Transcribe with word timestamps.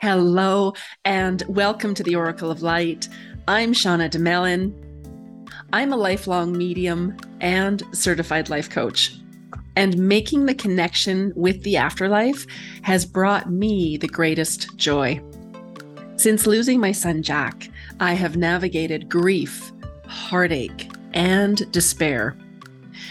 Hello, 0.00 0.74
and 1.04 1.42
welcome 1.48 1.92
to 1.92 2.04
the 2.04 2.14
Oracle 2.14 2.52
of 2.52 2.62
Light. 2.62 3.08
I'm 3.48 3.72
Shauna 3.72 4.08
Domalain. 4.08 4.72
I'm 5.72 5.92
a 5.92 5.96
lifelong 5.96 6.56
medium 6.56 7.16
and 7.40 7.82
certified 7.90 8.48
life 8.48 8.70
coach. 8.70 9.16
And 9.74 9.98
making 9.98 10.46
the 10.46 10.54
connection 10.54 11.32
with 11.34 11.64
the 11.64 11.78
afterlife 11.78 12.46
has 12.82 13.04
brought 13.04 13.50
me 13.50 13.96
the 13.96 14.06
greatest 14.06 14.76
joy. 14.76 15.20
Since 16.14 16.46
losing 16.46 16.78
my 16.78 16.92
son 16.92 17.20
Jack, 17.20 17.68
I 17.98 18.12
have 18.12 18.36
navigated 18.36 19.08
grief, 19.08 19.72
heartache, 20.06 20.92
and 21.12 21.68
despair. 21.72 22.36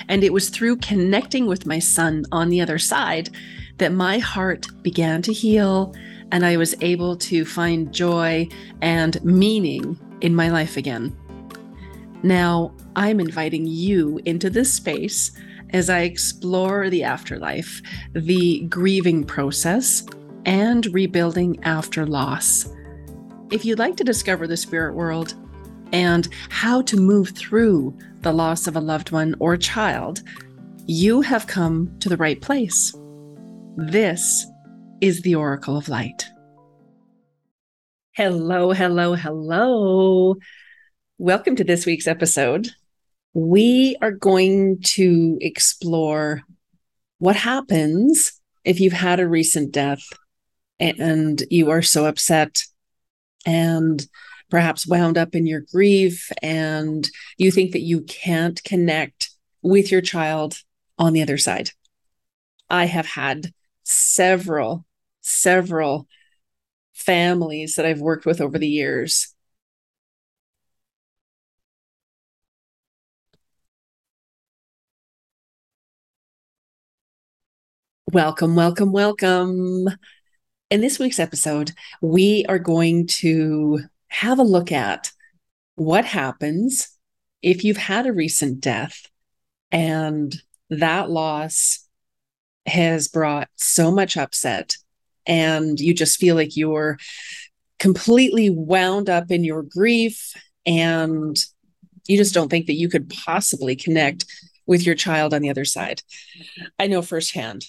And 0.07 0.23
it 0.23 0.31
was 0.31 0.47
through 0.47 0.77
connecting 0.77 1.47
with 1.47 1.65
my 1.65 1.79
son 1.79 2.23
on 2.31 2.47
the 2.47 2.61
other 2.61 2.79
side 2.79 3.29
that 3.77 3.91
my 3.91 4.19
heart 4.19 4.67
began 4.83 5.21
to 5.23 5.33
heal 5.33 5.93
and 6.31 6.45
I 6.45 6.57
was 6.57 6.75
able 6.81 7.15
to 7.17 7.45
find 7.45 7.93
joy 7.93 8.47
and 8.81 9.23
meaning 9.23 9.99
in 10.21 10.35
my 10.35 10.49
life 10.49 10.77
again. 10.77 11.15
Now, 12.23 12.73
I'm 12.95 13.19
inviting 13.19 13.67
you 13.67 14.19
into 14.25 14.49
this 14.49 14.73
space 14.73 15.31
as 15.71 15.89
I 15.89 15.99
explore 15.99 16.89
the 16.89 17.03
afterlife, 17.03 17.81
the 18.13 18.61
grieving 18.69 19.23
process, 19.23 20.05
and 20.45 20.85
rebuilding 20.87 21.63
after 21.63 22.05
loss. 22.05 22.69
If 23.51 23.65
you'd 23.65 23.79
like 23.79 23.95
to 23.97 24.03
discover 24.03 24.47
the 24.47 24.57
spirit 24.57 24.95
world 24.95 25.35
and 25.91 26.27
how 26.49 26.81
to 26.83 26.97
move 26.97 27.29
through 27.29 27.97
the 28.21 28.33
loss 28.33 28.67
of 28.67 28.75
a 28.75 28.81
loved 28.81 29.11
one 29.11 29.35
or 29.39 29.55
child, 29.57 30.21
you 30.85 31.21
have 31.21 31.47
come 31.47 31.97
to 31.99 32.09
the 32.09 32.17
right 32.17 32.41
place. 32.41 32.93
This 33.75 34.47
is 34.99 35.21
the 35.21 35.35
Oracle 35.35 35.77
of 35.77 35.89
Light. 35.89 36.25
Hello, 38.13 38.71
hello, 38.71 39.13
hello. 39.13 40.35
Welcome 41.19 41.55
to 41.57 41.63
this 41.63 41.85
week's 41.85 42.07
episode. 42.07 42.69
We 43.33 43.95
are 44.01 44.11
going 44.11 44.81
to 44.81 45.37
explore 45.39 46.41
what 47.19 47.35
happens 47.35 48.33
if 48.63 48.79
you've 48.79 48.93
had 48.93 49.19
a 49.19 49.27
recent 49.27 49.71
death 49.71 50.01
and 50.79 51.43
you 51.51 51.69
are 51.69 51.83
so 51.83 52.05
upset 52.05 52.63
and 53.45 54.05
perhaps 54.49 54.87
wound 54.87 55.17
up 55.17 55.35
in 55.35 55.45
your 55.45 55.61
grief 55.71 56.31
and 56.41 57.07
you 57.37 57.51
think 57.51 57.73
that 57.73 57.81
you 57.81 58.01
can't 58.01 58.63
connect 58.63 59.29
with 59.61 59.91
your 59.91 60.01
child 60.01 60.55
on 60.97 61.13
the 61.13 61.21
other 61.21 61.37
side. 61.37 61.69
I 62.69 62.85
have 62.85 63.05
had 63.05 63.53
several, 63.83 64.85
several 65.27 66.07
families 66.93 67.75
that 67.75 67.85
I've 67.85 68.01
worked 68.01 68.25
with 68.25 68.41
over 68.41 68.57
the 68.57 68.67
years. 68.67 69.33
Welcome, 78.11 78.55
welcome, 78.55 78.91
welcome. 78.93 79.89
In 80.69 80.81
this 80.81 80.97
week's 80.97 81.19
episode, 81.19 81.71
we 82.01 82.45
are 82.47 82.59
going 82.59 83.07
to 83.07 83.81
have 84.07 84.39
a 84.39 84.43
look 84.43 84.71
at 84.71 85.11
what 85.75 86.05
happens 86.05 86.89
if 87.41 87.63
you've 87.63 87.77
had 87.77 88.07
a 88.07 88.13
recent 88.13 88.61
death 88.61 89.07
and 89.71 90.35
that 90.69 91.09
loss 91.09 91.87
has 92.65 93.07
brought 93.07 93.49
so 93.55 93.91
much 93.91 94.17
upset 94.17 94.77
and 95.27 95.79
you 95.79 95.93
just 95.93 96.17
feel 96.17 96.35
like 96.35 96.55
you're 96.55 96.97
completely 97.79 98.49
wound 98.49 99.09
up 99.09 99.29
in 99.29 99.43
your 99.43 99.61
grief 99.61 100.33
and 100.65 101.37
you 102.07 102.17
just 102.17 102.33
don't 102.33 102.49
think 102.49 102.67
that 102.67 102.73
you 102.73 102.89
could 102.89 103.09
possibly 103.09 103.75
connect 103.75 104.25
with 104.65 104.85
your 104.85 104.95
child 104.95 105.33
on 105.33 105.41
the 105.41 105.49
other 105.49 105.65
side. 105.65 106.01
I 106.79 106.87
know 106.87 107.01
firsthand 107.01 107.65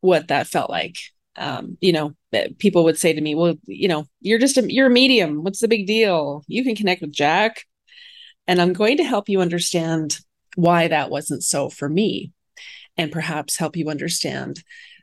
what 0.00 0.28
that 0.28 0.46
felt 0.46 0.70
like. 0.70 0.96
Um, 1.36 1.76
you 1.80 1.92
know, 1.92 2.14
people 2.58 2.84
would 2.84 2.98
say 2.98 3.12
to 3.12 3.20
me, 3.20 3.34
"Well, 3.34 3.56
you 3.66 3.88
know, 3.88 4.06
you're 4.20 4.38
just 4.38 4.56
a 4.56 4.72
you're 4.72 4.86
a 4.86 4.90
medium. 4.90 5.44
What's 5.44 5.60
the 5.60 5.68
big 5.68 5.86
deal? 5.86 6.44
You 6.46 6.64
can 6.64 6.76
connect 6.76 7.02
with 7.02 7.12
Jack." 7.12 7.64
And 8.46 8.60
I'm 8.60 8.72
going 8.72 8.96
to 8.98 9.04
help 9.04 9.28
you 9.28 9.40
understand 9.40 10.20
why 10.54 10.88
that 10.88 11.10
wasn't 11.10 11.42
so 11.42 11.68
for 11.68 11.88
me 11.88 12.32
and 12.96 13.12
perhaps 13.12 13.56
help 13.56 13.76
you 13.76 13.90
understand 13.90 14.62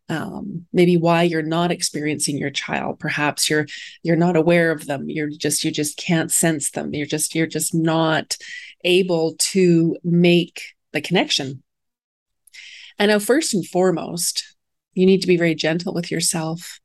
um, 0.09 0.65
maybe 0.73 0.97
why 0.97 1.23
you're 1.23 1.41
not 1.41 1.71
experiencing 1.71 2.37
your 2.37 2.49
child. 2.49 2.99
Perhaps 2.99 3.49
you're 3.49 3.67
you're 4.03 4.15
not 4.15 4.35
aware 4.35 4.71
of 4.71 4.85
them. 4.85 5.09
You're 5.09 5.29
just 5.29 5.63
you 5.63 5.71
just 5.71 5.97
can't 5.97 6.31
sense 6.31 6.71
them. 6.71 6.93
You're 6.93 7.05
just 7.05 7.35
you're 7.35 7.47
just 7.47 7.73
not 7.73 8.37
able 8.83 9.35
to 9.39 9.97
make 10.03 10.61
the 10.91 11.01
connection. 11.01 11.63
And 12.99 13.09
now 13.09 13.19
first 13.19 13.53
and 13.53 13.65
foremost 13.65 14.55
you 14.93 15.05
need 15.05 15.21
to 15.21 15.27
be 15.27 15.37
very 15.37 15.55
gentle 15.55 15.93
with 15.93 16.11
yourself. 16.11 16.79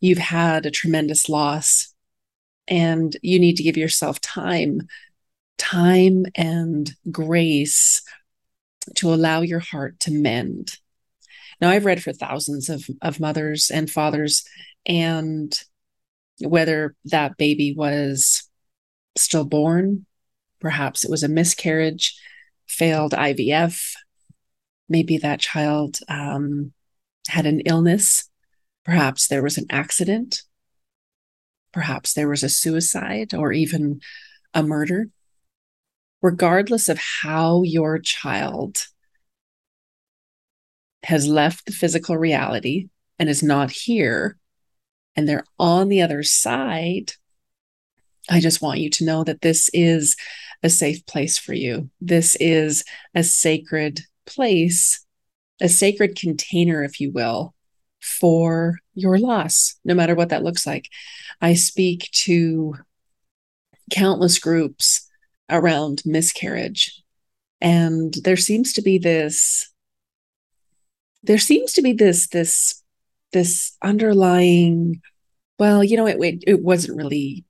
You've 0.00 0.18
had 0.18 0.66
a 0.66 0.70
tremendous 0.70 1.28
loss 1.28 1.92
and 2.68 3.16
you 3.22 3.40
need 3.40 3.56
to 3.56 3.62
give 3.62 3.76
yourself 3.76 4.20
time 4.20 4.86
time 5.56 6.24
and 6.36 6.94
grace 7.10 8.02
to 8.94 9.12
allow 9.12 9.40
your 9.40 9.58
heart 9.58 9.98
to 10.00 10.12
mend 10.12 10.78
now, 11.60 11.70
I've 11.70 11.84
read 11.84 12.02
for 12.02 12.12
thousands 12.12 12.68
of, 12.68 12.84
of 13.02 13.18
mothers 13.18 13.70
and 13.70 13.90
fathers, 13.90 14.44
and 14.86 15.58
whether 16.40 16.94
that 17.06 17.36
baby 17.36 17.74
was 17.76 18.48
stillborn, 19.16 20.06
perhaps 20.60 21.04
it 21.04 21.10
was 21.10 21.24
a 21.24 21.28
miscarriage, 21.28 22.16
failed 22.68 23.12
IVF, 23.12 23.94
maybe 24.88 25.18
that 25.18 25.40
child 25.40 25.98
um, 26.08 26.72
had 27.28 27.44
an 27.44 27.60
illness, 27.60 28.30
perhaps 28.84 29.26
there 29.26 29.42
was 29.42 29.58
an 29.58 29.66
accident, 29.68 30.42
perhaps 31.72 32.14
there 32.14 32.28
was 32.28 32.44
a 32.44 32.48
suicide 32.48 33.34
or 33.34 33.52
even 33.52 34.00
a 34.54 34.62
murder. 34.62 35.08
Regardless 36.22 36.88
of 36.88 36.98
how 37.22 37.62
your 37.62 37.98
child 37.98 38.86
has 41.04 41.26
left 41.28 41.66
the 41.66 41.72
physical 41.72 42.16
reality 42.16 42.88
and 43.18 43.28
is 43.28 43.42
not 43.42 43.70
here, 43.70 44.36
and 45.16 45.28
they're 45.28 45.44
on 45.58 45.88
the 45.88 46.02
other 46.02 46.22
side, 46.22 47.12
I 48.30 48.40
just 48.40 48.60
want 48.60 48.80
you 48.80 48.90
to 48.90 49.04
know 49.04 49.24
that 49.24 49.40
this 49.40 49.70
is 49.72 50.16
a 50.62 50.68
safe 50.68 51.04
place 51.06 51.38
for 51.38 51.54
you. 51.54 51.90
This 52.00 52.36
is 52.40 52.84
a 53.14 53.22
sacred 53.22 54.00
place, 54.26 55.04
a 55.60 55.68
sacred 55.68 56.16
container, 56.16 56.82
if 56.82 57.00
you 57.00 57.10
will, 57.10 57.54
for 58.00 58.78
your 58.94 59.18
loss, 59.18 59.78
no 59.84 59.94
matter 59.94 60.14
what 60.14 60.28
that 60.28 60.44
looks 60.44 60.66
like. 60.66 60.88
I 61.40 61.54
speak 61.54 62.10
to 62.12 62.74
countless 63.90 64.38
groups 64.38 65.08
around 65.50 66.02
miscarriage, 66.04 67.02
and 67.60 68.14
there 68.24 68.36
seems 68.36 68.72
to 68.74 68.82
be 68.82 68.98
this 68.98 69.72
there 71.22 71.38
seems 71.38 71.72
to 71.74 71.82
be 71.82 71.92
this 71.92 72.28
this 72.28 72.82
this 73.32 73.76
underlying 73.82 75.00
well 75.58 75.84
you 75.84 75.96
know 75.96 76.06
it, 76.06 76.18
it, 76.20 76.44
it 76.46 76.62
wasn't 76.62 76.96
really 76.96 77.44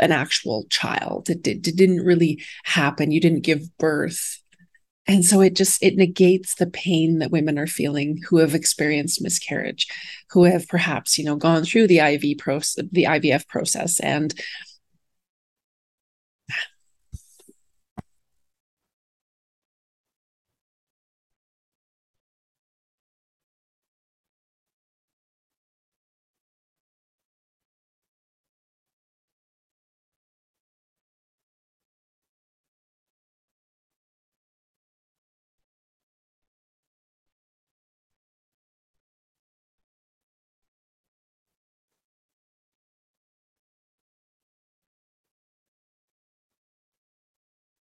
an 0.00 0.12
actual 0.12 0.66
child. 0.70 1.30
It, 1.30 1.46
it, 1.46 1.66
it 1.66 1.76
didn't 1.76 2.04
really 2.04 2.42
happen. 2.64 3.12
You 3.12 3.20
didn't 3.20 3.40
give 3.40 3.76
birth. 3.78 4.38
And 5.06 5.24
so 5.24 5.40
it 5.40 5.54
just 5.54 5.82
it 5.82 5.96
negates 5.96 6.54
the 6.54 6.66
pain 6.66 7.18
that 7.18 7.30
women 7.30 7.58
are 7.58 7.66
feeling 7.66 8.18
who 8.28 8.38
have 8.38 8.54
experienced 8.54 9.22
miscarriage 9.22 9.86
who 10.30 10.44
have 10.44 10.68
perhaps 10.68 11.18
you 11.18 11.24
know 11.24 11.36
gone 11.36 11.64
through 11.64 11.88
the 11.88 11.98
iv 11.98 12.38
process 12.38 12.84
the 12.92 13.04
ivf 13.04 13.48
process 13.48 13.98
and 14.00 14.34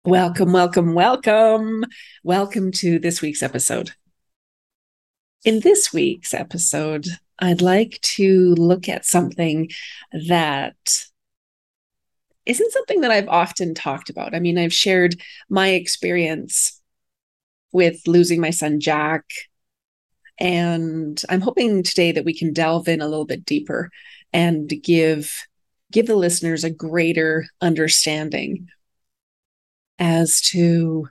Welcome, 0.08 0.54
welcome, 0.54 0.94
welcome. 0.94 1.84
Welcome 2.24 2.72
to 2.72 2.98
this 2.98 3.22
week's 3.22 3.44
episode. 3.44 3.92
In 5.44 5.60
this 5.60 5.92
week's 5.92 6.34
episode, 6.34 7.08
I'd 7.40 7.62
like 7.62 8.00
to 8.16 8.56
look 8.56 8.88
at 8.88 9.04
something 9.04 9.70
that 10.30 10.78
isn't 12.46 12.72
something 12.72 13.02
that 13.02 13.12
I've 13.12 13.28
often 13.28 13.74
talked 13.76 14.10
about. 14.10 14.34
I 14.34 14.40
mean, 14.40 14.58
I've 14.58 14.74
shared 14.74 15.20
my 15.50 15.72
experience 15.72 16.82
with 17.74 18.00
losing 18.08 18.40
my 18.40 18.52
son, 18.52 18.80
Jack. 18.80 19.26
And 20.40 21.22
I'm 21.28 21.42
hoping 21.42 21.84
today 21.84 22.14
that 22.14 22.24
we 22.24 22.34
can 22.34 22.54
delve 22.54 22.88
in 22.88 23.02
a 23.02 23.10
little 23.10 23.26
bit 23.26 23.44
deeper 23.44 23.92
and 24.32 24.70
give 24.82 25.34
give 25.92 26.08
the 26.08 26.16
listeners 26.16 26.64
a 26.64 26.70
greater 26.70 27.46
understanding 27.60 28.70
as 30.00 30.42
to 30.42 31.08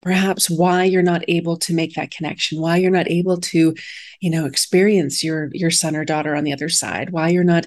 perhaps 0.00 0.48
why 0.48 0.84
you're 0.84 1.02
not 1.02 1.22
able 1.26 1.56
to 1.56 1.74
make 1.74 1.94
that 1.94 2.12
connection 2.12 2.60
why 2.60 2.76
you're 2.76 2.90
not 2.90 3.10
able 3.10 3.36
to 3.38 3.74
you 4.20 4.30
know 4.30 4.46
experience 4.46 5.24
your 5.24 5.50
your 5.52 5.72
son 5.72 5.96
or 5.96 6.04
daughter 6.04 6.36
on 6.36 6.44
the 6.44 6.52
other 6.52 6.68
side 6.68 7.10
why 7.10 7.28
you're 7.28 7.42
not 7.42 7.66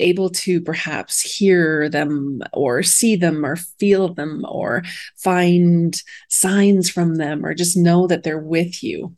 able 0.00 0.30
to 0.30 0.60
perhaps 0.60 1.20
hear 1.20 1.88
them 1.88 2.42
or 2.52 2.82
see 2.82 3.16
them 3.16 3.44
or 3.44 3.56
feel 3.56 4.12
them 4.14 4.44
or 4.48 4.82
find 5.16 6.02
signs 6.28 6.90
from 6.90 7.16
them 7.16 7.44
or 7.44 7.54
just 7.54 7.76
know 7.76 8.06
that 8.06 8.22
they're 8.22 8.38
with 8.38 8.82
you. 8.82 9.14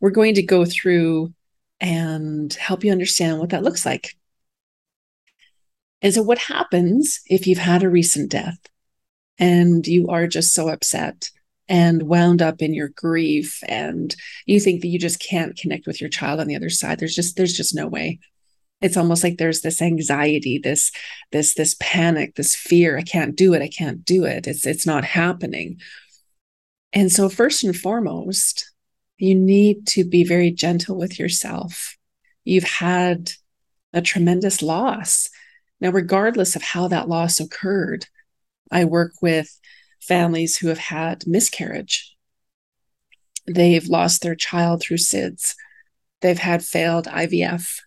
We're 0.00 0.10
going 0.10 0.34
to 0.34 0.42
go 0.42 0.64
through 0.64 1.32
and 1.80 2.52
help 2.54 2.84
you 2.84 2.92
understand 2.92 3.38
what 3.38 3.50
that 3.50 3.62
looks 3.62 3.86
like. 3.86 4.14
And 6.02 6.12
so 6.12 6.22
what 6.22 6.38
happens 6.38 7.20
if 7.26 7.46
you've 7.46 7.58
had 7.58 7.82
a 7.82 7.88
recent 7.88 8.30
death 8.30 8.58
and 9.38 9.86
you 9.86 10.08
are 10.08 10.26
just 10.26 10.54
so 10.54 10.68
upset 10.68 11.30
and 11.68 12.04
wound 12.04 12.40
up 12.40 12.62
in 12.62 12.72
your 12.72 12.88
grief 12.88 13.62
and 13.68 14.16
you 14.46 14.58
think 14.58 14.80
that 14.80 14.88
you 14.88 14.98
just 14.98 15.20
can't 15.20 15.56
connect 15.56 15.86
with 15.86 16.00
your 16.00 16.10
child 16.10 16.40
on 16.40 16.46
the 16.46 16.56
other 16.56 16.70
side. 16.70 16.98
There's 16.98 17.14
just 17.14 17.36
there's 17.36 17.52
just 17.52 17.74
no 17.74 17.86
way. 17.86 18.20
It's 18.80 18.96
almost 18.96 19.22
like 19.22 19.38
there's 19.38 19.60
this 19.60 19.82
anxiety 19.82 20.58
this 20.58 20.90
this 21.30 21.54
this 21.54 21.76
panic 21.80 22.36
this 22.36 22.54
fear. 22.54 22.96
I 22.96 23.02
can't 23.02 23.36
do 23.36 23.54
it. 23.54 23.62
I 23.62 23.68
can't 23.68 24.04
do 24.04 24.24
it. 24.24 24.46
It's 24.46 24.66
it's 24.66 24.86
not 24.86 25.04
happening. 25.04 25.80
And 26.92 27.12
so 27.12 27.28
first 27.28 27.64
and 27.64 27.76
foremost 27.76 28.72
you 29.18 29.34
need 29.34 29.86
to 29.88 30.04
be 30.04 30.24
very 30.24 30.50
gentle 30.50 30.96
with 30.96 31.18
yourself. 31.18 31.96
You've 32.44 32.64
had 32.64 33.32
a 33.92 34.00
tremendous 34.00 34.62
loss. 34.62 35.28
Now 35.80 35.90
regardless 35.90 36.56
of 36.56 36.62
how 36.62 36.88
that 36.88 37.08
loss 37.08 37.40
occurred 37.40 38.06
i 38.70 38.84
work 38.84 39.12
with 39.22 39.58
families 40.00 40.56
who 40.56 40.68
have 40.68 40.78
had 40.78 41.26
miscarriage. 41.26 42.16
They've 43.46 43.86
lost 43.86 44.22
their 44.22 44.34
child 44.34 44.82
through 44.82 44.98
SIDS. 44.98 45.54
They've 46.20 46.38
had 46.38 46.64
failed 46.64 47.06
IVF. 47.06 47.80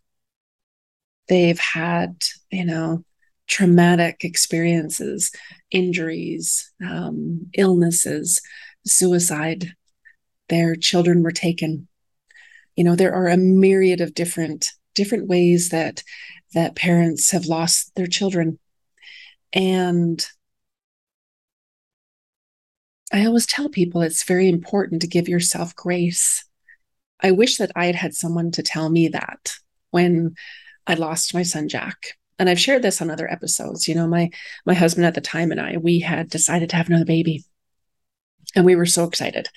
They've 1.28 1.60
had, 1.60 2.24
you 2.50 2.66
know, 2.66 3.04
traumatic 3.48 4.24
experiences, 4.24 5.31
injuries, 5.69 6.72
um, 6.86 7.50
illnesses, 7.54 8.42
suicide. 8.86 9.74
Their 10.50 10.75
children 10.75 11.24
were 11.24 11.31
taken. 11.31 11.88
You 12.75 12.84
know, 12.84 12.95
there 12.95 13.13
are 13.13 13.27
a 13.27 13.38
myriad 13.38 14.01
of 14.01 14.13
different 14.13 14.69
different 14.94 15.27
ways 15.27 15.69
that 15.69 16.04
that 16.54 16.75
parents 16.75 17.31
have 17.31 17.45
lost 17.45 17.94
their 17.95 18.07
children. 18.07 18.60
And 19.54 20.25
I 23.12 23.25
always 23.25 23.46
tell 23.46 23.69
people 23.69 24.02
it's 24.02 24.24
very 24.24 24.48
important 24.48 25.02
to 25.02 25.08
give 25.08 25.28
yourself 25.28 25.75
grace. 25.75 26.46
I 27.22 27.31
wish 27.31 27.58
that 27.58 27.72
I 27.75 27.86
had 27.86 27.96
had 27.96 28.16
someone 28.16 28.52
to 28.52 28.63
tell 28.63 28.90
me 28.90 29.10
that 29.10 29.54
when 29.92 30.36
I 30.88 30.96
lost 30.96 31.34
my 31.34 31.44
son 31.44 31.68
Jack. 31.68 32.18
And 32.40 32.50
I've 32.50 32.60
shared 32.60 32.81
this 32.81 33.02
on 33.02 33.12
other 33.12 33.31
episodes. 33.31 33.88
You 33.88 33.94
know, 33.94 34.08
my 34.08 34.31
my 34.66 34.74
husband 34.74 35.06
at 35.06 35.13
the 35.13 35.22
time 35.22 35.52
and 35.52 35.62
I, 35.62 35.78
we 35.78 36.00
had 36.00 36.30
decided 36.30 36.69
to 36.72 36.75
have 36.75 36.88
another 36.88 37.06
baby. 37.06 37.44
And 38.56 38.66
we 38.66 38.75
were 38.75 38.88
so 38.88 39.04
excited. 39.04 39.48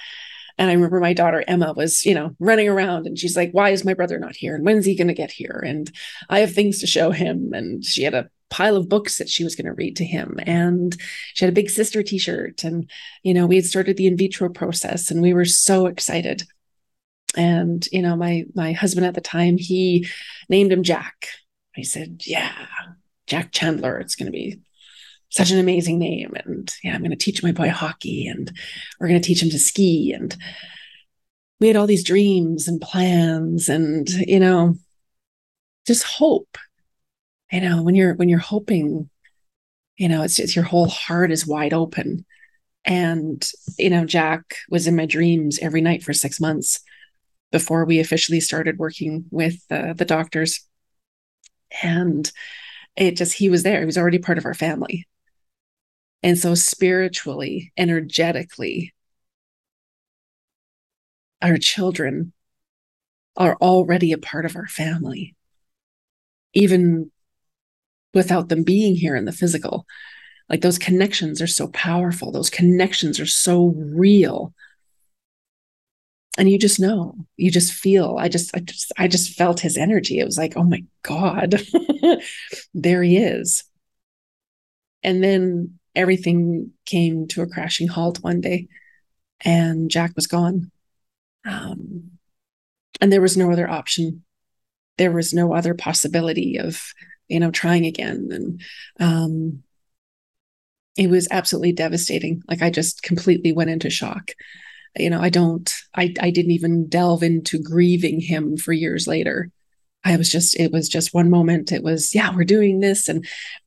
And 0.58 0.70
I 0.70 0.74
remember 0.74 1.00
my 1.00 1.14
daughter 1.14 1.42
Emma 1.48 1.72
was, 1.72 2.04
you 2.04 2.14
know, 2.14 2.36
running 2.38 2.68
around 2.68 3.06
and 3.06 3.18
she's 3.18 3.36
like, 3.36 3.52
Why 3.52 3.70
is 3.70 3.84
my 3.84 3.94
brother 3.94 4.18
not 4.18 4.36
here? 4.36 4.54
And 4.54 4.64
when's 4.64 4.84
he 4.84 4.96
going 4.96 5.08
to 5.08 5.14
get 5.14 5.30
here? 5.30 5.62
And 5.64 5.90
I 6.28 6.40
have 6.40 6.52
things 6.52 6.80
to 6.80 6.86
show 6.86 7.10
him. 7.10 7.52
And 7.54 7.84
she 7.84 8.02
had 8.02 8.14
a 8.14 8.30
pile 8.50 8.76
of 8.76 8.88
books 8.88 9.18
that 9.18 9.28
she 9.28 9.44
was 9.44 9.56
going 9.56 9.66
to 9.66 9.72
read 9.72 9.96
to 9.96 10.04
him. 10.04 10.38
And 10.44 10.96
she 11.34 11.44
had 11.44 11.52
a 11.52 11.54
big 11.54 11.70
sister 11.70 12.02
t 12.02 12.18
shirt. 12.18 12.64
And, 12.64 12.88
you 13.22 13.34
know, 13.34 13.46
we 13.46 13.56
had 13.56 13.64
started 13.64 13.96
the 13.96 14.06
in 14.06 14.16
vitro 14.16 14.48
process 14.48 15.10
and 15.10 15.20
we 15.22 15.34
were 15.34 15.44
so 15.44 15.86
excited. 15.86 16.44
And, 17.36 17.86
you 17.90 18.02
know, 18.02 18.16
my, 18.16 18.44
my 18.54 18.72
husband 18.72 19.06
at 19.06 19.14
the 19.14 19.20
time, 19.20 19.56
he 19.58 20.06
named 20.48 20.72
him 20.72 20.82
Jack. 20.82 21.28
I 21.76 21.82
said, 21.82 22.22
Yeah, 22.24 22.52
Jack 23.26 23.52
Chandler. 23.52 23.98
It's 23.98 24.14
going 24.14 24.26
to 24.26 24.32
be 24.32 24.60
such 25.30 25.50
an 25.50 25.58
amazing 25.58 25.98
name. 25.98 26.32
And 26.44 26.72
yeah, 26.84 26.94
I'm 26.94 27.00
going 27.00 27.10
to 27.10 27.16
teach 27.16 27.42
my 27.42 27.50
boy 27.50 27.70
hockey 27.70 28.28
and 28.28 28.52
we're 29.00 29.08
going 29.08 29.20
to 29.20 29.26
teach 29.26 29.42
him 29.42 29.50
to 29.50 29.58
ski. 29.58 30.12
And 30.12 30.36
we 31.60 31.66
had 31.66 31.76
all 31.76 31.88
these 31.88 32.04
dreams 32.04 32.68
and 32.68 32.80
plans 32.80 33.68
and, 33.68 34.08
you 34.08 34.38
know, 34.38 34.76
just 35.86 36.04
hope 36.04 36.56
you 37.54 37.60
know 37.60 37.82
when 37.82 37.94
you're 37.94 38.14
when 38.14 38.28
you're 38.28 38.40
hoping 38.40 39.08
you 39.96 40.08
know 40.08 40.22
it's 40.22 40.34
just 40.34 40.56
your 40.56 40.64
whole 40.64 40.88
heart 40.88 41.30
is 41.30 41.46
wide 41.46 41.72
open. 41.72 42.26
And 42.84 43.48
you 43.78 43.90
know 43.90 44.04
jack 44.04 44.56
was 44.68 44.86
in 44.88 44.96
my 44.96 45.06
dreams 45.06 45.58
every 45.60 45.80
night 45.80 46.02
for 46.02 46.12
six 46.12 46.40
months 46.40 46.80
before 47.52 47.84
we 47.84 48.00
officially 48.00 48.40
started 48.40 48.78
working 48.78 49.26
with 49.30 49.62
uh, 49.70 49.92
the 49.92 50.04
doctors. 50.04 50.66
And 51.82 52.30
it 52.96 53.16
just 53.16 53.34
he 53.34 53.48
was 53.48 53.62
there. 53.62 53.78
He 53.80 53.86
was 53.86 53.98
already 53.98 54.18
part 54.18 54.38
of 54.38 54.46
our 54.46 54.54
family. 54.54 55.06
And 56.24 56.36
so 56.36 56.56
spiritually 56.56 57.72
energetically 57.76 58.92
our 61.40 61.58
children 61.58 62.32
are 63.36 63.56
already 63.60 64.10
a 64.12 64.18
part 64.18 64.44
of 64.44 64.56
our 64.56 64.66
family. 64.66 65.36
Even 66.54 67.12
without 68.14 68.48
them 68.48 68.62
being 68.62 68.94
here 68.94 69.16
in 69.16 69.24
the 69.24 69.32
physical. 69.32 69.86
Like 70.48 70.60
those 70.60 70.78
connections 70.78 71.40
are 71.40 71.46
so 71.46 71.68
powerful, 71.68 72.30
those 72.32 72.50
connections 72.50 73.18
are 73.18 73.26
so 73.26 73.74
real. 73.76 74.52
And 76.36 76.50
you 76.50 76.58
just 76.58 76.80
know, 76.80 77.14
you 77.36 77.50
just 77.50 77.72
feel. 77.72 78.16
I 78.18 78.28
just, 78.28 78.54
I 78.56 78.60
just, 78.60 78.92
I 78.98 79.08
just 79.08 79.36
felt 79.36 79.60
his 79.60 79.76
energy. 79.76 80.18
It 80.18 80.24
was 80.24 80.36
like, 80.36 80.56
oh 80.56 80.64
my 80.64 80.84
God, 81.02 81.62
there 82.74 83.02
he 83.04 83.18
is. 83.18 83.62
And 85.04 85.22
then 85.22 85.78
everything 85.94 86.72
came 86.86 87.28
to 87.28 87.42
a 87.42 87.46
crashing 87.46 87.88
halt 87.88 88.18
one 88.22 88.40
day, 88.40 88.68
and 89.44 89.90
Jack 89.90 90.12
was 90.16 90.26
gone. 90.26 90.72
Um, 91.44 92.18
and 93.00 93.12
there 93.12 93.20
was 93.20 93.36
no 93.36 93.50
other 93.52 93.68
option. 93.68 94.24
There 94.98 95.12
was 95.12 95.32
no 95.32 95.54
other 95.54 95.74
possibility 95.74 96.58
of 96.58 96.92
you 97.28 97.40
know, 97.40 97.50
trying 97.50 97.86
again. 97.86 98.28
And 98.30 98.62
um, 99.00 99.62
it 100.96 101.10
was 101.10 101.28
absolutely 101.30 101.72
devastating. 101.72 102.42
Like 102.48 102.62
I 102.62 102.70
just 102.70 103.02
completely 103.02 103.52
went 103.52 103.70
into 103.70 103.90
shock. 103.90 104.32
You 104.96 105.10
know, 105.10 105.20
I 105.20 105.28
don't, 105.28 105.74
I, 105.94 106.14
I 106.20 106.30
didn't 106.30 106.52
even 106.52 106.88
delve 106.88 107.22
into 107.22 107.58
grieving 107.58 108.20
him 108.20 108.56
for 108.56 108.72
years 108.72 109.06
later. 109.06 109.50
I 110.04 110.16
was 110.16 110.30
just, 110.30 110.58
it 110.60 110.70
was 110.70 110.88
just 110.88 111.14
one 111.14 111.30
moment. 111.30 111.72
It 111.72 111.82
was, 111.82 112.14
yeah, 112.14 112.32
we're 112.34 112.44
doing 112.44 112.80
this. 112.80 113.08
And 113.08 113.26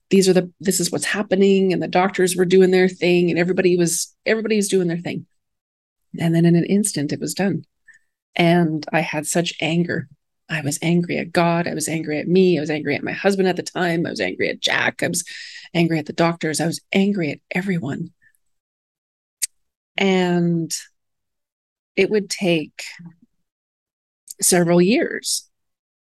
these 0.09 0.29
are 0.29 0.33
the, 0.33 0.49
this 0.61 0.79
is 0.79 0.89
what's 0.89 1.05
happening. 1.05 1.73
And 1.73 1.83
the 1.83 1.87
doctors 1.87 2.35
were 2.35 2.45
doing 2.45 2.71
their 2.71 2.87
thing 2.87 3.29
and 3.29 3.37
everybody 3.37 3.75
was, 3.75 4.15
everybody 4.25 4.55
was 4.55 4.69
doing 4.69 4.87
their 4.87 4.99
thing. 4.99 5.25
And 6.19 6.33
then 6.33 6.45
in 6.45 6.55
an 6.55 6.65
instant, 6.65 7.11
it 7.11 7.19
was 7.19 7.33
done. 7.33 7.65
And 8.35 8.85
I 8.93 9.01
had 9.01 9.25
such 9.25 9.53
anger 9.59 10.07
I 10.49 10.61
was 10.61 10.79
angry 10.81 11.17
at 11.17 11.31
God. 11.31 11.67
I 11.67 11.73
was 11.73 11.87
angry 11.87 12.19
at 12.19 12.27
me. 12.27 12.57
I 12.57 12.61
was 12.61 12.69
angry 12.69 12.95
at 12.95 13.03
my 13.03 13.11
husband 13.11 13.47
at 13.47 13.55
the 13.57 13.63
time. 13.63 14.05
I 14.05 14.09
was 14.09 14.21
angry 14.21 14.49
at 14.49 14.61
Jack. 14.61 15.03
I 15.03 15.07
was 15.07 15.23
angry 15.73 15.99
at 15.99 16.05
the 16.05 16.13
doctors. 16.13 16.61
I 16.61 16.65
was 16.65 16.81
angry 16.93 17.31
at 17.31 17.39
everyone. 17.51 18.11
And 19.97 20.71
it 21.95 22.09
would 22.09 22.29
take 22.29 22.83
several 24.41 24.81
years. 24.81 25.49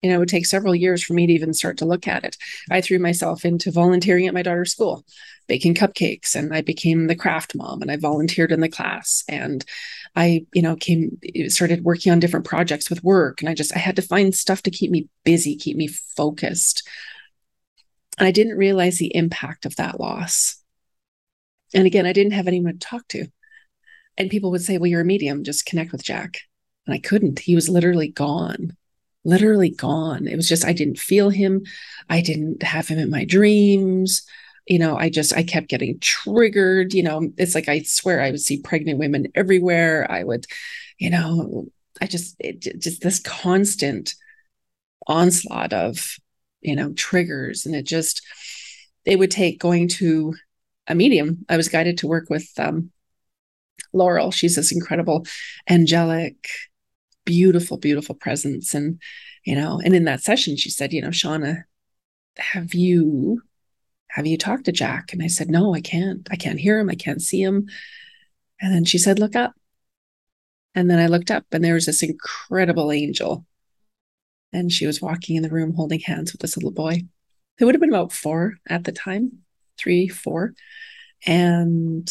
You 0.03 0.11
know, 0.11 0.17
it 0.17 0.19
would 0.21 0.29
take 0.29 0.47
several 0.47 0.75
years 0.75 1.03
for 1.03 1.15
me 1.15 1.27
to 1.27 1.33
even 1.33 1.53
start 1.55 1.79
to 1.79 1.87
look 1.87 2.07
at 2.07 2.25
it. 2.25 2.37
I 2.71 2.81
threw 2.81 2.99
myself 2.99 3.45
into 3.45 3.73
volunteering 3.73 4.27
at 4.27 4.35
my 4.35 4.43
daughter's 4.43 4.73
school 4.73 5.05
baking 5.47 5.75
cupcakes 5.75 6.35
and 6.35 6.55
I 6.55 6.61
became 6.61 7.07
the 7.07 7.17
craft 7.17 7.55
mom 7.55 7.83
and 7.83 7.91
I 7.91 7.97
volunteered 7.97 8.53
in 8.53 8.61
the 8.61 8.69
class. 8.69 9.23
And 9.29 9.65
I 10.15 10.47
you 10.53 10.63
know 10.63 10.77
came 10.77 11.19
started 11.49 11.85
working 11.85 12.13
on 12.13 12.21
different 12.21 12.47
projects 12.47 12.91
with 12.91 13.05
work 13.05 13.41
and 13.41 13.49
I 13.49 13.55
just 13.55 13.75
I 13.75 13.79
had 13.79 13.97
to 13.97 14.03
find 14.03 14.35
stuff 14.35 14.63
to 14.63 14.71
keep 14.71 14.91
me 14.91 15.09
busy 15.25 15.57
keep 15.57 15.77
me 15.77 15.89
focused. 15.89 16.89
And 18.19 18.27
I 18.27 18.31
didn't 18.31 18.57
realize 18.57 18.99
the 18.99 19.15
impact 19.15 19.67
of 19.67 19.77
that 19.77 20.01
loss. 20.01 20.63
And 21.75 21.87
again 21.87 22.07
I 22.07 22.13
didn't 22.13 22.33
have 22.33 22.49
anyone 22.49 22.73
to 22.73 22.79
talk 22.79 23.07
to. 23.09 23.27
And 24.19 24.31
people 24.31 24.51
would 24.51 24.63
say 24.63 24.79
well 24.79 24.89
you're 24.89 25.03
a 25.03 25.05
medium 25.05 25.45
just 25.45 25.67
connect 25.67 25.93
with 25.93 26.05
Jack. 26.05 26.41
And 26.87 26.95
I 26.95 26.99
couldn't. 26.99 27.41
He 27.41 27.57
was 27.57 27.69
literally 27.69 28.09
gone 28.09 28.77
literally 29.27 29.71
gone. 29.71 30.27
It 30.27 30.37
was 30.37 30.49
just, 30.49 30.65
I 30.65 30.73
didn't 30.73 30.99
feel 30.99 31.31
him. 31.31 31.65
I 32.09 32.21
didn't 32.21 32.63
have 32.63 32.89
him 32.89 32.99
in 32.99 33.11
my 33.11 33.25
dreams. 33.25 34.23
You 34.67 34.79
know, 34.79 34.97
I 34.97 35.11
just, 35.11 35.37
I 35.37 35.43
kept 35.43 35.69
getting 35.69 35.99
triggered. 36.01 36.95
You 36.95 37.03
know, 37.03 37.31
it's 37.37 37.55
like 37.55 37.69
I 37.69 37.83
swear 37.83 38.23
I 38.23 38.31
would 38.31 38.41
see 38.41 38.63
pregnant 38.63 38.99
women 38.99 39.27
everywhere. 39.35 40.11
I 40.11 40.25
would, 40.25 40.47
you 40.99 41.11
know, 41.11 41.67
I 42.01 42.07
just, 42.07 42.37
it, 42.39 42.61
just 42.81 43.03
this 43.03 43.19
constant 43.19 44.15
onslaught 45.07 45.73
of, 45.73 46.17
you 46.61 46.77
know, 46.77 46.93
triggers. 46.93 47.67
And 47.67 47.75
it 47.75 47.87
just, 47.87 48.23
it 49.05 49.19
would 49.19 49.31
take 49.31 49.61
going 49.61 49.89
to 49.89 50.35
a 50.87 50.95
medium. 50.95 51.45
I 51.49 51.57
was 51.57 51.69
guided 51.69 51.99
to 51.99 52.07
work 52.07 52.31
with 52.31 52.49
um, 52.59 52.91
Laurel. 53.93 54.31
She's 54.31 54.57
this 54.57 54.73
incredible, 54.73 55.27
angelic, 55.69 56.49
beautiful, 57.27 57.77
beautiful 57.77 58.15
presence. 58.15 58.73
And, 58.73 59.01
you 59.45 59.55
know, 59.55 59.81
and 59.85 59.95
in 59.95 60.05
that 60.05 60.23
session, 60.23 60.57
she 60.57 60.71
said, 60.71 60.95
you 60.95 61.03
know, 61.03 61.09
Shauna, 61.09 61.65
have 62.39 62.73
you 62.73 63.43
have 64.09 64.27
you 64.27 64.39
talked 64.39 64.65
to 64.65 64.73
Jack? 64.73 65.13
And 65.13 65.23
I 65.23 65.27
said, 65.27 65.51
no, 65.51 65.75
I 65.75 65.83
can't. 65.83 66.27
I 66.31 66.37
can't 66.37 66.59
hear 66.59 66.79
him. 66.79 66.89
I 66.89 66.95
can't 66.95 67.21
see 67.21 67.43
him. 67.43 67.69
And 68.63 68.73
then 68.73 68.87
she 68.87 68.97
said, 68.97 69.19
look 69.19 69.37
up. 69.37 69.53
And 70.75 70.91
then 70.91 70.99
I 70.99 71.07
looked 71.07 71.31
up 71.31 71.45
and 71.53 71.63
there 71.63 71.75
was 71.75 71.85
this 71.85 72.03
incredible 72.03 72.91
angel. 72.91 73.45
And 74.55 74.73
she 74.73 74.87
was 74.87 75.03
walking 75.03 75.37
in 75.37 75.43
the 75.43 75.51
room 75.51 75.75
holding 75.75 76.01
hands 76.01 76.33
with 76.33 76.41
this 76.41 76.57
little 76.57 76.71
boy 76.71 77.03
who 77.59 77.67
would 77.67 77.75
have 77.75 77.81
been 77.81 77.91
about 77.91 78.13
four 78.13 78.55
at 78.69 78.85
the 78.85 78.93
time, 78.93 79.41
three, 79.77 80.09
four. 80.09 80.55
And 81.27 82.11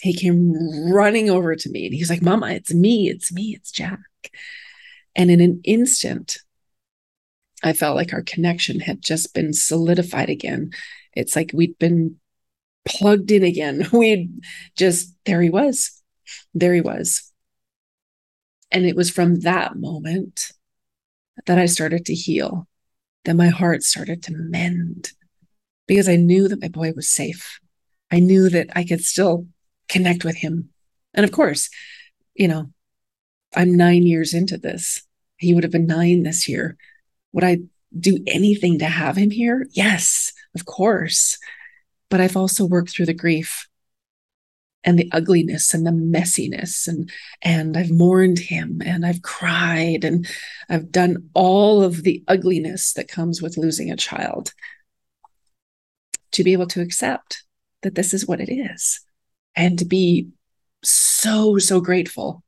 he 0.00 0.14
came 0.14 0.54
running 0.90 1.28
over 1.28 1.54
to 1.56 1.70
me 1.70 1.86
and 1.86 1.94
he's 1.94 2.08
like, 2.08 2.22
Mama, 2.22 2.52
it's 2.52 2.72
me, 2.72 3.10
it's 3.10 3.32
me, 3.32 3.54
it's 3.54 3.70
Jack. 3.70 4.00
And 5.14 5.30
in 5.30 5.40
an 5.40 5.60
instant, 5.64 6.38
I 7.62 7.72
felt 7.72 7.96
like 7.96 8.12
our 8.12 8.22
connection 8.22 8.80
had 8.80 9.02
just 9.02 9.34
been 9.34 9.52
solidified 9.52 10.30
again. 10.30 10.70
It's 11.14 11.34
like 11.34 11.50
we'd 11.52 11.78
been 11.78 12.16
plugged 12.86 13.30
in 13.30 13.42
again. 13.42 13.88
We'd 13.92 14.30
just, 14.76 15.14
there 15.24 15.42
he 15.42 15.50
was. 15.50 16.00
There 16.54 16.74
he 16.74 16.80
was. 16.80 17.32
And 18.70 18.84
it 18.84 18.96
was 18.96 19.10
from 19.10 19.40
that 19.40 19.76
moment 19.76 20.52
that 21.46 21.58
I 21.58 21.66
started 21.66 22.06
to 22.06 22.14
heal, 22.14 22.68
that 23.24 23.34
my 23.34 23.48
heart 23.48 23.82
started 23.82 24.22
to 24.24 24.32
mend 24.34 25.12
because 25.86 26.08
I 26.08 26.16
knew 26.16 26.48
that 26.48 26.60
my 26.60 26.68
boy 26.68 26.92
was 26.94 27.08
safe. 27.08 27.58
I 28.10 28.20
knew 28.20 28.48
that 28.50 28.68
I 28.74 28.84
could 28.84 29.02
still 29.04 29.46
connect 29.88 30.24
with 30.24 30.36
him. 30.36 30.70
And 31.14 31.24
of 31.24 31.32
course, 31.32 31.70
you 32.34 32.48
know, 32.48 32.70
I'm 33.54 33.76
nine 33.76 34.02
years 34.02 34.34
into 34.34 34.58
this. 34.58 35.02
He 35.36 35.54
would 35.54 35.64
have 35.64 35.72
been 35.72 35.86
nine 35.86 36.22
this 36.22 36.48
year. 36.48 36.76
Would 37.32 37.44
I 37.44 37.58
do 37.98 38.18
anything 38.26 38.78
to 38.80 38.86
have 38.86 39.16
him 39.16 39.30
here? 39.30 39.66
Yes, 39.72 40.32
of 40.54 40.66
course. 40.66 41.38
But 42.10 42.20
I've 42.20 42.36
also 42.36 42.64
worked 42.64 42.90
through 42.90 43.06
the 43.06 43.14
grief 43.14 43.68
and 44.84 44.98
the 44.98 45.10
ugliness 45.12 45.74
and 45.74 45.86
the 45.86 45.90
messiness 45.90 46.86
and 46.86 47.10
and 47.42 47.76
I've 47.76 47.90
mourned 47.90 48.38
him 48.38 48.80
and 48.84 49.04
I've 49.04 49.22
cried 49.22 50.04
and 50.04 50.26
I've 50.68 50.92
done 50.92 51.28
all 51.34 51.82
of 51.82 52.04
the 52.04 52.22
ugliness 52.28 52.92
that 52.94 53.08
comes 53.08 53.42
with 53.42 53.58
losing 53.58 53.90
a 53.90 53.96
child 53.96 54.52
to 56.32 56.44
be 56.44 56.52
able 56.52 56.68
to 56.68 56.80
accept 56.80 57.42
that 57.82 57.96
this 57.96 58.14
is 58.14 58.26
what 58.26 58.40
it 58.40 58.52
is 58.52 59.00
and 59.56 59.78
to 59.78 59.84
be 59.84 60.28
so, 60.84 61.58
so 61.58 61.80
grateful 61.80 62.44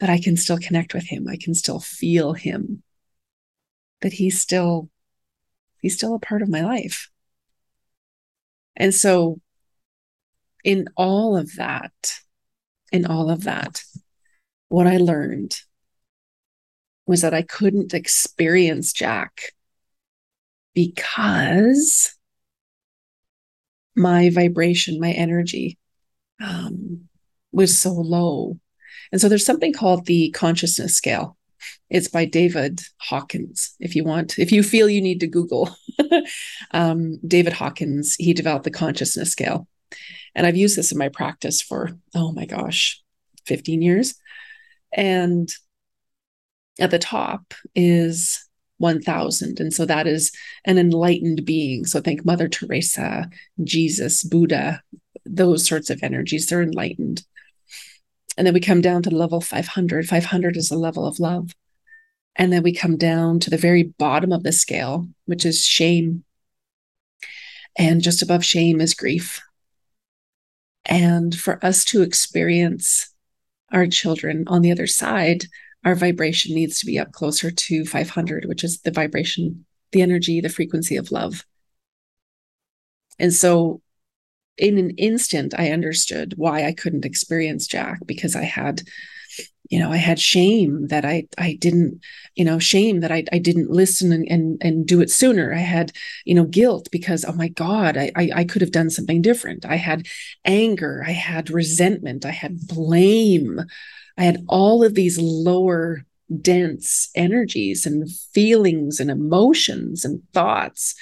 that 0.00 0.10
I 0.10 0.20
can 0.20 0.36
still 0.36 0.58
connect 0.58 0.94
with 0.94 1.06
him. 1.06 1.26
I 1.28 1.36
can 1.36 1.54
still 1.54 1.80
feel 1.80 2.32
him, 2.34 2.82
that 4.00 4.14
he's 4.14 4.40
still, 4.40 4.90
he's 5.80 5.96
still 5.96 6.14
a 6.14 6.20
part 6.20 6.42
of 6.42 6.48
my 6.48 6.62
life. 6.62 7.10
And 8.76 8.94
so, 8.94 9.40
in 10.64 10.88
all 10.96 11.36
of 11.36 11.56
that, 11.56 12.20
in 12.92 13.06
all 13.06 13.30
of 13.30 13.44
that, 13.44 13.82
what 14.68 14.86
I 14.86 14.98
learned 14.98 15.56
was 17.06 17.22
that 17.22 17.34
I 17.34 17.42
couldn't 17.42 17.94
experience 17.94 18.92
Jack 18.92 19.52
because 20.74 22.14
my 23.96 24.30
vibration, 24.30 25.00
my 25.00 25.10
energy 25.10 25.78
um, 26.40 27.08
was 27.50 27.76
so 27.76 27.92
low. 27.92 28.58
And 29.12 29.20
so 29.20 29.28
there's 29.28 29.46
something 29.46 29.72
called 29.72 30.06
the 30.06 30.30
consciousness 30.30 30.94
scale. 30.94 31.36
It's 31.90 32.08
by 32.08 32.24
David 32.24 32.80
Hawkins. 32.98 33.74
If 33.80 33.96
you 33.96 34.04
want, 34.04 34.38
if 34.38 34.52
you 34.52 34.62
feel 34.62 34.88
you 34.88 35.00
need 35.00 35.20
to 35.20 35.26
Google 35.26 35.70
um, 36.72 37.18
David 37.26 37.54
Hawkins, 37.54 38.14
he 38.16 38.32
developed 38.34 38.64
the 38.64 38.70
consciousness 38.70 39.32
scale. 39.32 39.66
And 40.34 40.46
I've 40.46 40.56
used 40.56 40.76
this 40.76 40.92
in 40.92 40.98
my 40.98 41.08
practice 41.08 41.60
for, 41.62 41.90
oh 42.14 42.32
my 42.32 42.44
gosh, 42.44 43.02
15 43.46 43.82
years. 43.82 44.14
And 44.92 45.48
at 46.78 46.90
the 46.90 46.98
top 46.98 47.54
is 47.74 48.48
1000. 48.78 49.60
And 49.60 49.72
so 49.72 49.84
that 49.84 50.06
is 50.06 50.32
an 50.64 50.78
enlightened 50.78 51.44
being. 51.44 51.84
So 51.84 52.00
think 52.00 52.24
Mother 52.24 52.48
Teresa, 52.48 53.28
Jesus, 53.64 54.22
Buddha, 54.22 54.82
those 55.24 55.66
sorts 55.66 55.90
of 55.90 56.02
energies. 56.02 56.46
They're 56.46 56.62
enlightened. 56.62 57.22
And 58.38 58.46
then 58.46 58.54
we 58.54 58.60
come 58.60 58.80
down 58.80 59.02
to 59.02 59.10
level 59.10 59.40
500. 59.40 60.08
500 60.08 60.56
is 60.56 60.70
a 60.70 60.78
level 60.78 61.04
of 61.04 61.18
love. 61.18 61.56
And 62.36 62.52
then 62.52 62.62
we 62.62 62.72
come 62.72 62.96
down 62.96 63.40
to 63.40 63.50
the 63.50 63.56
very 63.56 63.82
bottom 63.82 64.30
of 64.30 64.44
the 64.44 64.52
scale, 64.52 65.08
which 65.26 65.44
is 65.44 65.66
shame. 65.66 66.22
And 67.76 68.00
just 68.00 68.22
above 68.22 68.44
shame 68.44 68.80
is 68.80 68.94
grief. 68.94 69.42
And 70.84 71.34
for 71.34 71.62
us 71.66 71.84
to 71.86 72.02
experience 72.02 73.12
our 73.72 73.88
children 73.88 74.44
on 74.46 74.62
the 74.62 74.70
other 74.70 74.86
side, 74.86 75.46
our 75.84 75.96
vibration 75.96 76.54
needs 76.54 76.78
to 76.78 76.86
be 76.86 76.96
up 76.96 77.10
closer 77.10 77.50
to 77.50 77.84
500, 77.84 78.44
which 78.44 78.62
is 78.62 78.80
the 78.82 78.92
vibration, 78.92 79.66
the 79.90 80.00
energy, 80.00 80.40
the 80.40 80.48
frequency 80.48 80.94
of 80.94 81.10
love. 81.10 81.44
And 83.18 83.34
so 83.34 83.82
in 84.58 84.78
an 84.78 84.90
instant 84.90 85.54
i 85.58 85.70
understood 85.70 86.34
why 86.36 86.64
i 86.64 86.72
couldn't 86.72 87.04
experience 87.04 87.66
jack 87.66 87.98
because 88.06 88.34
i 88.34 88.42
had 88.42 88.82
you 89.70 89.78
know 89.78 89.90
i 89.92 89.96
had 89.96 90.18
shame 90.18 90.86
that 90.88 91.04
i 91.04 91.26
i 91.36 91.56
didn't 91.60 92.00
you 92.34 92.44
know 92.44 92.58
shame 92.58 93.00
that 93.00 93.12
i, 93.12 93.24
I 93.32 93.38
didn't 93.38 93.70
listen 93.70 94.12
and, 94.12 94.26
and 94.30 94.48
and 94.60 94.86
do 94.86 95.00
it 95.00 95.10
sooner. 95.10 95.52
I 95.52 95.58
had 95.58 95.92
you 96.24 96.34
know 96.34 96.44
guilt 96.44 96.88
because 96.90 97.24
oh 97.24 97.32
my 97.32 97.48
god 97.48 97.96
I, 97.96 98.10
I 98.16 98.30
i 98.36 98.44
could 98.44 98.62
have 98.62 98.72
done 98.72 98.90
something 98.90 99.22
different. 99.22 99.64
I 99.66 99.76
had 99.76 100.06
anger. 100.44 101.04
I 101.06 101.12
had 101.12 101.50
resentment. 101.50 102.24
I 102.24 102.30
had 102.30 102.66
blame. 102.66 103.60
I 104.16 104.24
had 104.24 104.44
all 104.48 104.82
of 104.84 104.94
these 104.94 105.18
lower 105.18 106.04
dense 106.40 107.10
energies 107.14 107.86
and 107.86 108.10
feelings 108.10 109.00
and 109.00 109.10
emotions 109.10 110.04
and 110.04 110.22
thoughts. 110.32 110.94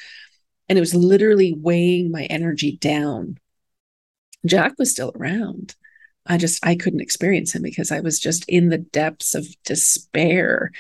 And 0.68 0.78
it 0.78 0.80
was 0.80 0.94
literally 0.94 1.54
weighing 1.56 2.10
my 2.10 2.25
energy 2.25 2.76
down 2.76 3.38
Jack 4.44 4.74
was 4.78 4.90
still 4.90 5.12
around. 5.14 5.74
I 6.26 6.38
just 6.38 6.64
I 6.66 6.74
couldn't 6.74 7.00
experience 7.00 7.54
him 7.54 7.62
because 7.62 7.92
I 7.92 8.00
was 8.00 8.18
just 8.18 8.44
in 8.48 8.68
the 8.68 8.78
depths 8.78 9.34
of 9.34 9.46
despair. 9.64 10.72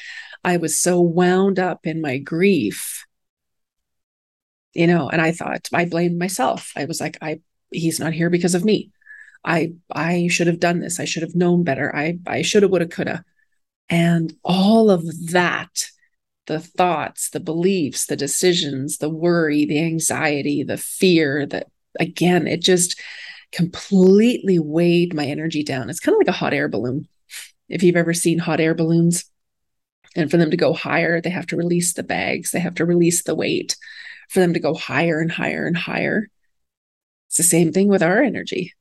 I 0.44 0.56
was 0.56 0.78
so 0.78 1.00
wound 1.00 1.58
up 1.58 1.86
in 1.86 2.00
my 2.00 2.18
grief. 2.18 3.04
You 4.74 4.86
know, 4.86 5.08
and 5.08 5.22
I 5.22 5.32
thought 5.32 5.68
I 5.72 5.86
blamed 5.86 6.18
myself. 6.18 6.72
I 6.76 6.84
was 6.84 7.00
like 7.00 7.16
I 7.22 7.40
he's 7.70 8.00
not 8.00 8.12
here 8.12 8.30
because 8.30 8.54
of 8.54 8.64
me. 8.64 8.90
I 9.44 9.72
I 9.90 10.28
should 10.28 10.48
have 10.48 10.60
done 10.60 10.80
this. 10.80 11.00
I 11.00 11.04
should 11.04 11.22
have 11.22 11.34
known 11.34 11.62
better. 11.64 11.94
I 11.94 12.18
I 12.26 12.42
should 12.42 12.62
have 12.62 12.72
would 12.72 12.82
have 12.82 12.90
could 12.90 13.08
have. 13.08 13.24
And 13.88 14.34
all 14.42 14.90
of 14.90 15.04
that 15.30 15.86
the 16.46 16.60
thoughts, 16.60 17.30
the 17.30 17.40
beliefs, 17.40 18.06
the 18.06 18.16
decisions, 18.16 18.98
the 18.98 19.10
worry, 19.10 19.64
the 19.64 19.80
anxiety, 19.80 20.62
the 20.62 20.76
fear 20.76 21.44
that 21.46 21.68
again, 21.98 22.46
it 22.46 22.60
just 22.62 23.00
completely 23.52 24.58
weighed 24.58 25.14
my 25.14 25.26
energy 25.26 25.62
down. 25.62 25.90
It's 25.90 26.00
kind 26.00 26.14
of 26.14 26.18
like 26.18 26.28
a 26.28 26.38
hot 26.38 26.54
air 26.54 26.68
balloon. 26.68 27.08
If 27.68 27.82
you've 27.82 27.96
ever 27.96 28.14
seen 28.14 28.38
hot 28.38 28.60
air 28.60 28.74
balloons, 28.74 29.24
and 30.14 30.30
for 30.30 30.36
them 30.36 30.50
to 30.50 30.56
go 30.56 30.72
higher, 30.72 31.20
they 31.20 31.30
have 31.30 31.46
to 31.48 31.56
release 31.56 31.92
the 31.92 32.02
bags, 32.02 32.50
they 32.50 32.60
have 32.60 32.74
to 32.76 32.84
release 32.84 33.22
the 33.22 33.34
weight 33.34 33.76
for 34.28 34.40
them 34.40 34.54
to 34.54 34.60
go 34.60 34.74
higher 34.74 35.20
and 35.20 35.30
higher 35.30 35.66
and 35.66 35.76
higher. 35.76 36.28
It's 37.28 37.36
the 37.36 37.42
same 37.42 37.72
thing 37.72 37.88
with 37.88 38.02
our 38.02 38.22
energy. 38.22 38.72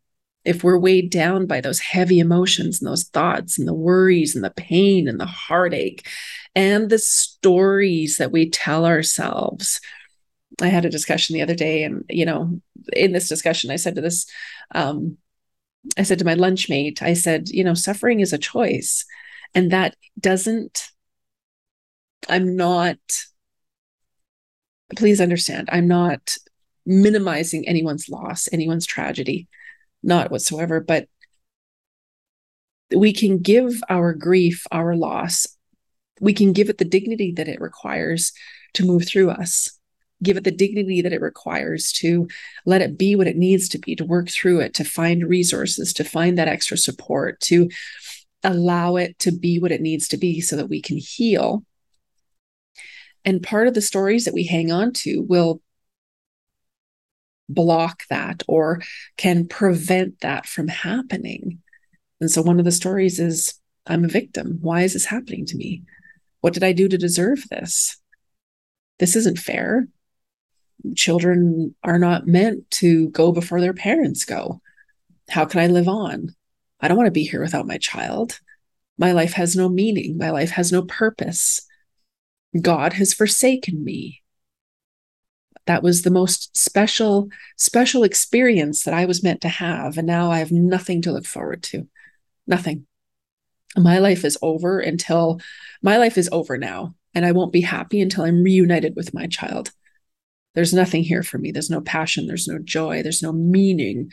If 0.45 0.63
we're 0.63 0.77
weighed 0.77 1.09
down 1.09 1.47
by 1.47 1.59
those 1.59 1.79
heavy 1.79 2.19
emotions 2.19 2.79
and 2.79 2.87
those 2.87 3.05
thoughts 3.05 3.57
and 3.57 3.67
the 3.67 3.73
worries 3.73 4.35
and 4.35 4.43
the 4.43 4.51
pain 4.51 5.07
and 5.07 5.19
the 5.19 5.25
heartache 5.25 6.07
and 6.53 6.89
the 6.89 6.99
stories 6.99 8.17
that 8.17 8.31
we 8.31 8.49
tell 8.49 8.85
ourselves 8.85 9.81
I 10.61 10.67
had 10.67 10.85
a 10.85 10.89
discussion 10.89 11.33
the 11.33 11.41
other 11.41 11.55
day, 11.55 11.83
and 11.83 12.03
you 12.09 12.25
know, 12.25 12.61
in 12.93 13.11
this 13.11 13.29
discussion, 13.29 13.71
I 13.71 13.75
said 13.75 13.95
to 13.95 14.01
this, 14.01 14.25
um, 14.73 15.17
I 15.97 16.03
said 16.03 16.19
to 16.19 16.25
my 16.25 16.35
lunchmate, 16.35 17.01
I 17.01 17.13
said, 17.13 17.49
you 17.49 17.63
know, 17.63 17.73
suffering 17.73 18.19
is 18.19 18.33
a 18.33 18.37
choice, 18.37 19.05
and 19.53 19.71
that 19.71 19.95
doesn't 20.19 20.89
I'm 22.29 22.55
not, 22.55 22.97
please 24.95 25.21
understand, 25.21 25.69
I'm 25.71 25.87
not 25.87 26.37
minimizing 26.85 27.67
anyone's 27.67 28.09
loss, 28.09 28.47
anyone's 28.51 28.85
tragedy, 28.85 29.47
not 30.03 30.31
whatsoever. 30.31 30.79
But 30.79 31.07
we 32.95 33.13
can 33.13 33.39
give 33.39 33.81
our 33.89 34.13
grief, 34.13 34.65
our 34.71 34.95
loss, 34.95 35.47
we 36.21 36.33
can 36.33 36.53
give 36.53 36.69
it 36.69 36.77
the 36.77 36.85
dignity 36.85 37.33
that 37.33 37.47
it 37.47 37.59
requires 37.59 38.31
to 38.73 38.85
move 38.85 39.07
through 39.07 39.31
us 39.31 39.77
give 40.25 40.37
it 40.37 40.43
the 40.43 40.51
dignity 40.51 41.01
that 41.01 41.13
it 41.13 41.21
requires 41.21 41.91
to 41.91 42.27
let 42.65 42.81
it 42.81 42.97
be 42.97 43.15
what 43.15 43.27
it 43.27 43.37
needs 43.37 43.69
to 43.69 43.77
be 43.77 43.95
to 43.95 44.05
work 44.05 44.29
through 44.29 44.59
it 44.59 44.73
to 44.73 44.83
find 44.83 45.27
resources 45.27 45.93
to 45.93 46.03
find 46.03 46.37
that 46.37 46.47
extra 46.47 46.77
support 46.77 47.39
to 47.39 47.69
allow 48.43 48.95
it 48.95 49.17
to 49.19 49.31
be 49.31 49.59
what 49.59 49.71
it 49.71 49.81
needs 49.81 50.07
to 50.07 50.17
be 50.17 50.41
so 50.41 50.55
that 50.55 50.69
we 50.69 50.81
can 50.81 50.97
heal 50.97 51.63
and 53.23 53.41
part 53.41 53.67
of 53.67 53.73
the 53.73 53.81
stories 53.81 54.25
that 54.25 54.33
we 54.33 54.45
hang 54.45 54.71
on 54.71 54.91
to 54.91 55.21
will 55.21 55.61
block 57.47 58.03
that 58.09 58.43
or 58.47 58.81
can 59.17 59.47
prevent 59.47 60.19
that 60.21 60.45
from 60.45 60.67
happening 60.67 61.59
and 62.19 62.31
so 62.31 62.41
one 62.41 62.59
of 62.59 62.65
the 62.65 62.71
stories 62.71 63.19
is 63.19 63.53
i'm 63.85 64.03
a 64.03 64.07
victim 64.09 64.57
why 64.61 64.81
is 64.81 64.93
this 64.93 65.05
happening 65.05 65.45
to 65.45 65.55
me 65.55 65.83
what 66.45 66.53
did 66.53 66.63
I 66.63 66.73
do 66.73 66.87
to 66.87 66.97
deserve 66.99 67.43
this? 67.49 67.99
This 68.99 69.15
isn't 69.15 69.39
fair. 69.39 69.87
Children 70.95 71.75
are 71.83 71.99
not 71.99 72.27
meant 72.27 72.69
to 72.71 73.09
go 73.09 73.31
before 73.31 73.61
their 73.61 73.73
parents 73.73 74.25
go. 74.25 74.61
How 75.29 75.45
can 75.45 75.59
I 75.59 75.67
live 75.67 75.87
on? 75.87 76.35
I 76.79 76.87
don't 76.87 76.97
want 76.97 77.07
to 77.07 77.11
be 77.11 77.23
here 77.23 77.41
without 77.41 77.67
my 77.67 77.77
child. 77.77 78.39
My 78.97 79.11
life 79.11 79.33
has 79.33 79.55
no 79.55 79.69
meaning. 79.69 80.17
My 80.17 80.29
life 80.29 80.51
has 80.51 80.71
no 80.71 80.83
purpose. 80.83 81.61
God 82.59 82.93
has 82.93 83.13
forsaken 83.13 83.83
me. 83.83 84.21
That 85.65 85.81
was 85.81 86.03
the 86.03 86.11
most 86.11 86.55
special, 86.55 87.29
special 87.57 88.03
experience 88.03 88.83
that 88.83 88.93
I 88.93 89.05
was 89.05 89.23
meant 89.23 89.41
to 89.41 89.49
have. 89.49 89.97
And 89.97 90.05
now 90.05 90.31
I 90.31 90.39
have 90.39 90.51
nothing 90.51 91.01
to 91.03 91.11
look 91.11 91.25
forward 91.25 91.63
to. 91.63 91.87
Nothing 92.45 92.85
my 93.77 93.99
life 93.99 94.23
is 94.23 94.37
over 94.41 94.79
until 94.79 95.39
my 95.81 95.97
life 95.97 96.17
is 96.17 96.29
over 96.31 96.57
now 96.57 96.95
and 97.13 97.25
i 97.25 97.31
won't 97.31 97.53
be 97.53 97.61
happy 97.61 98.01
until 98.01 98.23
i'm 98.23 98.43
reunited 98.43 98.95
with 98.95 99.13
my 99.13 99.27
child 99.27 99.71
there's 100.55 100.73
nothing 100.73 101.03
here 101.03 101.23
for 101.23 101.37
me. 101.37 101.51
There's 101.51 101.69
no 101.69 101.81
passion. 101.81 102.27
There's 102.27 102.47
no 102.47 102.59
joy. 102.59 103.03
There's 103.03 103.21
no 103.21 103.31
meaning. 103.31 104.11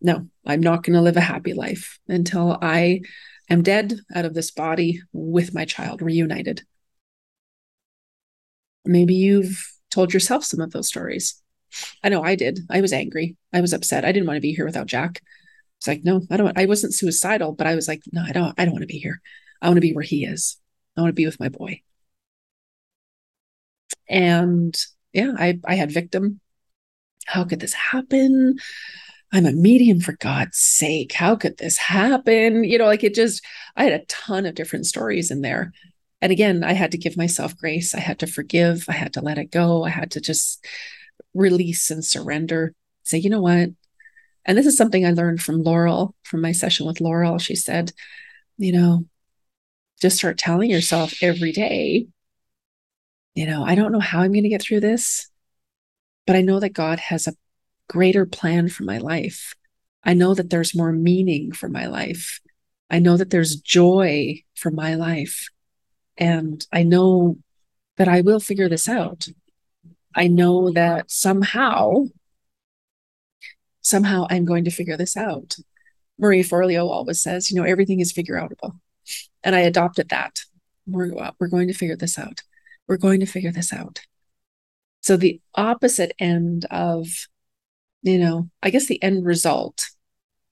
No 0.00 0.28
i'm 0.46 0.60
not 0.60 0.84
going 0.84 0.94
to 0.94 1.02
live 1.02 1.16
a 1.16 1.20
happy 1.20 1.52
life 1.52 1.98
until 2.08 2.56
i 2.62 3.00
am 3.50 3.62
dead 3.62 3.94
out 4.14 4.24
of 4.24 4.34
this 4.34 4.50
body 4.50 5.00
with 5.12 5.54
my 5.54 5.64
child 5.64 6.02
reunited. 6.02 6.62
Maybe 8.84 9.14
you've 9.14 9.66
told 9.90 10.12
yourself 10.12 10.44
some 10.44 10.60
of 10.60 10.70
those 10.70 10.88
stories. 10.88 11.40
I 12.02 12.08
know 12.08 12.22
i 12.22 12.34
did. 12.34 12.60
I 12.70 12.80
was 12.80 12.92
angry. 12.92 13.36
I 13.52 13.60
was 13.60 13.72
upset. 13.72 14.04
I 14.04 14.12
didn't 14.12 14.26
want 14.26 14.36
to 14.36 14.42
be 14.42 14.52
here 14.52 14.64
without 14.64 14.86
jack. 14.86 15.22
It's 15.78 15.86
like, 15.86 16.02
no, 16.04 16.22
I 16.30 16.36
don't, 16.36 16.58
I 16.58 16.66
wasn't 16.66 16.94
suicidal, 16.94 17.52
but 17.52 17.66
I 17.66 17.74
was 17.74 17.86
like, 17.86 18.02
no, 18.12 18.22
I 18.26 18.32
don't, 18.32 18.54
I 18.58 18.64
don't 18.64 18.72
want 18.72 18.82
to 18.82 18.86
be 18.86 18.98
here. 18.98 19.20
I 19.62 19.68
want 19.68 19.76
to 19.76 19.82
be 19.82 19.92
where 19.92 20.02
he 20.02 20.24
is. 20.24 20.58
I 20.96 21.00
want 21.02 21.10
to 21.10 21.14
be 21.14 21.26
with 21.26 21.40
my 21.40 21.48
boy. 21.48 21.82
And 24.08 24.74
yeah, 25.12 25.32
I, 25.38 25.58
I 25.64 25.74
had 25.74 25.90
victim. 25.90 26.40
How 27.26 27.44
could 27.44 27.60
this 27.60 27.74
happen? 27.74 28.56
I'm 29.32 29.46
a 29.46 29.52
medium 29.52 30.00
for 30.00 30.12
God's 30.12 30.58
sake. 30.58 31.12
How 31.12 31.36
could 31.36 31.58
this 31.58 31.76
happen? 31.76 32.64
You 32.64 32.78
know, 32.78 32.86
like 32.86 33.04
it 33.04 33.14
just, 33.14 33.44
I 33.76 33.84
had 33.84 33.92
a 33.92 34.04
ton 34.06 34.46
of 34.46 34.54
different 34.54 34.86
stories 34.86 35.30
in 35.30 35.42
there. 35.42 35.72
And 36.20 36.32
again, 36.32 36.64
I 36.64 36.72
had 36.72 36.92
to 36.92 36.98
give 36.98 37.16
myself 37.16 37.56
grace. 37.56 37.94
I 37.94 38.00
had 38.00 38.18
to 38.20 38.26
forgive. 38.26 38.86
I 38.88 38.92
had 38.92 39.12
to 39.14 39.20
let 39.20 39.38
it 39.38 39.50
go. 39.50 39.84
I 39.84 39.90
had 39.90 40.10
to 40.12 40.20
just 40.20 40.64
release 41.34 41.90
and 41.90 42.04
surrender. 42.04 42.74
Say, 43.04 43.18
you 43.18 43.30
know 43.30 43.42
what? 43.42 43.70
And 44.44 44.56
this 44.56 44.66
is 44.66 44.76
something 44.76 45.04
I 45.04 45.10
learned 45.10 45.42
from 45.42 45.62
Laurel, 45.62 46.14
from 46.22 46.40
my 46.40 46.52
session 46.52 46.86
with 46.86 47.00
Laurel. 47.00 47.38
She 47.38 47.54
said, 47.54 47.92
you 48.56 48.72
know, 48.72 49.04
just 50.00 50.16
start 50.16 50.38
telling 50.38 50.70
yourself 50.70 51.14
every 51.22 51.52
day, 51.52 52.06
you 53.38 53.46
know, 53.46 53.62
I 53.62 53.76
don't 53.76 53.92
know 53.92 54.00
how 54.00 54.22
I'm 54.22 54.32
going 54.32 54.42
to 54.42 54.48
get 54.48 54.62
through 54.62 54.80
this, 54.80 55.30
but 56.26 56.34
I 56.34 56.40
know 56.40 56.58
that 56.58 56.70
God 56.70 56.98
has 56.98 57.28
a 57.28 57.36
greater 57.88 58.26
plan 58.26 58.68
for 58.68 58.82
my 58.82 58.98
life. 58.98 59.54
I 60.02 60.14
know 60.14 60.34
that 60.34 60.50
there's 60.50 60.74
more 60.74 60.90
meaning 60.90 61.52
for 61.52 61.68
my 61.68 61.86
life. 61.86 62.40
I 62.90 62.98
know 62.98 63.16
that 63.16 63.30
there's 63.30 63.54
joy 63.54 64.42
for 64.56 64.72
my 64.72 64.96
life. 64.96 65.50
And 66.16 66.66
I 66.72 66.82
know 66.82 67.38
that 67.96 68.08
I 68.08 68.22
will 68.22 68.40
figure 68.40 68.68
this 68.68 68.88
out. 68.88 69.28
I 70.16 70.26
know 70.26 70.72
that 70.72 71.08
somehow 71.08 72.06
somehow 73.82 74.26
I'm 74.28 74.46
going 74.46 74.64
to 74.64 74.72
figure 74.72 74.96
this 74.96 75.16
out. 75.16 75.54
Marie 76.18 76.42
Forleo 76.42 76.90
always 76.90 77.22
says, 77.22 77.52
you 77.52 77.56
know, 77.56 77.62
everything 77.62 78.00
is 78.00 78.10
figure 78.10 78.34
outable. 78.34 78.80
And 79.44 79.54
I 79.54 79.60
adopted 79.60 80.08
that. 80.08 80.40
We're, 80.88 81.12
we're 81.38 81.46
going 81.46 81.68
to 81.68 81.74
figure 81.74 81.96
this 81.96 82.18
out. 82.18 82.42
We're 82.88 82.96
going 82.96 83.20
to 83.20 83.26
figure 83.26 83.52
this 83.52 83.72
out. 83.72 84.00
So 85.00 85.16
the 85.16 85.40
opposite 85.54 86.12
end 86.18 86.64
of, 86.70 87.08
you 88.02 88.18
know, 88.18 88.50
I 88.62 88.70
guess 88.70 88.86
the 88.86 89.02
end 89.02 89.24
result 89.24 89.86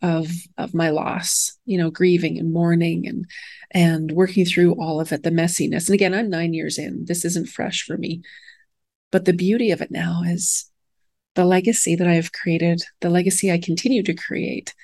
of 0.02 0.30
of 0.58 0.74
my 0.74 0.90
loss, 0.90 1.58
you 1.64 1.78
know, 1.78 1.90
grieving 1.90 2.38
and 2.38 2.52
mourning 2.52 3.08
and 3.08 3.26
and 3.70 4.12
working 4.12 4.44
through 4.44 4.80
all 4.80 5.00
of 5.00 5.12
it, 5.12 5.22
the 5.22 5.30
messiness. 5.30 5.88
And 5.88 5.94
again, 5.94 6.14
I'm 6.14 6.30
nine 6.30 6.54
years 6.54 6.78
in. 6.78 7.06
This 7.06 7.24
isn't 7.24 7.48
fresh 7.48 7.82
for 7.82 7.96
me. 7.96 8.22
But 9.10 9.24
the 9.24 9.32
beauty 9.32 9.70
of 9.70 9.80
it 9.80 9.90
now 9.90 10.22
is 10.24 10.70
the 11.34 11.44
legacy 11.44 11.96
that 11.96 12.06
I 12.06 12.14
have 12.14 12.32
created, 12.32 12.82
the 13.00 13.10
legacy 13.10 13.50
I 13.50 13.58
continue 13.58 14.02
to 14.02 14.14
create, 14.14 14.74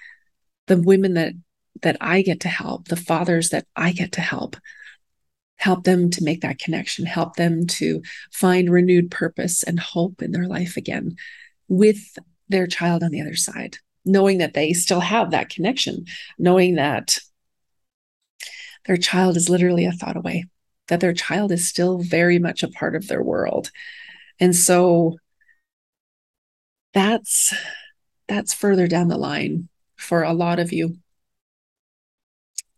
the 0.66 0.76
women 0.76 1.14
that 1.14 1.34
that 1.82 1.96
I 2.00 2.22
get 2.22 2.40
to 2.40 2.48
help, 2.48 2.88
the 2.88 2.96
fathers 2.96 3.50
that 3.50 3.66
I 3.76 3.92
get 3.92 4.12
to 4.12 4.20
help, 4.20 4.56
help 5.62 5.84
them 5.84 6.10
to 6.10 6.24
make 6.24 6.40
that 6.40 6.58
connection, 6.58 7.06
help 7.06 7.36
them 7.36 7.68
to 7.68 8.02
find 8.32 8.68
renewed 8.68 9.12
purpose 9.12 9.62
and 9.62 9.78
hope 9.78 10.20
in 10.20 10.32
their 10.32 10.48
life 10.48 10.76
again 10.76 11.14
with 11.68 12.18
their 12.48 12.66
child 12.66 13.04
on 13.04 13.12
the 13.12 13.20
other 13.20 13.36
side, 13.36 13.76
knowing 14.04 14.38
that 14.38 14.54
they 14.54 14.72
still 14.72 14.98
have 14.98 15.30
that 15.30 15.48
connection, 15.48 16.04
knowing 16.36 16.74
that 16.74 17.16
their 18.86 18.96
child 18.96 19.36
is 19.36 19.48
literally 19.48 19.84
a 19.84 19.92
thought 19.92 20.16
away, 20.16 20.46
that 20.88 20.98
their 20.98 21.12
child 21.12 21.52
is 21.52 21.68
still 21.68 21.98
very 21.98 22.40
much 22.40 22.64
a 22.64 22.68
part 22.68 22.96
of 22.96 23.06
their 23.06 23.22
world. 23.22 23.70
And 24.40 24.56
so 24.56 25.14
that's 26.92 27.54
that's 28.26 28.52
further 28.52 28.88
down 28.88 29.06
the 29.06 29.16
line 29.16 29.68
for 29.96 30.24
a 30.24 30.32
lot 30.32 30.58
of 30.58 30.72
you 30.72 30.96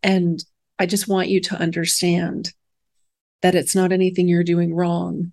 and 0.03 0.43
i 0.79 0.85
just 0.85 1.07
want 1.07 1.27
you 1.27 1.41
to 1.41 1.55
understand 1.55 2.53
that 3.45 3.55
it's 3.55 3.75
not 3.75 3.91
anything 3.91 4.27
you're 4.27 4.43
doing 4.43 4.73
wrong 4.73 5.31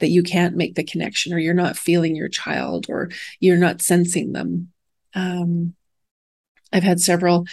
that 0.00 0.08
you 0.08 0.22
can't 0.22 0.56
make 0.56 0.74
the 0.74 0.84
connection 0.84 1.32
or 1.32 1.38
you're 1.38 1.54
not 1.54 1.76
feeling 1.76 2.16
your 2.16 2.28
child 2.28 2.86
or 2.88 3.10
you're 3.40 3.56
not 3.56 3.80
sensing 3.80 4.32
them 4.32 4.68
um, 5.14 5.74
I've 6.72 6.82
had 6.82 7.00
several 7.00 7.46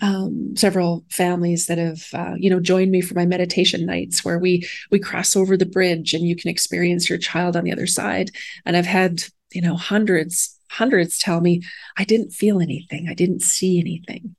um, 0.00 0.54
several 0.56 1.04
families 1.10 1.66
that 1.66 1.78
have 1.78 2.06
uh, 2.14 2.34
you 2.36 2.48
know 2.48 2.60
joined 2.60 2.92
me 2.92 3.00
for 3.00 3.14
my 3.14 3.26
meditation 3.26 3.84
nights 3.84 4.24
where 4.24 4.38
we 4.38 4.68
we 4.92 5.00
cross 5.00 5.34
over 5.34 5.56
the 5.56 5.66
bridge 5.66 6.14
and 6.14 6.24
you 6.24 6.36
can 6.36 6.48
experience 6.48 7.08
your 7.08 7.18
child 7.18 7.56
on 7.56 7.64
the 7.64 7.72
other 7.72 7.88
side. 7.88 8.30
And 8.64 8.76
I've 8.76 8.86
had 8.86 9.24
you 9.52 9.62
know, 9.62 9.76
hundreds, 9.76 10.58
hundreds 10.70 11.18
tell 11.18 11.40
me, 11.40 11.62
I 11.96 12.04
didn't 12.04 12.32
feel 12.32 12.60
anything, 12.60 13.08
I 13.08 13.14
didn't 13.14 13.42
see 13.42 13.80
anything. 13.80 14.36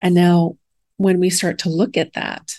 And 0.00 0.14
now, 0.14 0.56
when 0.96 1.20
we 1.20 1.30
start 1.30 1.58
to 1.60 1.68
look 1.68 1.96
at 1.96 2.14
that, 2.14 2.56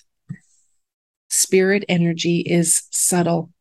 spirit 1.29 1.85
energy 1.87 2.39
is 2.39 2.83
subtle. 2.91 3.51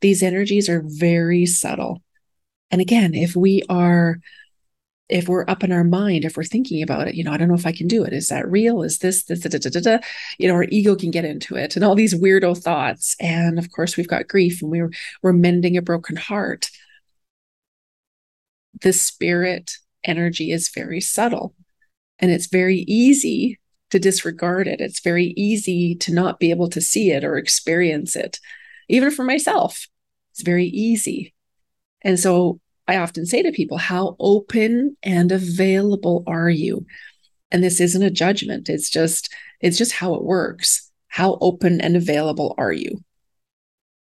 These 0.00 0.22
energies 0.22 0.68
are 0.68 0.82
very 0.84 1.46
subtle. 1.46 2.02
And 2.70 2.80
again, 2.80 3.14
if 3.14 3.36
we 3.36 3.62
are 3.68 4.20
if 5.10 5.28
we're 5.28 5.44
up 5.48 5.62
in 5.62 5.70
our 5.70 5.84
mind, 5.84 6.24
if 6.24 6.34
we're 6.34 6.44
thinking 6.44 6.82
about 6.82 7.06
it, 7.06 7.14
you 7.14 7.22
know, 7.22 7.30
I 7.30 7.36
don't 7.36 7.48
know 7.48 7.54
if 7.54 7.66
I 7.66 7.72
can 7.72 7.86
do 7.86 8.04
it. 8.04 8.14
Is 8.14 8.28
that 8.28 8.50
real? 8.50 8.82
Is 8.82 8.98
this, 9.00 9.24
this, 9.24 9.40
da, 9.40 9.50
da, 9.50 9.58
da, 9.58 9.80
da, 9.80 9.98
you 10.38 10.48
know, 10.48 10.54
our 10.54 10.64
ego 10.70 10.96
can 10.96 11.10
get 11.10 11.26
into 11.26 11.56
it 11.56 11.76
and 11.76 11.84
all 11.84 11.94
these 11.94 12.14
weirdo 12.14 12.56
thoughts. 12.56 13.14
And 13.20 13.58
of 13.58 13.70
course, 13.70 13.98
we've 13.98 14.08
got 14.08 14.28
grief 14.28 14.62
and 14.62 14.70
we're, 14.70 14.90
we're 15.22 15.34
mending 15.34 15.76
a 15.76 15.82
broken 15.82 16.16
heart 16.16 16.70
the 18.80 18.92
spirit 18.92 19.78
energy 20.04 20.50
is 20.50 20.68
very 20.68 21.00
subtle 21.00 21.54
and 22.18 22.30
it's 22.30 22.46
very 22.46 22.78
easy 22.80 23.58
to 23.90 23.98
disregard 23.98 24.66
it. 24.66 24.80
It's 24.80 25.00
very 25.00 25.34
easy 25.36 25.94
to 25.96 26.12
not 26.12 26.40
be 26.40 26.50
able 26.50 26.68
to 26.70 26.80
see 26.80 27.10
it 27.10 27.24
or 27.24 27.36
experience 27.36 28.16
it. 28.16 28.40
Even 28.88 29.10
for 29.10 29.24
myself, 29.24 29.86
it's 30.32 30.42
very 30.42 30.66
easy. 30.66 31.34
And 32.02 32.18
so 32.18 32.60
I 32.86 32.96
often 32.96 33.24
say 33.26 33.42
to 33.42 33.52
people, 33.52 33.78
How 33.78 34.16
open 34.18 34.96
and 35.02 35.32
available 35.32 36.24
are 36.26 36.50
you? 36.50 36.86
And 37.50 37.62
this 37.62 37.80
isn't 37.80 38.02
a 38.02 38.10
judgment. 38.10 38.68
It's 38.68 38.90
just, 38.90 39.32
it's 39.60 39.78
just 39.78 39.92
how 39.92 40.14
it 40.14 40.24
works. 40.24 40.90
How 41.08 41.38
open 41.40 41.80
and 41.80 41.96
available 41.96 42.54
are 42.58 42.72
you? 42.72 43.04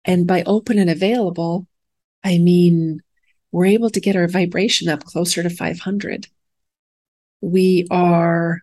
And 0.05 0.27
by 0.27 0.43
open 0.43 0.77
and 0.77 0.89
available, 0.89 1.67
I 2.23 2.37
mean, 2.37 3.01
we're 3.51 3.65
able 3.65 3.89
to 3.89 3.99
get 3.99 4.15
our 4.15 4.27
vibration 4.27 4.87
up 4.89 5.03
closer 5.03 5.41
to 5.41 5.49
500. 5.49 6.27
We 7.41 7.87
are 7.89 8.61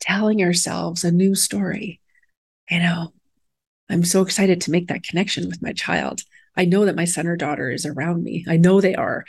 telling 0.00 0.42
ourselves 0.42 1.04
a 1.04 1.12
new 1.12 1.34
story. 1.34 2.00
You 2.70 2.80
know, 2.80 3.12
I'm 3.88 4.04
so 4.04 4.22
excited 4.22 4.60
to 4.62 4.70
make 4.70 4.88
that 4.88 5.02
connection 5.02 5.48
with 5.48 5.62
my 5.62 5.72
child. 5.72 6.22
I 6.56 6.64
know 6.64 6.84
that 6.84 6.96
my 6.96 7.04
son 7.04 7.26
or 7.26 7.36
daughter 7.36 7.70
is 7.70 7.86
around 7.86 8.24
me. 8.24 8.44
I 8.48 8.56
know 8.56 8.80
they 8.80 8.94
are. 8.94 9.24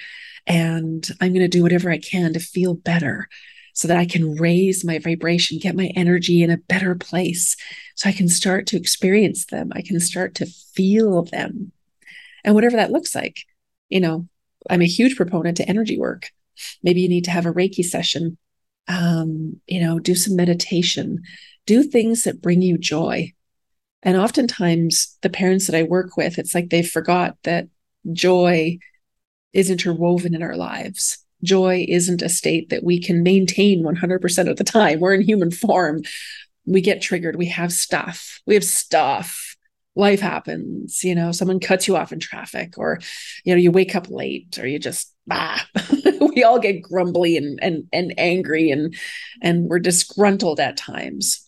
And 0.47 1.07
I'm 1.19 1.33
going 1.33 1.41
to 1.41 1.47
do 1.47 1.63
whatever 1.63 1.91
I 1.91 1.97
can 1.97 2.33
to 2.33 2.39
feel 2.39 2.73
better 2.73 3.27
so 3.73 3.87
that 3.87 3.97
I 3.97 4.05
can 4.05 4.35
raise 4.35 4.83
my 4.83 4.99
vibration, 4.99 5.59
get 5.59 5.75
my 5.75 5.91
energy 5.95 6.43
in 6.43 6.51
a 6.51 6.57
better 6.57 6.95
place, 6.95 7.55
so 7.95 8.09
I 8.09 8.11
can 8.11 8.27
start 8.27 8.67
to 8.67 8.77
experience 8.77 9.45
them. 9.45 9.71
I 9.73 9.81
can 9.81 9.99
start 9.99 10.35
to 10.35 10.45
feel 10.45 11.23
them. 11.23 11.71
And 12.43 12.55
whatever 12.55 12.75
that 12.77 12.91
looks 12.91 13.15
like, 13.15 13.37
you 13.89 13.99
know, 13.99 14.27
I'm 14.69 14.81
a 14.81 14.87
huge 14.87 15.15
proponent 15.15 15.57
to 15.57 15.69
energy 15.69 15.97
work. 15.97 16.31
Maybe 16.83 17.01
you 17.01 17.09
need 17.09 17.25
to 17.25 17.31
have 17.31 17.45
a 17.45 17.53
Reiki 17.53 17.83
session, 17.83 18.37
um, 18.87 19.59
you 19.67 19.81
know, 19.81 19.99
do 19.99 20.15
some 20.15 20.35
meditation, 20.35 21.21
do 21.65 21.83
things 21.83 22.23
that 22.23 22.41
bring 22.41 22.61
you 22.61 22.77
joy. 22.77 23.31
And 24.03 24.17
oftentimes, 24.17 25.17
the 25.21 25.29
parents 25.29 25.67
that 25.67 25.75
I 25.75 25.83
work 25.83 26.17
with, 26.17 26.39
it's 26.39 26.55
like 26.55 26.69
they 26.69 26.81
forgot 26.83 27.37
that 27.43 27.67
joy 28.11 28.79
is 29.53 29.69
interwoven 29.69 30.33
in 30.33 30.41
our 30.41 30.55
lives. 30.55 31.23
Joy 31.43 31.85
isn't 31.87 32.21
a 32.21 32.29
state 32.29 32.69
that 32.69 32.83
we 32.83 33.01
can 33.01 33.23
maintain 33.23 33.83
100% 33.83 34.49
of 34.49 34.57
the 34.57 34.63
time. 34.63 34.99
We're 34.99 35.15
in 35.15 35.21
human 35.21 35.51
form. 35.51 36.01
We 36.65 36.81
get 36.81 37.01
triggered. 37.01 37.35
We 37.35 37.47
have 37.47 37.73
stuff. 37.73 38.39
We 38.45 38.53
have 38.53 38.63
stuff. 38.63 39.50
Life 39.95 40.21
happens. 40.21 41.03
You 41.03 41.15
know, 41.15 41.31
someone 41.31 41.59
cuts 41.59 41.87
you 41.87 41.97
off 41.97 42.13
in 42.13 42.19
traffic, 42.19 42.77
or, 42.77 42.99
you 43.43 43.53
know, 43.53 43.59
you 43.59 43.71
wake 43.71 43.95
up 43.95 44.09
late, 44.09 44.57
or 44.59 44.67
you 44.67 44.79
just, 44.79 45.13
ah. 45.29 45.65
we 46.35 46.43
all 46.43 46.59
get 46.59 46.81
grumbly 46.81 47.37
and, 47.37 47.59
and, 47.61 47.83
and 47.91 48.13
angry 48.17 48.71
and, 48.71 48.95
and 49.41 49.65
we're 49.65 49.79
disgruntled 49.79 50.59
at 50.59 50.77
times. 50.77 51.47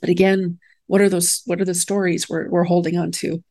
But 0.00 0.10
again, 0.10 0.58
what 0.86 1.00
are 1.00 1.08
those, 1.08 1.42
what 1.46 1.60
are 1.60 1.64
the 1.64 1.74
stories 1.74 2.28
we're, 2.28 2.48
we're 2.48 2.64
holding 2.64 2.98
on 2.98 3.12
to? 3.12 3.42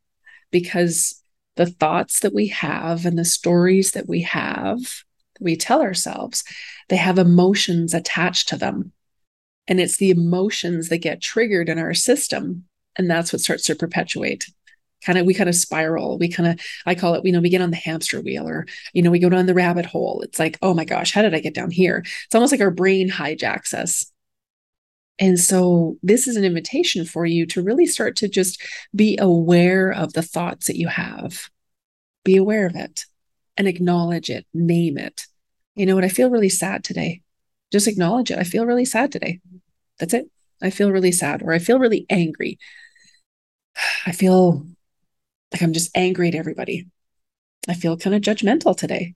Because 0.51 1.21
the 1.55 1.65
thoughts 1.65 2.19
that 2.21 2.33
we 2.33 2.47
have 2.47 3.05
and 3.05 3.17
the 3.17 3.25
stories 3.25 3.91
that 3.91 4.07
we 4.07 4.21
have, 4.21 4.79
we 5.39 5.55
tell 5.55 5.81
ourselves, 5.81 6.43
they 6.89 6.97
have 6.97 7.17
emotions 7.17 7.93
attached 7.93 8.49
to 8.49 8.57
them. 8.57 8.91
And 9.67 9.79
it's 9.79 9.97
the 9.97 10.09
emotions 10.09 10.89
that 10.89 10.97
get 10.97 11.21
triggered 11.21 11.69
in 11.69 11.79
our 11.79 11.93
system. 11.93 12.65
And 12.97 13.09
that's 13.09 13.31
what 13.31 13.41
starts 13.41 13.63
to 13.65 13.75
perpetuate. 13.75 14.45
Kind 15.05 15.17
of, 15.17 15.25
we 15.25 15.33
kind 15.33 15.49
of 15.49 15.55
spiral. 15.55 16.17
We 16.19 16.29
kind 16.29 16.49
of, 16.49 16.65
I 16.85 16.93
call 16.93 17.15
it, 17.15 17.25
you 17.25 17.31
know, 17.31 17.39
we 17.41 17.49
get 17.49 17.61
on 17.61 17.71
the 17.71 17.77
hamster 17.77 18.21
wheel 18.21 18.47
or, 18.47 18.67
you 18.93 19.01
know, 19.01 19.09
we 19.09 19.19
go 19.19 19.29
down 19.29 19.47
the 19.47 19.53
rabbit 19.53 19.85
hole. 19.85 20.21
It's 20.21 20.37
like, 20.37 20.59
oh 20.61 20.73
my 20.73 20.85
gosh, 20.85 21.11
how 21.11 21.21
did 21.21 21.33
I 21.33 21.39
get 21.39 21.55
down 21.55 21.71
here? 21.71 22.03
It's 22.25 22.35
almost 22.35 22.51
like 22.51 22.61
our 22.61 22.71
brain 22.71 23.09
hijacks 23.09 23.73
us. 23.73 24.11
And 25.17 25.39
so, 25.39 25.97
this 26.01 26.27
is 26.27 26.35
an 26.35 26.43
invitation 26.43 27.05
for 27.05 27.25
you 27.25 27.45
to 27.47 27.61
really 27.61 27.85
start 27.85 28.15
to 28.17 28.27
just 28.27 28.61
be 28.95 29.17
aware 29.21 29.91
of 29.91 30.13
the 30.13 30.23
thoughts 30.23 30.67
that 30.67 30.77
you 30.77 30.87
have. 30.87 31.49
Be 32.23 32.37
aware 32.37 32.65
of 32.65 32.75
it 32.75 33.05
and 33.57 33.67
acknowledge 33.67 34.29
it, 34.29 34.45
name 34.53 34.97
it. 34.97 35.27
You 35.75 35.85
know 35.85 35.95
what? 35.95 36.03
I 36.03 36.09
feel 36.09 36.29
really 36.29 36.49
sad 36.49 36.83
today. 36.83 37.21
Just 37.71 37.87
acknowledge 37.87 38.31
it. 38.31 38.39
I 38.39 38.43
feel 38.43 38.65
really 38.65 38.85
sad 38.85 39.11
today. 39.11 39.39
That's 39.99 40.13
it. 40.13 40.29
I 40.61 40.69
feel 40.69 40.91
really 40.91 41.11
sad, 41.11 41.41
or 41.41 41.53
I 41.53 41.59
feel 41.59 41.79
really 41.79 42.05
angry. 42.09 42.59
I 44.05 44.11
feel 44.11 44.65
like 45.51 45.61
I'm 45.61 45.73
just 45.73 45.95
angry 45.95 46.27
at 46.29 46.35
everybody. 46.35 46.87
I 47.67 47.73
feel 47.73 47.97
kind 47.97 48.15
of 48.15 48.21
judgmental 48.21 48.75
today. 48.75 49.15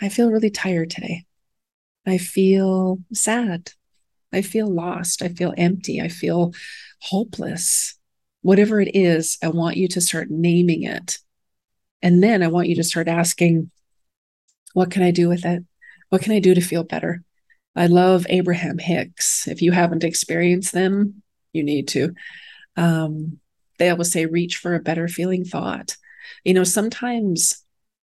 I 0.00 0.08
feel 0.08 0.30
really 0.30 0.50
tired 0.50 0.90
today. 0.90 1.24
I 2.06 2.18
feel 2.18 2.98
sad. 3.12 3.72
I 4.32 4.42
feel 4.42 4.72
lost. 4.72 5.22
I 5.22 5.28
feel 5.28 5.54
empty. 5.56 6.00
I 6.00 6.08
feel 6.08 6.52
hopeless. 7.00 7.98
Whatever 8.42 8.80
it 8.80 8.94
is, 8.94 9.36
I 9.42 9.48
want 9.48 9.76
you 9.76 9.88
to 9.88 10.00
start 10.00 10.28
naming 10.30 10.84
it. 10.84 11.18
And 12.00 12.22
then 12.22 12.42
I 12.42 12.48
want 12.48 12.68
you 12.68 12.76
to 12.76 12.84
start 12.84 13.08
asking, 13.08 13.70
what 14.72 14.90
can 14.90 15.02
I 15.02 15.10
do 15.10 15.28
with 15.28 15.44
it? 15.44 15.64
What 16.10 16.22
can 16.22 16.32
I 16.32 16.38
do 16.38 16.54
to 16.54 16.60
feel 16.60 16.84
better? 16.84 17.22
I 17.78 17.86
love 17.86 18.26
Abraham 18.28 18.78
Hicks. 18.78 19.46
If 19.46 19.62
you 19.62 19.72
haven't 19.72 20.04
experienced 20.04 20.72
them, 20.72 21.22
you 21.52 21.62
need 21.62 21.88
to. 21.88 22.14
Um, 22.76 23.38
they 23.78 23.88
always 23.90 24.12
say, 24.12 24.26
reach 24.26 24.56
for 24.56 24.74
a 24.74 24.80
better 24.80 25.08
feeling 25.08 25.44
thought. 25.44 25.96
You 26.44 26.54
know, 26.54 26.64
sometimes, 26.64 27.64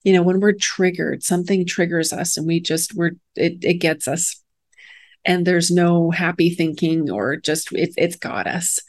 you 0.03 0.13
know, 0.13 0.23
when 0.23 0.39
we're 0.39 0.53
triggered, 0.53 1.23
something 1.23 1.65
triggers 1.65 2.13
us 2.13 2.37
and 2.37 2.47
we 2.47 2.59
just, 2.59 2.95
we're, 2.95 3.11
it, 3.35 3.63
it 3.63 3.75
gets 3.75 4.07
us 4.07 4.41
and 5.25 5.45
there's 5.45 5.69
no 5.69 6.09
happy 6.09 6.49
thinking 6.49 7.11
or 7.11 7.35
just 7.35 7.71
it, 7.73 7.93
it's 7.97 8.15
got 8.15 8.47
us 8.47 8.79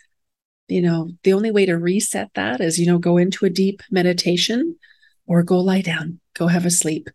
you 0.68 0.80
know 0.80 1.10
the 1.24 1.32
only 1.32 1.50
way 1.50 1.66
to 1.66 1.76
reset 1.76 2.30
that 2.34 2.60
is 2.60 2.78
you 2.78 2.86
know 2.86 2.98
go 2.98 3.16
into 3.16 3.44
a 3.44 3.50
deep 3.50 3.82
meditation 3.90 4.76
or 5.26 5.42
go 5.42 5.58
lie 5.58 5.82
down 5.82 6.20
go 6.34 6.46
have 6.46 6.64
a 6.64 6.70
sleep 6.70 7.08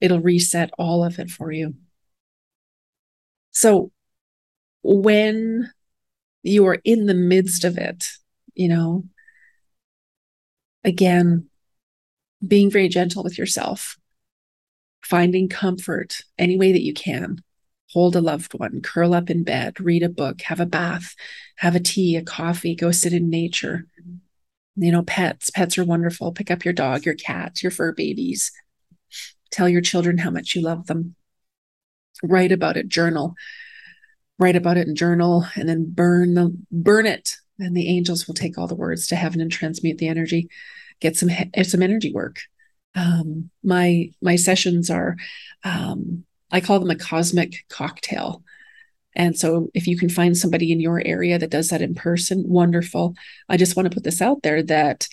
it'll 0.00 0.20
reset 0.20 0.70
all 0.78 1.04
of 1.04 1.18
it 1.18 1.28
for 1.30 1.50
you 1.50 1.74
so 3.58 3.90
when 4.82 5.68
you 6.44 6.64
are 6.66 6.78
in 6.84 7.06
the 7.06 7.14
midst 7.14 7.64
of 7.64 7.76
it 7.76 8.06
you 8.54 8.68
know 8.68 9.04
again 10.84 11.48
being 12.46 12.70
very 12.70 12.88
gentle 12.88 13.24
with 13.24 13.36
yourself 13.36 13.96
finding 15.02 15.48
comfort 15.48 16.20
any 16.38 16.56
way 16.56 16.70
that 16.70 16.84
you 16.84 16.94
can 16.94 17.42
hold 17.92 18.14
a 18.14 18.20
loved 18.20 18.52
one, 18.52 18.80
curl 18.82 19.14
up 19.14 19.30
in 19.30 19.42
bed, 19.42 19.80
read 19.80 20.02
a 20.02 20.08
book, 20.10 20.42
have 20.42 20.60
a 20.60 20.66
bath, 20.66 21.14
have 21.56 21.74
a 21.74 21.80
tea, 21.80 22.16
a 22.16 22.22
coffee, 22.22 22.74
go 22.74 22.90
sit 22.90 23.12
in 23.12 23.30
nature. 23.30 23.86
You 24.76 24.92
know, 24.92 25.02
pets, 25.02 25.50
pets 25.50 25.78
are 25.78 25.84
wonderful. 25.84 26.32
Pick 26.32 26.50
up 26.50 26.64
your 26.66 26.74
dog, 26.74 27.06
your 27.06 27.14
cat, 27.14 27.62
your 27.62 27.72
fur 27.72 27.92
babies. 27.92 28.52
Tell 29.50 29.68
your 29.68 29.80
children 29.80 30.18
how 30.18 30.30
much 30.30 30.54
you 30.54 30.60
love 30.60 30.86
them. 30.86 31.16
Write 32.22 32.52
about 32.52 32.76
it, 32.76 32.88
journal. 32.88 33.34
Write 34.38 34.56
about 34.56 34.76
it 34.76 34.86
and 34.86 34.96
journal, 34.96 35.46
and 35.56 35.68
then 35.68 35.90
burn 35.90 36.34
the 36.34 36.56
burn 36.70 37.06
it. 37.06 37.34
And 37.58 37.76
the 37.76 37.88
angels 37.88 38.26
will 38.26 38.34
take 38.34 38.56
all 38.56 38.68
the 38.68 38.76
words 38.76 39.08
to 39.08 39.16
heaven 39.16 39.40
and 39.40 39.50
transmute 39.50 39.98
the 39.98 40.08
energy. 40.08 40.48
Get 41.00 41.16
some 41.16 41.30
some 41.62 41.82
energy 41.82 42.12
work. 42.12 42.40
Um, 42.94 43.50
my 43.62 44.10
my 44.22 44.36
sessions 44.36 44.90
are 44.90 45.16
um, 45.64 46.24
I 46.50 46.60
call 46.60 46.80
them 46.80 46.90
a 46.90 46.96
cosmic 46.96 47.64
cocktail. 47.68 48.42
And 49.14 49.36
so, 49.36 49.68
if 49.74 49.86
you 49.86 49.98
can 49.98 50.08
find 50.08 50.36
somebody 50.36 50.70
in 50.70 50.80
your 50.80 51.02
area 51.04 51.38
that 51.38 51.50
does 51.50 51.68
that 51.68 51.82
in 51.82 51.94
person, 51.94 52.44
wonderful. 52.46 53.14
I 53.48 53.56
just 53.56 53.76
want 53.76 53.90
to 53.90 53.94
put 53.94 54.04
this 54.04 54.22
out 54.22 54.42
there 54.42 54.62
that, 54.64 55.08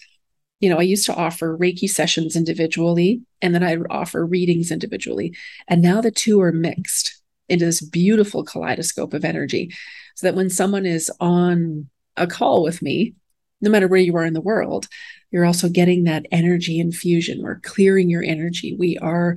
you 0.66 0.72
know, 0.72 0.80
I 0.80 0.82
used 0.82 1.06
to 1.06 1.14
offer 1.14 1.56
Reiki 1.56 1.88
sessions 1.88 2.36
individually, 2.36 3.22
and 3.40 3.54
then 3.54 3.62
I 3.62 3.76
would 3.76 3.86
offer 3.92 4.26
readings 4.26 4.72
individually. 4.72 5.36
And 5.68 5.80
now 5.80 6.02
the 6.02 6.10
two 6.10 6.42
are 6.42 6.52
mixed 6.52 7.22
into 7.48 7.66
this 7.66 7.82
beautiful 7.82 8.44
kaleidoscope 8.44 9.14
of 9.14 9.24
energy. 9.24 9.72
So 10.16 10.26
that 10.26 10.34
when 10.34 10.50
someone 10.50 10.88
is 10.88 11.12
on 11.20 11.88
a 12.18 12.26
call 12.26 12.64
with 12.64 12.82
me, 12.82 13.14
no 13.62 13.70
matter 13.70 13.88
where 13.88 14.00
you 14.00 14.16
are 14.16 14.26
in 14.26 14.34
the 14.34 14.42
world, 14.42 14.88
you're 15.30 15.46
also 15.46 15.70
getting 15.70 16.06
that 16.06 16.26
energy 16.32 16.80
infusion. 16.80 17.44
We're 17.44 17.60
clearing 17.60 18.10
your 18.10 18.24
energy. 18.24 18.76
We 18.76 18.98
are 18.98 19.36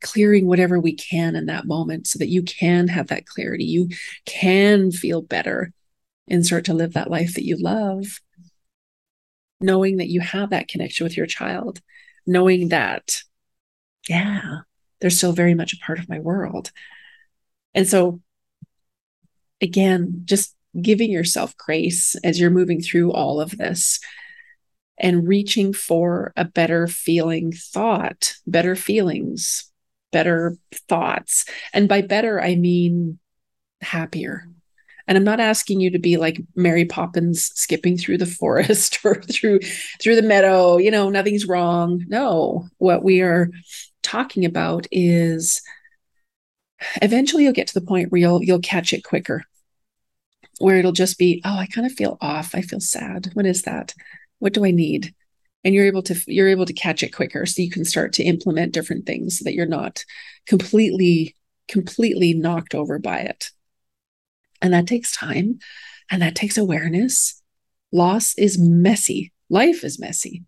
clearing 0.00 0.46
whatever 0.46 0.80
we 0.80 0.94
can 0.94 1.36
in 1.36 1.44
that 1.44 1.66
moment 1.66 2.06
so 2.06 2.18
that 2.20 2.30
you 2.30 2.42
can 2.42 2.88
have 2.88 3.08
that 3.08 3.26
clarity. 3.26 3.64
You 3.64 3.90
can 4.24 4.92
feel 4.92 5.20
better 5.20 5.74
and 6.26 6.46
start 6.46 6.64
to 6.64 6.72
live 6.72 6.94
that 6.94 7.10
life 7.10 7.34
that 7.34 7.44
you 7.44 7.58
love. 7.60 8.18
Knowing 9.60 9.98
that 9.98 10.08
you 10.08 10.20
have 10.20 10.50
that 10.50 10.68
connection 10.68 11.04
with 11.04 11.16
your 11.16 11.26
child, 11.26 11.80
knowing 12.26 12.68
that, 12.68 13.22
yeah, 14.08 14.60
they're 15.00 15.10
still 15.10 15.32
very 15.32 15.54
much 15.54 15.72
a 15.72 15.78
part 15.84 15.98
of 15.98 16.08
my 16.08 16.18
world. 16.18 16.70
And 17.74 17.86
so, 17.86 18.20
again, 19.60 20.22
just 20.24 20.54
giving 20.80 21.10
yourself 21.10 21.56
grace 21.56 22.14
as 22.24 22.38
you're 22.40 22.50
moving 22.50 22.80
through 22.80 23.12
all 23.12 23.40
of 23.40 23.56
this 23.56 24.00
and 24.98 25.26
reaching 25.26 25.72
for 25.72 26.32
a 26.36 26.44
better 26.44 26.86
feeling 26.86 27.52
thought, 27.52 28.34
better 28.46 28.76
feelings, 28.76 29.70
better 30.12 30.56
thoughts. 30.88 31.46
And 31.72 31.88
by 31.88 32.02
better, 32.02 32.40
I 32.40 32.54
mean 32.54 33.18
happier. 33.80 34.49
And 35.10 35.18
I'm 35.18 35.24
not 35.24 35.40
asking 35.40 35.80
you 35.80 35.90
to 35.90 35.98
be 35.98 36.16
like 36.18 36.40
Mary 36.54 36.84
Poppins 36.84 37.50
skipping 37.56 37.98
through 37.98 38.18
the 38.18 38.26
forest 38.40 39.00
or 39.04 39.20
through 39.22 39.58
through 40.00 40.14
the 40.14 40.22
meadow, 40.22 40.76
you 40.78 40.92
know, 40.92 41.10
nothing's 41.10 41.46
wrong. 41.46 42.04
No, 42.06 42.68
what 42.78 43.02
we 43.02 43.20
are 43.20 43.50
talking 44.04 44.44
about 44.44 44.86
is 44.92 45.60
eventually 47.02 47.42
you'll 47.42 47.52
get 47.52 47.66
to 47.66 47.74
the 47.74 47.84
point 47.84 48.12
where 48.12 48.20
you'll 48.20 48.42
you'll 48.42 48.60
catch 48.60 48.92
it 48.92 49.02
quicker 49.02 49.44
where 50.60 50.76
it'll 50.76 50.92
just 50.92 51.18
be, 51.18 51.40
oh, 51.44 51.56
I 51.56 51.66
kind 51.66 51.86
of 51.86 51.92
feel 51.92 52.18
off. 52.20 52.54
I 52.54 52.60
feel 52.60 52.80
sad. 52.80 53.30
What 53.32 53.46
is 53.46 53.62
that? 53.62 53.94
What 54.40 54.52
do 54.52 54.64
I 54.64 54.70
need? 54.70 55.14
And 55.64 55.74
you're 55.74 55.86
able 55.86 56.02
to 56.04 56.14
you're 56.26 56.48
able 56.48 56.66
to 56.66 56.72
catch 56.72 57.02
it 57.02 57.14
quicker 57.14 57.46
so 57.46 57.62
you 57.62 57.70
can 57.70 57.84
start 57.84 58.12
to 58.14 58.22
implement 58.22 58.72
different 58.72 59.06
things 59.06 59.38
so 59.38 59.44
that 59.44 59.54
you're 59.54 59.66
not 59.66 60.04
completely 60.46 61.34
completely 61.66 62.32
knocked 62.32 62.74
over 62.74 62.98
by 62.98 63.20
it. 63.20 63.50
And 64.62 64.72
that 64.72 64.86
takes 64.86 65.16
time 65.16 65.58
and 66.10 66.22
that 66.22 66.34
takes 66.34 66.58
awareness. 66.58 67.40
Loss 67.92 68.34
is 68.38 68.58
messy. 68.58 69.32
Life 69.48 69.84
is 69.84 69.98
messy. 69.98 70.44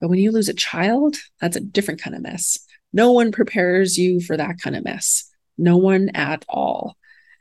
But 0.00 0.10
when 0.10 0.18
you 0.18 0.30
lose 0.30 0.48
a 0.48 0.54
child, 0.54 1.16
that's 1.40 1.56
a 1.56 1.60
different 1.60 2.00
kind 2.00 2.14
of 2.14 2.22
mess. 2.22 2.58
No 2.92 3.12
one 3.12 3.32
prepares 3.32 3.96
you 3.96 4.20
for 4.20 4.36
that 4.36 4.60
kind 4.62 4.76
of 4.76 4.84
mess. 4.84 5.30
No 5.58 5.76
one 5.76 6.10
at 6.14 6.44
all. 6.48 6.96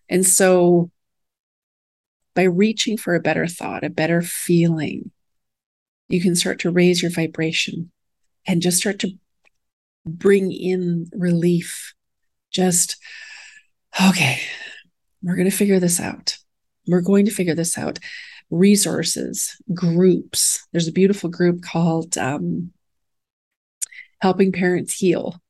And 0.10 0.26
so, 0.26 0.92
by 2.34 2.44
reaching 2.44 2.98
for 2.98 3.16
a 3.16 3.22
better 3.22 3.48
thought, 3.48 3.84
a 3.84 3.90
better 3.90 4.22
feeling, 4.22 5.12
you 6.08 6.22
can 6.22 6.36
start 6.36 6.60
to 6.60 6.72
raise 6.72 7.02
your 7.02 7.12
vibration 7.12 7.92
and 8.46 8.62
just 8.62 8.78
start 8.78 9.00
to 9.00 9.12
bring 10.06 10.52
in 10.52 11.08
relief. 11.14 11.94
Just, 12.52 12.98
okay, 14.08 14.40
we're 15.26 15.36
going 15.36 15.50
to 15.50 15.56
figure 15.56 15.80
this 15.80 16.00
out. 16.00 16.38
We're 16.88 17.02
going 17.02 17.26
to 17.26 17.32
figure 17.32 17.56
this 17.56 17.78
out. 17.78 17.98
Resources, 18.52 19.60
groups. 19.74 20.66
There's 20.72 20.88
a 20.88 20.94
beautiful 20.94 21.32
group 21.32 21.64
called 21.64 22.16
um, 22.18 22.72
Helping 24.22 24.52
Parents 24.52 24.94
Heal. 24.94 25.42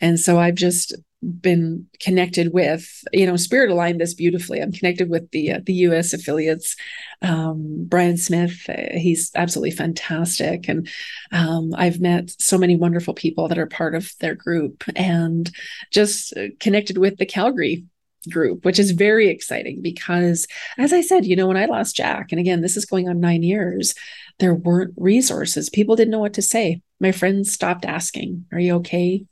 And 0.00 0.20
so 0.20 0.38
I've 0.38 0.54
just 0.54 0.94
been 1.20 1.84
connected 1.98 2.52
with 2.52 3.02
you 3.12 3.26
know 3.26 3.34
spirit 3.34 3.72
aligned 3.72 4.00
this 4.00 4.14
beautifully 4.14 4.60
i'm 4.60 4.70
connected 4.70 5.10
with 5.10 5.28
the 5.32 5.50
uh, 5.50 5.58
the 5.66 5.72
us 5.72 6.12
affiliates 6.12 6.76
um, 7.22 7.84
brian 7.88 8.16
smith 8.16 8.66
uh, 8.68 8.96
he's 8.96 9.32
absolutely 9.34 9.72
fantastic 9.72 10.68
and 10.68 10.88
um, 11.32 11.74
i've 11.76 11.98
met 11.98 12.30
so 12.38 12.56
many 12.56 12.76
wonderful 12.76 13.14
people 13.14 13.48
that 13.48 13.58
are 13.58 13.66
part 13.66 13.96
of 13.96 14.12
their 14.20 14.36
group 14.36 14.84
and 14.94 15.50
just 15.90 16.36
uh, 16.36 16.46
connected 16.60 16.98
with 16.98 17.16
the 17.16 17.26
calgary 17.26 17.84
group 18.30 18.64
which 18.64 18.78
is 18.78 18.90
very 18.90 19.28
exciting 19.28 19.80
because 19.80 20.46
as 20.76 20.92
i 20.92 21.00
said 21.00 21.24
you 21.24 21.36
know 21.36 21.46
when 21.46 21.56
i 21.56 21.66
lost 21.66 21.96
jack 21.96 22.32
and 22.32 22.40
again 22.40 22.60
this 22.60 22.76
is 22.76 22.84
going 22.84 23.08
on 23.08 23.20
nine 23.20 23.42
years 23.42 23.94
there 24.38 24.54
weren't 24.54 24.92
resources 24.96 25.70
people 25.70 25.96
didn't 25.96 26.10
know 26.10 26.18
what 26.18 26.34
to 26.34 26.42
say 26.42 26.82
my 27.00 27.12
friends 27.12 27.52
stopped 27.52 27.84
asking 27.84 28.44
are 28.52 28.58
you 28.58 28.74
okay 28.74 29.24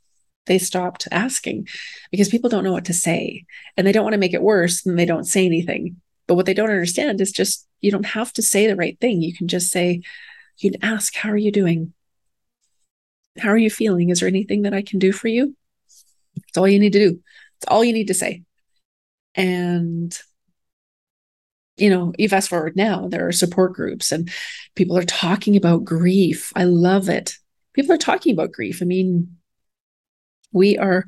they 0.47 0.57
stopped 0.57 1.07
asking 1.11 1.67
because 2.09 2.29
people 2.29 2.49
don't 2.49 2.63
know 2.63 2.71
what 2.71 2.85
to 2.85 2.93
say 2.93 3.45
and 3.75 3.85
they 3.85 3.91
don't 3.91 4.03
want 4.03 4.13
to 4.13 4.19
make 4.19 4.33
it 4.33 4.41
worse 4.41 4.85
and 4.85 4.97
they 4.97 5.05
don't 5.05 5.25
say 5.25 5.45
anything. 5.45 6.01
But 6.25 6.35
what 6.35 6.45
they 6.45 6.53
don't 6.53 6.69
understand 6.69 7.21
is 7.21 7.31
just 7.31 7.67
you 7.79 7.91
don't 7.91 8.05
have 8.05 8.33
to 8.33 8.41
say 8.41 8.65
the 8.65 8.75
right 8.75 8.99
thing. 8.99 9.21
You 9.21 9.35
can 9.35 9.47
just 9.47 9.71
say, 9.71 10.01
you 10.57 10.71
can 10.71 10.83
ask, 10.83 11.15
How 11.15 11.29
are 11.29 11.37
you 11.37 11.51
doing? 11.51 11.93
How 13.37 13.49
are 13.49 13.57
you 13.57 13.69
feeling? 13.69 14.09
Is 14.09 14.19
there 14.19 14.27
anything 14.27 14.63
that 14.63 14.73
I 14.73 14.81
can 14.81 14.99
do 14.99 15.11
for 15.11 15.27
you? 15.27 15.55
It's 16.35 16.57
all 16.57 16.67
you 16.67 16.79
need 16.79 16.93
to 16.93 16.99
do. 16.99 17.19
It's 17.57 17.67
all 17.67 17.83
you 17.83 17.93
need 17.93 18.07
to 18.07 18.13
say. 18.13 18.43
And 19.37 20.17
you 21.77 21.91
know, 21.91 22.11
you 22.17 22.27
fast 22.27 22.49
forward 22.49 22.75
now, 22.75 23.07
there 23.07 23.27
are 23.27 23.31
support 23.31 23.73
groups 23.73 24.11
and 24.11 24.31
people 24.75 24.97
are 24.97 25.03
talking 25.03 25.55
about 25.55 25.85
grief. 25.85 26.51
I 26.55 26.63
love 26.63 27.07
it. 27.07 27.35
People 27.73 27.93
are 27.93 27.99
talking 27.99 28.33
about 28.33 28.51
grief. 28.51 28.81
I 28.81 28.85
mean, 28.85 29.37
we 30.51 30.77
are 30.77 31.05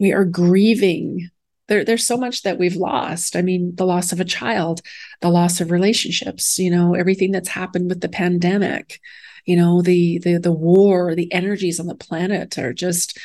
we 0.00 0.12
are 0.12 0.24
grieving 0.24 1.30
there, 1.68 1.84
there's 1.84 2.06
so 2.06 2.16
much 2.16 2.42
that 2.42 2.58
we've 2.58 2.76
lost. 2.76 3.36
I 3.36 3.40
mean, 3.42 3.74
the 3.76 3.86
loss 3.86 4.12
of 4.12 4.20
a 4.20 4.26
child, 4.26 4.82
the 5.20 5.30
loss 5.30 5.60
of 5.60 5.70
relationships, 5.70 6.58
you 6.58 6.70
know, 6.70 6.94
everything 6.94 7.30
that's 7.30 7.48
happened 7.48 7.88
with 7.88 8.00
the 8.00 8.08
pandemic, 8.08 9.00
you 9.46 9.56
know, 9.56 9.80
the 9.80 10.18
the 10.18 10.38
the 10.38 10.52
war, 10.52 11.14
the 11.14 11.32
energies 11.32 11.80
on 11.80 11.86
the 11.86 11.94
planet 11.94 12.58
are 12.58 12.72
just 12.72 13.18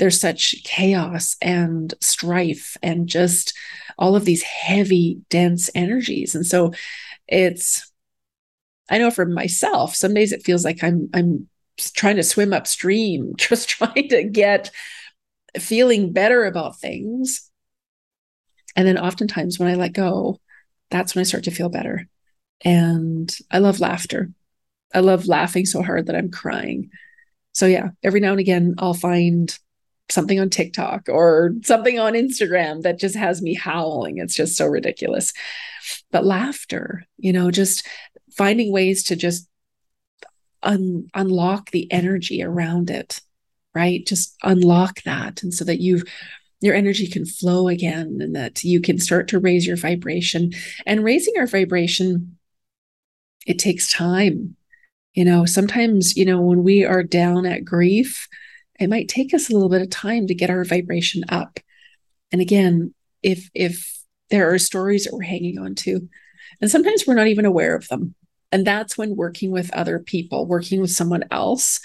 there's 0.00 0.18
such 0.18 0.54
chaos 0.64 1.36
and 1.42 1.92
strife 2.00 2.74
and 2.82 3.06
just 3.06 3.52
all 3.98 4.16
of 4.16 4.24
these 4.24 4.42
heavy, 4.42 5.20
dense 5.28 5.68
energies. 5.74 6.34
And 6.34 6.46
so 6.46 6.72
it's 7.28 7.92
I 8.88 8.96
know 8.96 9.10
for 9.10 9.26
myself, 9.26 9.94
some 9.94 10.14
days 10.14 10.32
it 10.32 10.42
feels 10.42 10.64
like 10.64 10.82
I'm 10.82 11.10
I'm 11.12 11.48
trying 11.94 12.16
to 12.16 12.22
swim 12.22 12.54
upstream, 12.54 13.34
just 13.36 13.68
trying 13.68 14.08
to 14.08 14.24
get 14.24 14.70
feeling 15.58 16.14
better 16.14 16.46
about 16.46 16.80
things. 16.80 17.50
And 18.74 18.88
then 18.88 18.98
oftentimes 18.98 19.58
when 19.58 19.68
I 19.68 19.74
let 19.74 19.92
go, 19.92 20.40
that's 20.90 21.14
when 21.14 21.20
I 21.20 21.24
start 21.24 21.44
to 21.44 21.50
feel 21.50 21.68
better. 21.68 22.08
And 22.62 23.30
I 23.50 23.58
love 23.58 23.80
laughter. 23.80 24.30
I 24.94 25.00
love 25.00 25.26
laughing 25.26 25.66
so 25.66 25.82
hard 25.82 26.06
that 26.06 26.16
I'm 26.16 26.30
crying. 26.30 26.90
So, 27.52 27.66
yeah, 27.66 27.90
every 28.02 28.20
now 28.20 28.30
and 28.30 28.40
again, 28.40 28.76
I'll 28.78 28.94
find 28.94 29.56
something 30.10 30.40
on 30.40 30.50
TikTok 30.50 31.08
or 31.08 31.54
something 31.62 31.98
on 31.98 32.14
Instagram 32.14 32.82
that 32.82 32.98
just 32.98 33.16
has 33.16 33.42
me 33.42 33.54
howling. 33.54 34.18
It's 34.18 34.34
just 34.34 34.56
so 34.56 34.66
ridiculous. 34.66 35.32
But 36.10 36.24
laughter, 36.24 37.06
you 37.18 37.32
know, 37.32 37.50
just 37.50 37.86
finding 38.36 38.72
ways 38.72 39.04
to 39.04 39.16
just 39.16 39.48
un- 40.62 41.08
unlock 41.14 41.70
the 41.70 41.90
energy 41.92 42.42
around 42.42 42.90
it 42.90 43.20
right 43.74 44.06
just 44.06 44.36
unlock 44.42 45.02
that 45.02 45.42
and 45.42 45.54
so 45.54 45.64
that 45.64 45.80
you've, 45.80 46.04
your 46.60 46.74
energy 46.74 47.06
can 47.06 47.24
flow 47.24 47.68
again 47.68 48.18
and 48.20 48.34
that 48.34 48.62
you 48.64 48.80
can 48.80 48.98
start 48.98 49.28
to 49.28 49.38
raise 49.38 49.66
your 49.66 49.76
vibration 49.76 50.52
and 50.86 51.04
raising 51.04 51.34
our 51.38 51.46
vibration 51.46 52.36
it 53.46 53.58
takes 53.58 53.92
time 53.92 54.56
you 55.14 55.24
know 55.24 55.44
sometimes 55.44 56.16
you 56.16 56.24
know 56.24 56.40
when 56.40 56.62
we 56.62 56.84
are 56.84 57.02
down 57.02 57.46
at 57.46 57.64
grief 57.64 58.28
it 58.80 58.88
might 58.88 59.08
take 59.08 59.34
us 59.34 59.48
a 59.48 59.52
little 59.52 59.68
bit 59.68 59.82
of 59.82 59.90
time 59.90 60.26
to 60.26 60.34
get 60.34 60.50
our 60.50 60.64
vibration 60.64 61.22
up 61.28 61.60
and 62.32 62.40
again 62.40 62.94
if 63.22 63.50
if 63.54 63.98
there 64.30 64.52
are 64.52 64.58
stories 64.58 65.04
that 65.04 65.12
we're 65.12 65.22
hanging 65.22 65.58
on 65.58 65.74
to 65.74 66.08
and 66.60 66.70
sometimes 66.70 67.04
we're 67.06 67.14
not 67.14 67.28
even 67.28 67.44
aware 67.44 67.74
of 67.74 67.86
them 67.88 68.14
and 68.52 68.66
that's 68.66 68.98
when 68.98 69.16
working 69.16 69.50
with 69.50 69.72
other 69.72 69.98
people, 69.98 70.46
working 70.46 70.80
with 70.80 70.90
someone 70.90 71.24
else 71.30 71.80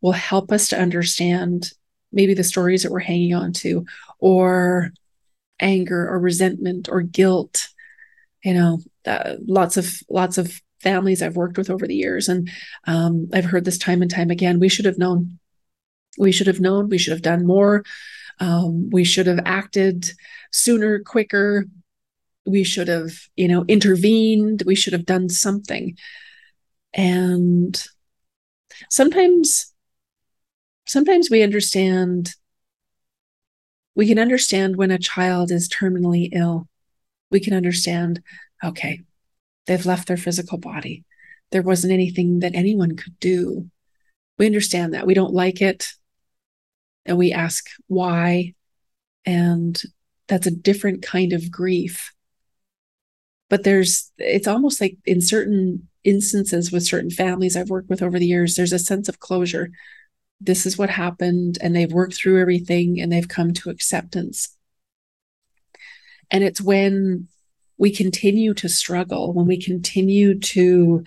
will 0.00 0.12
help 0.12 0.52
us 0.52 0.68
to 0.68 0.78
understand 0.78 1.70
maybe 2.12 2.34
the 2.34 2.44
stories 2.44 2.82
that 2.82 2.92
we're 2.92 3.00
hanging 3.00 3.34
on 3.34 3.52
to 3.52 3.84
or 4.18 4.92
anger 5.60 6.08
or 6.08 6.18
resentment 6.18 6.88
or 6.88 7.02
guilt. 7.02 7.68
You 8.42 8.54
know, 8.54 8.78
uh, 9.06 9.34
lots 9.46 9.76
of 9.76 9.92
lots 10.08 10.38
of 10.38 10.60
families 10.80 11.20
I've 11.20 11.36
worked 11.36 11.58
with 11.58 11.68
over 11.68 11.86
the 11.86 11.96
years, 11.96 12.28
and 12.28 12.48
um, 12.86 13.28
I've 13.32 13.46
heard 13.46 13.64
this 13.64 13.78
time 13.78 14.02
and 14.02 14.10
time 14.10 14.30
again. 14.30 14.60
We 14.60 14.68
should 14.68 14.84
have 14.84 14.98
known. 14.98 15.38
We 16.18 16.32
should 16.32 16.46
have 16.46 16.60
known. 16.60 16.88
We 16.88 16.98
should 16.98 17.12
have 17.12 17.22
done 17.22 17.46
more. 17.46 17.84
Um, 18.38 18.90
we 18.90 19.04
should 19.04 19.26
have 19.26 19.40
acted 19.44 20.10
sooner, 20.52 21.00
quicker. 21.00 21.66
We 22.44 22.64
should 22.64 22.88
have 22.88 23.12
you 23.36 23.48
know 23.48 23.64
intervened. 23.68 24.62
We 24.66 24.74
should 24.74 24.92
have 24.92 25.06
done 25.06 25.28
something. 25.28 25.96
And 26.94 27.82
sometimes 28.90 29.72
sometimes 30.86 31.30
we 31.30 31.42
understand 31.42 32.34
we 33.94 34.06
can 34.06 34.18
understand 34.18 34.76
when 34.76 34.90
a 34.90 34.98
child 34.98 35.50
is 35.50 35.68
terminally 35.68 36.28
ill. 36.32 36.68
We 37.30 37.40
can 37.40 37.54
understand 37.54 38.22
okay 38.62 39.00
they've 39.66 39.86
left 39.86 40.08
their 40.08 40.16
physical 40.16 40.58
body. 40.58 41.04
There 41.52 41.62
wasn't 41.62 41.92
anything 41.92 42.40
that 42.40 42.54
anyone 42.54 42.96
could 42.96 43.18
do. 43.20 43.68
We 44.38 44.46
understand 44.46 44.94
that. 44.94 45.06
We 45.06 45.14
don't 45.14 45.34
like 45.34 45.60
it 45.60 45.88
and 47.06 47.16
we 47.16 47.32
ask 47.32 47.66
why 47.86 48.54
and 49.24 49.82
that's 50.28 50.46
a 50.46 50.50
different 50.50 51.02
kind 51.02 51.32
of 51.32 51.50
grief 51.50 52.12
but 53.48 53.64
there's 53.64 54.12
it's 54.18 54.48
almost 54.48 54.80
like 54.80 54.96
in 55.04 55.20
certain 55.20 55.88
instances 56.06 56.72
with 56.72 56.84
certain 56.84 57.10
families 57.10 57.56
I've 57.56 57.68
worked 57.68 57.90
with 57.90 58.02
over 58.02 58.18
the 58.18 58.26
years, 58.26 58.54
there's 58.54 58.72
a 58.72 58.78
sense 58.78 59.08
of 59.08 59.20
closure. 59.20 59.70
This 60.40 60.64
is 60.64 60.78
what 60.78 60.90
happened, 60.90 61.58
and 61.60 61.74
they've 61.74 61.92
worked 61.92 62.14
through 62.14 62.40
everything 62.40 63.00
and 63.00 63.12
they've 63.12 63.28
come 63.28 63.52
to 63.54 63.70
acceptance. 63.70 64.56
And 66.30 66.44
it's 66.44 66.60
when 66.60 67.28
we 67.78 67.90
continue 67.90 68.54
to 68.54 68.68
struggle, 68.68 69.32
when 69.32 69.46
we 69.46 69.60
continue 69.60 70.38
to 70.38 71.04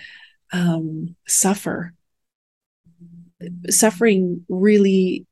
um, 0.52 1.16
suffer, 1.28 1.94
suffering 3.70 4.46
really 4.50 5.26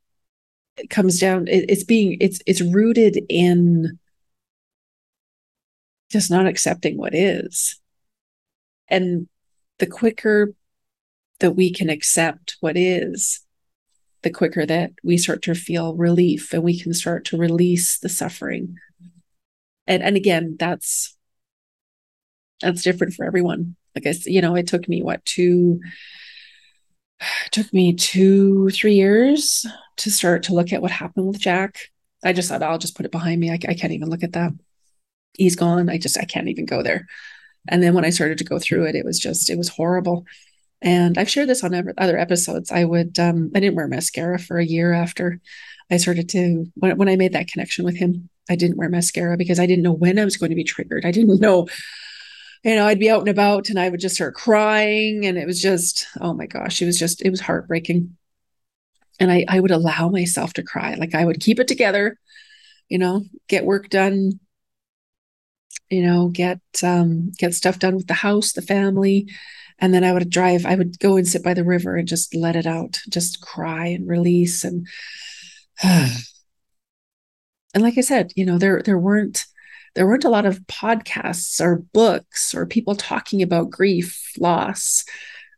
comes 0.89 1.19
down. 1.19 1.47
It, 1.47 1.65
it's 1.69 1.83
being 1.83 2.17
it's 2.19 2.39
it's 2.45 2.61
rooted 2.61 3.19
in 3.29 3.99
just 6.09 6.31
not 6.31 6.47
accepting 6.47 6.97
what 6.97 7.13
is. 7.13 7.79
And 8.87 9.27
the 9.79 9.87
quicker 9.87 10.53
that 11.39 11.51
we 11.51 11.71
can 11.71 11.89
accept 11.89 12.57
what 12.61 12.77
is, 12.77 13.41
the 14.23 14.29
quicker 14.29 14.65
that 14.65 14.91
we 15.03 15.17
start 15.17 15.41
to 15.43 15.53
feel 15.53 15.95
relief 15.95 16.53
and 16.53 16.63
we 16.63 16.79
can 16.79 16.93
start 16.93 17.25
to 17.25 17.37
release 17.37 17.99
the 17.99 18.09
suffering. 18.09 18.75
And 19.85 20.01
and 20.03 20.15
again, 20.15 20.55
that's 20.59 21.15
that's 22.61 22.81
different 22.81 23.13
for 23.13 23.25
everyone. 23.25 23.75
like 23.95 24.07
I, 24.07 24.13
you 24.25 24.41
know, 24.41 24.55
it 24.55 24.67
took 24.67 24.89
me 24.89 25.03
what 25.03 25.23
two, 25.25 25.79
it 27.19 27.51
took 27.51 27.71
me 27.71 27.93
two, 27.93 28.69
three 28.71 28.95
years 28.95 29.65
to 29.97 30.11
start 30.11 30.43
to 30.43 30.53
look 30.53 30.73
at 30.73 30.81
what 30.81 30.91
happened 30.91 31.27
with 31.27 31.39
Jack. 31.39 31.79
I 32.23 32.33
just 32.33 32.49
thought 32.49 32.63
I'll 32.63 32.77
just 32.77 32.95
put 32.95 33.05
it 33.05 33.11
behind 33.11 33.39
me. 33.39 33.51
I, 33.51 33.53
I 33.53 33.73
can't 33.73 33.93
even 33.93 34.09
look 34.09 34.23
at 34.23 34.33
that. 34.33 34.51
He's 35.33 35.55
gone. 35.55 35.89
I 35.89 35.97
just 35.97 36.17
I 36.17 36.25
can't 36.25 36.47
even 36.47 36.65
go 36.65 36.81
there. 36.81 37.07
And 37.67 37.83
then 37.83 37.93
when 37.93 38.05
I 38.05 38.09
started 38.09 38.37
to 38.39 38.43
go 38.43 38.59
through 38.59 38.85
it, 38.85 38.95
it 38.95 39.05
was 39.05 39.19
just 39.19 39.49
it 39.49 39.57
was 39.57 39.69
horrible. 39.69 40.25
And 40.81 41.17
I've 41.17 41.29
shared 41.29 41.49
this 41.49 41.63
on 41.63 41.93
other 41.97 42.17
episodes. 42.17 42.71
I 42.71 42.83
would 42.83 43.19
um, 43.19 43.51
I 43.55 43.59
didn't 43.59 43.75
wear 43.75 43.87
mascara 43.87 44.39
for 44.39 44.57
a 44.57 44.65
year 44.65 44.93
after 44.93 45.39
I 45.91 45.97
started 45.97 46.29
to 46.29 46.65
when 46.75 46.97
when 46.97 47.09
I 47.09 47.15
made 47.15 47.33
that 47.33 47.47
connection 47.47 47.85
with 47.85 47.97
him. 47.97 48.29
I 48.49 48.55
didn't 48.55 48.77
wear 48.77 48.89
mascara 48.89 49.37
because 49.37 49.59
I 49.59 49.65
didn't 49.65 49.83
know 49.83 49.93
when 49.93 50.17
I 50.17 50.25
was 50.25 50.37
going 50.37 50.51
to 50.51 50.55
be 50.55 50.63
triggered. 50.63 51.05
I 51.05 51.11
didn't 51.11 51.41
know 51.41 51.67
you 52.63 52.75
know, 52.75 52.85
I'd 52.85 52.99
be 52.99 53.09
out 53.09 53.21
and 53.21 53.29
about 53.29 53.69
and 53.69 53.79
I 53.79 53.89
would 53.89 53.99
just 53.99 54.15
start 54.15 54.35
crying. 54.35 55.25
And 55.25 55.37
it 55.37 55.45
was 55.45 55.61
just, 55.61 56.07
oh 56.19 56.33
my 56.33 56.47
gosh, 56.47 56.81
it 56.81 56.85
was 56.85 56.99
just, 56.99 57.21
it 57.21 57.29
was 57.29 57.39
heartbreaking. 57.39 58.17
And 59.19 59.31
I, 59.31 59.45
I 59.47 59.59
would 59.59 59.71
allow 59.71 60.09
myself 60.09 60.53
to 60.53 60.63
cry. 60.63 60.93
Like 60.95 61.15
I 61.15 61.25
would 61.25 61.39
keep 61.39 61.59
it 61.59 61.67
together, 61.67 62.19
you 62.89 62.97
know, 62.97 63.23
get 63.47 63.65
work 63.65 63.89
done, 63.89 64.39
you 65.89 66.05
know, 66.05 66.29
get 66.29 66.59
um, 66.83 67.31
get 67.37 67.53
stuff 67.53 67.79
done 67.79 67.95
with 67.95 68.07
the 68.07 68.13
house, 68.13 68.53
the 68.53 68.61
family. 68.61 69.27
And 69.79 69.93
then 69.93 70.03
I 70.03 70.11
would 70.11 70.29
drive, 70.29 70.65
I 70.65 70.75
would 70.75 70.99
go 70.99 71.17
and 71.17 71.27
sit 71.27 71.43
by 71.43 71.53
the 71.53 71.63
river 71.63 71.95
and 71.95 72.07
just 72.07 72.35
let 72.35 72.55
it 72.55 72.65
out, 72.65 72.99
just 73.09 73.41
cry 73.41 73.87
and 73.87 74.07
release. 74.07 74.63
And 74.63 74.87
and 75.83 76.13
like 77.75 77.97
I 77.97 78.01
said, 78.01 78.31
you 78.35 78.45
know, 78.45 78.57
there 78.57 78.81
there 78.81 78.99
weren't 78.99 79.45
there 79.95 80.07
weren't 80.07 80.25
a 80.25 80.29
lot 80.29 80.45
of 80.45 80.59
podcasts 80.67 81.59
or 81.59 81.83
books 81.93 82.53
or 82.53 82.65
people 82.65 82.95
talking 82.95 83.41
about 83.41 83.69
grief, 83.69 84.31
loss, 84.37 85.03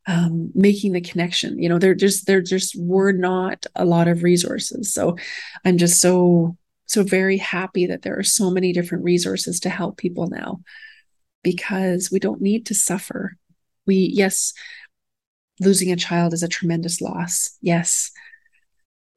um, 0.07 0.51
making 0.55 0.93
the 0.93 1.01
connection. 1.01 1.61
You 1.61 1.69
know, 1.69 1.79
there 1.79 1.95
just 1.95 2.25
there 2.25 2.41
just 2.41 2.75
were 2.79 3.11
not 3.11 3.65
a 3.75 3.85
lot 3.85 4.07
of 4.07 4.23
resources. 4.23 4.93
So 4.93 5.17
I'm 5.65 5.77
just 5.77 6.01
so 6.01 6.57
so 6.85 7.03
very 7.03 7.37
happy 7.37 7.85
that 7.85 8.01
there 8.01 8.17
are 8.17 8.23
so 8.23 8.49
many 8.49 8.73
different 8.73 9.03
resources 9.03 9.59
to 9.61 9.69
help 9.69 9.97
people 9.97 10.27
now 10.27 10.61
because 11.43 12.09
we 12.11 12.19
don't 12.19 12.41
need 12.41 12.65
to 12.67 12.73
suffer. 12.73 13.37
We 13.85 14.11
yes, 14.13 14.53
losing 15.59 15.91
a 15.91 15.95
child 15.95 16.33
is 16.33 16.43
a 16.43 16.47
tremendous 16.47 17.01
loss. 17.01 17.57
Yes. 17.61 18.11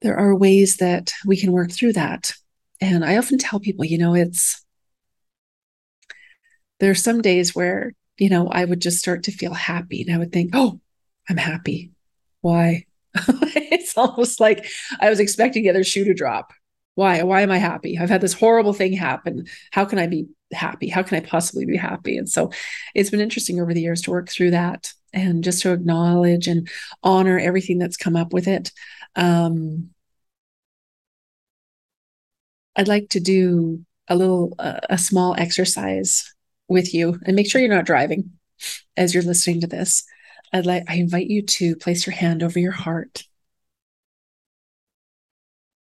There 0.01 0.17
are 0.17 0.35
ways 0.35 0.77
that 0.77 1.13
we 1.25 1.37
can 1.37 1.51
work 1.51 1.71
through 1.71 1.93
that. 1.93 2.33
And 2.81 3.05
I 3.05 3.17
often 3.17 3.37
tell 3.37 3.59
people, 3.59 3.85
you 3.85 3.97
know, 3.97 4.13
it's 4.13 4.63
there 6.79 6.91
are 6.91 6.95
some 6.95 7.21
days 7.21 7.55
where, 7.55 7.93
you 8.17 8.29
know, 8.29 8.47
I 8.47 8.65
would 8.65 8.81
just 8.81 8.99
start 8.99 9.23
to 9.23 9.31
feel 9.31 9.53
happy 9.53 10.01
and 10.01 10.13
I 10.13 10.17
would 10.17 10.31
think, 10.31 10.51
oh, 10.53 10.79
I'm 11.29 11.37
happy. 11.37 11.91
Why? 12.41 12.85
it's 13.15 13.97
almost 13.97 14.39
like 14.39 14.65
I 14.99 15.09
was 15.09 15.19
expecting 15.19 15.63
the 15.63 15.69
other 15.69 15.83
shoe 15.83 16.05
to 16.05 16.13
drop. 16.13 16.53
Why? 16.95 17.23
Why 17.23 17.41
am 17.41 17.51
I 17.51 17.57
happy? 17.57 17.97
I've 17.97 18.09
had 18.09 18.21
this 18.21 18.33
horrible 18.33 18.73
thing 18.73 18.93
happen. 18.93 19.47
How 19.71 19.85
can 19.85 19.97
I 19.97 20.07
be 20.07 20.27
happy? 20.51 20.89
How 20.89 21.01
can 21.01 21.17
I 21.17 21.21
possibly 21.25 21.65
be 21.65 21.77
happy? 21.77 22.17
And 22.17 22.29
so 22.29 22.51
it's 22.93 23.09
been 23.09 23.19
interesting 23.19 23.59
over 23.59 23.73
the 23.73 23.81
years 23.81 24.01
to 24.03 24.11
work 24.11 24.29
through 24.29 24.51
that 24.51 24.93
and 25.11 25.43
just 25.43 25.61
to 25.63 25.71
acknowledge 25.71 26.47
and 26.47 26.69
honor 27.01 27.39
everything 27.39 27.79
that's 27.79 27.97
come 27.97 28.15
up 28.15 28.31
with 28.33 28.47
it. 28.47 28.71
Um, 29.15 29.89
I'd 32.75 32.87
like 32.87 33.09
to 33.09 33.19
do 33.19 33.85
a 34.07 34.15
little, 34.15 34.53
uh, 34.59 34.79
a 34.89 34.97
small 34.97 35.35
exercise 35.37 36.32
with 36.73 36.93
you 36.93 37.19
and 37.25 37.35
make 37.35 37.49
sure 37.49 37.61
you're 37.61 37.73
not 37.73 37.85
driving 37.85 38.31
as 38.97 39.13
you're 39.13 39.23
listening 39.23 39.61
to 39.61 39.67
this. 39.67 40.03
I'd 40.51 40.65
like 40.65 40.83
I 40.87 40.95
invite 40.95 41.27
you 41.27 41.41
to 41.41 41.75
place 41.75 42.05
your 42.05 42.15
hand 42.15 42.43
over 42.43 42.59
your 42.59 42.71
heart 42.73 43.23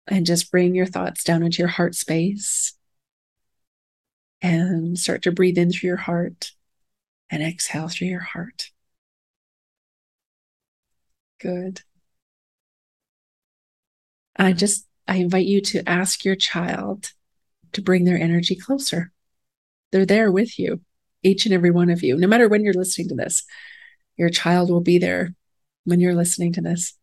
and 0.09 0.27
just 0.27 0.51
bring 0.51 0.75
your 0.75 0.87
thoughts 0.87 1.25
down 1.25 1.43
into 1.43 1.59
your 1.59 1.69
heart 1.69 1.95
space 1.95 2.75
and 4.41 4.99
start 4.99 5.23
to 5.23 5.33
breathe 5.33 5.59
in 5.59 5.73
through 5.73 5.89
your 5.89 5.97
heart 5.97 6.53
and 7.31 7.43
exhale 7.43 7.89
through 7.89 8.09
your 8.09 8.21
heart. 8.21 8.71
Good. 11.41 11.83
I 14.37 14.53
just 14.53 14.87
I 15.09 15.17
invite 15.17 15.47
you 15.47 15.61
to 15.61 15.89
ask 15.89 16.25
your 16.25 16.37
child 16.37 17.13
to 17.73 17.83
bring 17.83 18.05
their 18.05 18.19
energy 18.19 18.57
closer. 18.57 19.13
They're 19.93 20.07
there 20.07 20.31
with 20.31 20.59
you, 20.59 20.81
each 21.23 21.47
and 21.47 21.55
every 21.55 21.71
one 21.71 21.91
of 21.91 22.03
you. 22.03 22.17
No 22.17 22.27
matter 22.27 22.49
when 22.49 22.65
you're 22.65 22.75
listening 22.75 23.09
to 23.09 23.15
this, 23.15 23.45
your 24.17 24.31
child 24.31 24.71
will 24.71 24.81
be 24.81 24.99
there 24.99 25.35
when 25.85 26.01
you're 26.01 26.15
listening 26.15 26.53
to 26.55 26.61
this. 26.61 26.95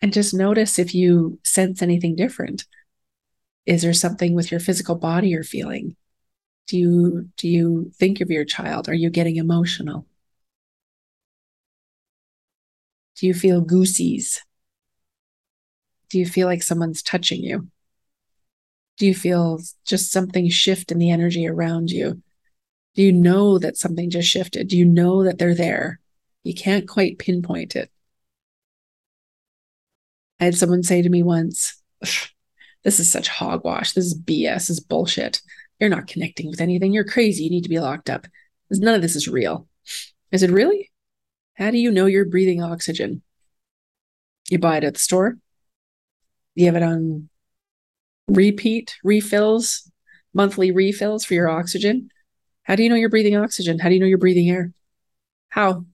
And 0.00 0.12
just 0.12 0.32
notice 0.32 0.78
if 0.78 0.94
you 0.94 1.38
sense 1.44 1.82
anything 1.82 2.14
different. 2.14 2.64
Is 3.66 3.82
there 3.82 3.92
something 3.92 4.34
with 4.34 4.50
your 4.50 4.60
physical 4.60 4.94
body 4.94 5.28
you're 5.28 5.44
feeling? 5.44 5.96
Do 6.68 6.78
you 6.78 7.28
do 7.36 7.48
you 7.48 7.92
think 7.96 8.20
of 8.20 8.30
your 8.30 8.44
child? 8.44 8.88
Are 8.88 8.94
you 8.94 9.10
getting 9.10 9.36
emotional? 9.36 10.06
Do 13.16 13.26
you 13.26 13.34
feel 13.34 13.60
goosies? 13.60 14.40
Do 16.10 16.18
you 16.18 16.26
feel 16.26 16.46
like 16.46 16.62
someone's 16.62 17.02
touching 17.02 17.42
you? 17.42 17.68
Do 18.98 19.06
you 19.06 19.14
feel 19.14 19.60
just 19.84 20.10
something 20.10 20.48
shift 20.48 20.90
in 20.90 20.98
the 20.98 21.10
energy 21.10 21.46
around 21.46 21.90
you? 21.90 22.22
Do 22.94 23.02
you 23.02 23.12
know 23.12 23.58
that 23.58 23.76
something 23.76 24.10
just 24.10 24.28
shifted? 24.28 24.68
Do 24.68 24.76
you 24.76 24.84
know 24.84 25.24
that 25.24 25.38
they're 25.38 25.54
there? 25.54 26.00
You 26.42 26.54
can't 26.54 26.88
quite 26.88 27.18
pinpoint 27.18 27.76
it. 27.76 27.90
I 30.40 30.44
had 30.44 30.56
someone 30.56 30.82
say 30.82 31.02
to 31.02 31.08
me 31.08 31.22
once, 31.22 31.80
This 32.84 33.00
is 33.00 33.10
such 33.10 33.28
hogwash. 33.28 33.92
This 33.92 34.06
is 34.06 34.18
BS. 34.18 34.54
This 34.54 34.70
is 34.70 34.80
bullshit. 34.80 35.42
You're 35.78 35.90
not 35.90 36.06
connecting 36.06 36.48
with 36.48 36.60
anything. 36.60 36.92
You're 36.92 37.04
crazy. 37.04 37.44
You 37.44 37.50
need 37.50 37.64
to 37.64 37.68
be 37.68 37.80
locked 37.80 38.08
up. 38.08 38.26
None 38.70 38.94
of 38.94 39.02
this 39.02 39.16
is 39.16 39.28
real. 39.28 39.68
I 40.32 40.36
said, 40.36 40.50
Really? 40.50 40.90
How 41.54 41.70
do 41.70 41.78
you 41.78 41.90
know 41.90 42.06
you're 42.06 42.24
breathing 42.24 42.62
oxygen? 42.62 43.22
You 44.48 44.58
buy 44.58 44.78
it 44.78 44.84
at 44.84 44.94
the 44.94 45.00
store? 45.00 45.38
You 46.58 46.66
have 46.66 46.74
it 46.74 46.82
on 46.82 47.28
repeat 48.26 48.96
refills, 49.04 49.88
monthly 50.34 50.72
refills 50.72 51.24
for 51.24 51.34
your 51.34 51.48
oxygen. 51.48 52.10
How 52.64 52.74
do 52.74 52.82
you 52.82 52.88
know 52.88 52.96
you're 52.96 53.08
breathing 53.08 53.36
oxygen? 53.36 53.78
How 53.78 53.88
do 53.88 53.94
you 53.94 54.00
know 54.00 54.06
you're 54.06 54.18
breathing 54.18 54.50
air? 54.50 54.72
How? 55.50 55.84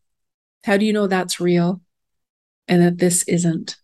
How 0.64 0.78
do 0.78 0.86
you 0.86 0.94
know 0.94 1.06
that's 1.06 1.38
real 1.38 1.82
and 2.66 2.80
that 2.80 2.96
this 2.96 3.24
isn't? 3.24 3.76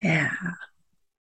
Yeah. 0.00 0.30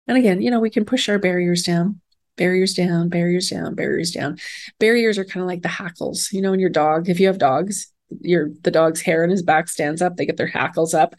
And 0.07 0.17
again, 0.17 0.41
you 0.41 0.49
know, 0.49 0.61
we 0.61 0.69
can 0.69 0.85
push 0.85 1.09
our 1.09 1.19
barriers 1.19 1.63
down, 1.63 1.99
barriers 2.37 2.75
down, 2.75 3.09
barriers 3.09 3.49
down, 3.49 3.75
barriers 3.75 4.11
down. 4.11 4.37
Barriers 4.79 5.17
are 5.17 5.25
kind 5.25 5.41
of 5.41 5.47
like 5.47 5.63
the 5.63 5.67
hackles, 5.67 6.31
you 6.31 6.41
know, 6.41 6.53
in 6.53 6.61
your 6.61 6.69
dog. 6.69 7.09
If 7.09 7.19
you 7.19 7.27
have 7.27 7.39
dogs, 7.39 7.91
your 8.21 8.51
the 8.61 8.71
dog's 8.71 9.01
hair 9.01 9.23
on 9.23 9.29
his 9.29 9.43
back 9.43 9.67
stands 9.67 10.01
up, 10.01 10.15
they 10.15 10.25
get 10.25 10.37
their 10.37 10.47
hackles 10.47 10.93
up. 10.93 11.13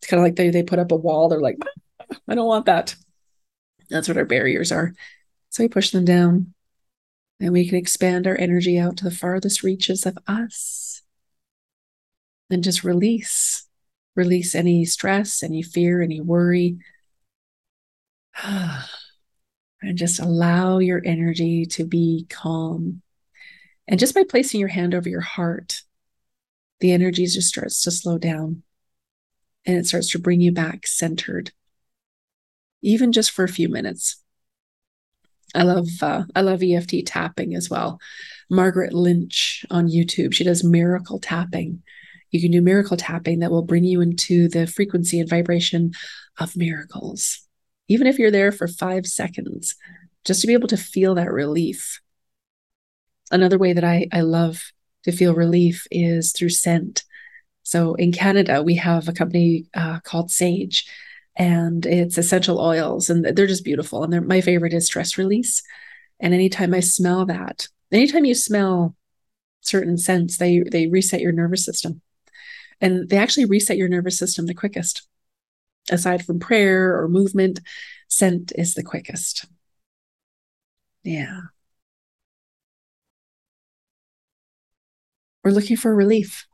It's 0.00 0.08
kind 0.08 0.20
of 0.20 0.24
like 0.24 0.36
they 0.36 0.50
they 0.50 0.62
put 0.62 0.78
up 0.78 0.92
a 0.92 0.96
wall. 0.96 1.28
They're 1.28 1.40
like, 1.40 1.58
I 2.28 2.34
don't 2.34 2.46
want 2.46 2.66
that. 2.66 2.96
That's 3.90 4.08
what 4.08 4.16
our 4.16 4.24
barriers 4.24 4.72
are. 4.72 4.94
So 5.50 5.62
we 5.62 5.68
push 5.68 5.90
them 5.90 6.04
down 6.04 6.54
and 7.40 7.52
we 7.52 7.68
can 7.68 7.76
expand 7.76 8.26
our 8.26 8.36
energy 8.36 8.78
out 8.78 8.96
to 8.98 9.04
the 9.04 9.10
farthest 9.10 9.62
reaches 9.62 10.06
of 10.06 10.16
us. 10.26 11.02
And 12.48 12.64
just 12.64 12.84
release, 12.84 13.68
release 14.16 14.54
any 14.54 14.84
stress, 14.84 15.42
any 15.42 15.62
fear, 15.62 16.02
any 16.02 16.20
worry. 16.20 16.78
and 18.44 18.86
just 19.94 20.20
allow 20.20 20.78
your 20.78 21.02
energy 21.04 21.66
to 21.66 21.84
be 21.84 22.26
calm. 22.28 23.02
And 23.88 23.98
just 23.98 24.14
by 24.14 24.24
placing 24.28 24.60
your 24.60 24.68
hand 24.68 24.94
over 24.94 25.08
your 25.08 25.20
heart, 25.20 25.82
the 26.80 26.92
energy 26.92 27.26
just 27.26 27.48
starts 27.48 27.82
to 27.82 27.90
slow 27.90 28.18
down 28.18 28.62
and 29.66 29.76
it 29.76 29.86
starts 29.86 30.10
to 30.12 30.18
bring 30.18 30.40
you 30.40 30.52
back 30.52 30.86
centered 30.86 31.52
even 32.82 33.12
just 33.12 33.30
for 33.30 33.44
a 33.44 33.48
few 33.48 33.68
minutes. 33.68 34.22
I 35.54 35.64
love 35.64 35.88
uh, 36.00 36.24
I 36.34 36.42
love 36.42 36.62
EFT 36.62 37.06
tapping 37.06 37.54
as 37.54 37.68
well. 37.68 37.98
Margaret 38.48 38.92
Lynch 38.92 39.64
on 39.70 39.88
YouTube, 39.88 40.32
she 40.32 40.44
does 40.44 40.62
miracle 40.62 41.18
tapping. 41.18 41.82
You 42.30 42.40
can 42.40 42.52
do 42.52 42.60
miracle 42.60 42.96
tapping 42.96 43.40
that 43.40 43.50
will 43.50 43.62
bring 43.62 43.82
you 43.82 44.00
into 44.00 44.48
the 44.48 44.66
frequency 44.66 45.18
and 45.18 45.28
vibration 45.28 45.92
of 46.38 46.56
miracles. 46.56 47.46
Even 47.88 48.06
if 48.06 48.18
you're 48.18 48.30
there 48.30 48.52
for 48.52 48.68
5 48.68 49.06
seconds, 49.06 49.74
just 50.24 50.40
to 50.40 50.46
be 50.46 50.52
able 50.52 50.68
to 50.68 50.76
feel 50.76 51.16
that 51.16 51.32
relief. 51.32 52.00
Another 53.32 53.58
way 53.58 53.72
that 53.72 53.84
I 53.84 54.06
I 54.12 54.20
love 54.20 54.62
to 55.04 55.12
feel 55.12 55.34
relief 55.34 55.86
is 55.90 56.32
through 56.32 56.50
scent. 56.50 57.02
So 57.70 57.94
in 57.94 58.10
Canada, 58.10 58.64
we 58.64 58.74
have 58.74 59.06
a 59.06 59.12
company 59.12 59.66
uh, 59.74 60.00
called 60.00 60.30
Saje 60.30 60.84
and 61.36 61.86
it's 61.86 62.18
essential 62.18 62.58
oils 62.58 63.08
and 63.08 63.24
they're 63.24 63.46
just 63.46 63.62
beautiful 63.64 64.02
and 64.02 64.26
my 64.26 64.40
favorite 64.40 64.72
is 64.72 64.86
stress 64.86 65.16
release. 65.16 65.62
And 66.18 66.34
anytime 66.34 66.74
i 66.74 66.80
smell 66.80 67.24
that 67.26 67.68
anytime 67.92 68.24
you 68.24 68.34
smell 68.34 68.96
certain 69.60 69.96
scents 69.98 70.38
they 70.38 70.64
they 70.68 70.88
reset 70.88 71.20
your 71.20 71.30
nervous 71.30 71.64
system. 71.64 72.02
And 72.80 73.08
they 73.08 73.18
actually 73.18 73.44
reset 73.44 73.76
your 73.76 73.88
nervous 73.88 74.18
system 74.18 74.46
the 74.46 74.54
quickest. 74.62 75.06
Aside 75.92 76.26
from 76.26 76.40
prayer 76.40 77.00
or 77.00 77.08
movement 77.08 77.60
scent 78.08 78.50
is 78.56 78.74
the 78.74 78.82
quickest. 78.82 79.46
Yeah. 81.04 81.42
We're 85.44 85.52
looking 85.52 85.76
for 85.76 85.94
relief 85.94 86.48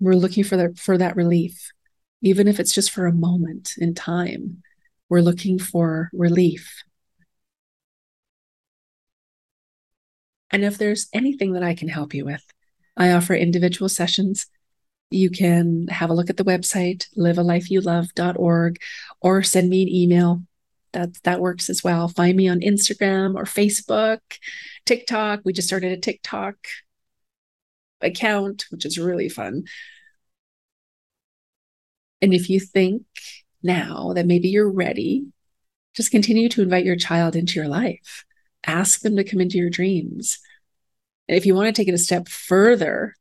we're 0.00 0.14
looking 0.14 0.44
for 0.44 0.56
that 0.56 0.78
for 0.78 0.98
that 0.98 1.16
relief. 1.16 1.70
Even 2.22 2.48
if 2.48 2.58
it's 2.58 2.74
just 2.74 2.90
for 2.90 3.06
a 3.06 3.12
moment 3.12 3.72
in 3.78 3.94
time 3.94 4.62
we're 5.08 5.20
looking 5.20 5.58
for 5.58 6.10
relief. 6.12 6.82
And 10.50 10.64
if 10.64 10.78
there's 10.78 11.08
anything 11.12 11.52
that 11.52 11.62
i 11.62 11.74
can 11.74 11.88
help 11.88 12.14
you 12.14 12.24
with 12.24 12.44
i 12.96 13.12
offer 13.12 13.34
individual 13.34 13.88
sessions. 13.88 14.46
You 15.10 15.30
can 15.30 15.86
have 15.88 16.10
a 16.10 16.14
look 16.14 16.30
at 16.30 16.36
the 16.36 16.44
website 16.44 17.06
livealifeyoulove.org 17.16 18.78
or 19.20 19.42
send 19.42 19.70
me 19.70 19.82
an 19.82 19.88
email. 19.88 20.42
That 20.92 21.22
that 21.24 21.40
works 21.40 21.68
as 21.68 21.84
well. 21.84 22.08
Find 22.08 22.36
me 22.36 22.48
on 22.48 22.60
instagram 22.60 23.36
or 23.36 23.44
facebook 23.44 24.20
tiktok. 24.84 25.40
We 25.44 25.52
just 25.52 25.68
started 25.68 25.92
a 25.92 26.00
tiktok 26.00 26.56
account 28.00 28.66
which 28.70 28.84
is 28.84 28.98
really 28.98 29.28
fun. 29.28 29.64
And 32.20 32.34
if 32.34 32.50
you 32.50 32.60
think 32.60 33.02
now 33.62 34.12
that 34.14 34.26
maybe 34.26 34.48
you're 34.48 34.70
ready 34.70 35.26
just 35.94 36.10
continue 36.10 36.48
to 36.50 36.62
invite 36.62 36.84
your 36.84 36.96
child 36.96 37.34
into 37.34 37.58
your 37.58 37.68
life. 37.68 38.24
Ask 38.66 39.00
them 39.00 39.16
to 39.16 39.24
come 39.24 39.40
into 39.40 39.56
your 39.56 39.70
dreams. 39.70 40.38
And 41.26 41.38
if 41.38 41.46
you 41.46 41.54
want 41.54 41.68
to 41.68 41.72
take 41.72 41.88
it 41.88 41.94
a 41.94 41.98
step 41.98 42.28
further 42.28 43.14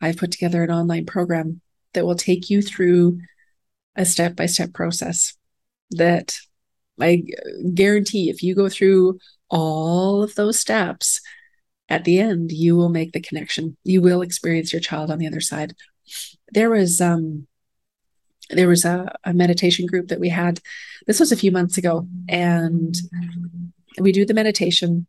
I've 0.00 0.16
put 0.16 0.30
together 0.30 0.62
an 0.62 0.70
online 0.70 1.06
program 1.06 1.60
that 1.94 2.06
will 2.06 2.14
take 2.14 2.50
you 2.50 2.62
through 2.62 3.20
a 3.96 4.04
step 4.04 4.36
by 4.36 4.46
step 4.46 4.72
process 4.72 5.36
that 5.92 6.36
I 7.00 7.24
guarantee 7.74 8.30
if 8.30 8.42
you 8.42 8.54
go 8.54 8.68
through 8.68 9.18
all 9.48 10.22
of 10.22 10.34
those 10.34 10.58
steps, 10.58 11.20
at 11.88 12.04
the 12.04 12.18
end, 12.18 12.52
you 12.52 12.76
will 12.76 12.90
make 12.90 13.12
the 13.12 13.20
connection. 13.20 13.76
You 13.84 14.02
will 14.02 14.22
experience 14.22 14.72
your 14.72 14.80
child 14.80 15.10
on 15.10 15.18
the 15.18 15.26
other 15.26 15.40
side. 15.40 15.74
There 16.52 16.70
was 16.70 17.00
um 17.00 17.46
there 18.50 18.68
was 18.68 18.84
a, 18.84 19.14
a 19.24 19.34
meditation 19.34 19.86
group 19.86 20.08
that 20.08 20.20
we 20.20 20.30
had. 20.30 20.60
This 21.06 21.20
was 21.20 21.32
a 21.32 21.36
few 21.36 21.52
months 21.52 21.76
ago, 21.76 22.08
and 22.28 22.96
we 23.98 24.12
do 24.12 24.24
the 24.24 24.34
meditation. 24.34 25.06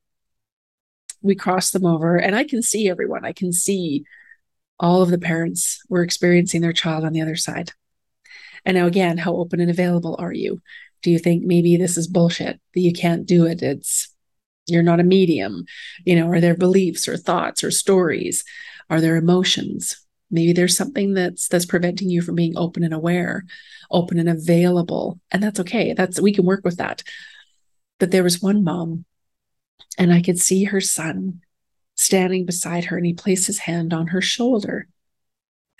We 1.22 1.36
cross 1.36 1.72
them 1.72 1.86
over, 1.86 2.18
and 2.18 2.36
I 2.36 2.44
can 2.44 2.62
see 2.62 2.90
everyone. 2.90 3.26
I 3.26 3.34
can 3.34 3.52
see 3.54 4.04
all 4.80 5.02
of 5.02 5.10
the 5.10 5.18
parents 5.18 5.82
were 5.90 6.04
experiencing 6.04 6.62
their 6.62 6.74
child 6.74 7.04
on 7.04 7.14
the 7.14 7.22
other 7.22 7.36
side. 7.36 7.72
And 8.66 8.76
now, 8.76 8.88
again, 8.88 9.18
how 9.18 9.36
open 9.36 9.60
and 9.60 9.70
available 9.70 10.16
are 10.20 10.34
you? 10.34 10.62
Do 11.02 11.12
you 11.12 11.20
think 11.20 11.44
maybe 11.44 11.78
this 11.78 11.98
is 11.98 12.08
bullshit 12.08 12.60
that 12.74 12.82
you 12.82 12.94
can't 12.94 13.26
do 13.26 13.46
it? 13.46 13.62
It's 13.62 14.14
you're 14.70 14.84
not 14.84 15.00
a 15.00 15.04
medium, 15.04 15.66
you 16.06 16.16
know, 16.16 16.30
are 16.30 16.42
there 16.42 16.56
beliefs 16.56 17.08
or 17.08 17.18
thoughts 17.18 17.64
or 17.64 17.72
stories? 17.72 18.44
Are 18.90 19.02
there 19.02 19.16
emotions? 19.16 20.06
Maybe 20.32 20.54
there's 20.54 20.78
something 20.78 21.14
that's 21.14 21.48
that's 21.48 21.66
preventing 21.66 22.10
you 22.10 22.22
from 22.22 22.36
being 22.36 22.58
open 22.58 22.84
and 22.84 22.94
aware, 22.94 23.46
open 23.90 24.20
and 24.20 24.30
available. 24.30 25.20
And 25.32 25.42
that's 25.42 25.60
okay. 25.62 25.94
That's 25.94 26.22
we 26.22 26.34
can 26.34 26.46
work 26.46 26.62
with 26.64 26.78
that. 26.78 27.04
But 28.00 28.12
there 28.12 28.24
was 28.24 28.42
one 28.42 28.64
mom, 28.64 29.06
and 29.98 30.14
I 30.14 30.22
could 30.22 30.40
see 30.40 30.66
her 30.66 30.82
son 30.82 31.42
standing 32.00 32.46
beside 32.46 32.86
her 32.86 32.96
and 32.96 33.06
he 33.06 33.14
placed 33.14 33.46
his 33.48 33.60
hand 33.60 33.94
on 33.94 34.08
her 34.08 34.22
shoulder. 34.22 34.88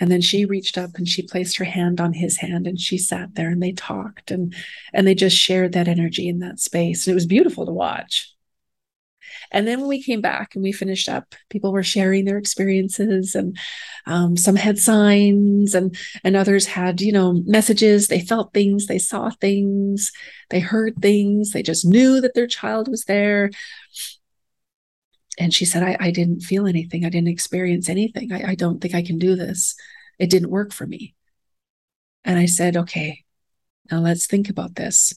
And 0.02 0.12
then 0.12 0.20
she 0.20 0.44
reached 0.44 0.78
up 0.78 0.96
and 0.96 1.08
she 1.08 1.22
placed 1.22 1.58
her 1.58 1.66
hand 1.66 2.02
on 2.02 2.12
his 2.12 2.38
hand 2.38 2.68
and 2.68 2.80
she 2.80 2.98
sat 2.98 3.36
there 3.36 3.50
and 3.50 3.64
they 3.64 3.72
talked 3.72 4.30
and 4.30 4.54
and 4.94 5.08
they 5.08 5.16
just 5.16 5.38
shared 5.38 5.72
that 5.74 5.88
energy 5.88 6.28
in 6.28 6.40
that 6.40 6.60
space. 6.60 7.08
And 7.08 7.14
it 7.14 7.16
was 7.16 7.26
beautiful 7.26 7.66
to 7.66 7.72
watch. 7.72 8.34
And 9.52 9.68
then 9.68 9.80
when 9.80 9.90
we 9.90 10.04
came 10.04 10.22
back 10.22 10.54
and 10.54 10.64
we 10.64 10.72
finished 10.72 11.10
up, 11.10 11.34
people 11.50 11.72
were 11.72 11.84
sharing 11.84 12.26
their 12.26 12.38
experiences, 12.38 13.34
and 13.36 13.58
um, 14.06 14.38
some 14.38 14.56
had 14.56 14.78
signs, 14.78 15.74
and 15.74 15.98
and 16.24 16.36
others 16.36 16.66
had 16.66 17.02
you 17.02 17.12
know 17.12 17.42
messages. 17.46 18.08
They 18.08 18.22
felt 18.22 18.54
things, 18.54 18.86
they 18.88 19.00
saw 19.00 19.30
things, 19.30 20.12
they 20.50 20.60
heard 20.60 21.02
things. 21.02 21.52
They 21.52 21.64
just 21.64 21.86
knew 21.86 22.22
that 22.22 22.36
their 22.36 22.48
child 22.48 22.88
was 22.88 23.06
there 23.06 23.50
and 25.40 25.54
she 25.54 25.64
said, 25.66 25.84
I, 25.84 25.98
I 26.00 26.12
didn't 26.12 26.42
feel 26.42 26.68
anything. 26.68 27.06
I 27.06 27.10
didn't 27.10 27.30
experience 27.30 27.88
anything. 27.88 28.34
I, 28.34 28.52
I 28.52 28.56
don't 28.56 28.80
think 28.80 28.94
I 28.94 29.02
can 29.02 29.18
do 29.18 29.36
this. 29.36 29.76
It 30.20 30.30
didn't 30.30 30.52
work 30.52 30.74
for 30.74 30.86
me. 30.86 31.16
And 32.26 32.38
I 32.38 32.46
said, 32.46 32.76
okay, 32.76 33.24
now 33.90 34.00
let's 34.00 34.28
think 34.28 34.50
about 34.50 34.76
this. 34.76 35.14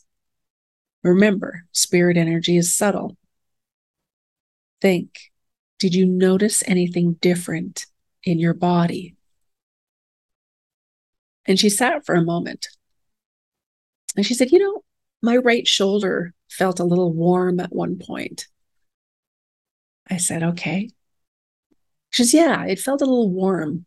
Remember, 1.03 1.64
spirit 1.72 2.16
energy 2.16 2.57
is 2.57 2.74
subtle. 2.74 3.16
Think, 4.83 5.30
did 5.78 5.95
you 5.95 6.05
notice 6.05 6.62
anything 6.66 7.14
different 7.14 7.87
in 8.24 8.41
your 8.41 8.53
body? 8.53 9.14
And 11.47 11.59
she 11.59 11.70
sat 11.70 12.05
for 12.05 12.16
a 12.16 12.22
moment. 12.22 12.66
And 14.16 14.26
she 14.26 14.35
said, 14.35 14.51
You 14.51 14.59
know, 14.59 14.83
my 15.22 15.37
right 15.37 15.66
shoulder 15.66 16.35
felt 16.51 16.80
a 16.80 16.85
little 16.85 17.12
warm 17.12 17.61
at 17.61 17.72
one 17.72 17.97
point. 17.97 18.49
I 20.11 20.16
said, 20.16 20.43
okay. 20.43 20.91
She 22.11 22.24
says, 22.24 22.35
yeah, 22.35 22.66
it 22.66 22.80
felt 22.80 23.01
a 23.01 23.07
little 23.07 23.30
warm. 23.30 23.87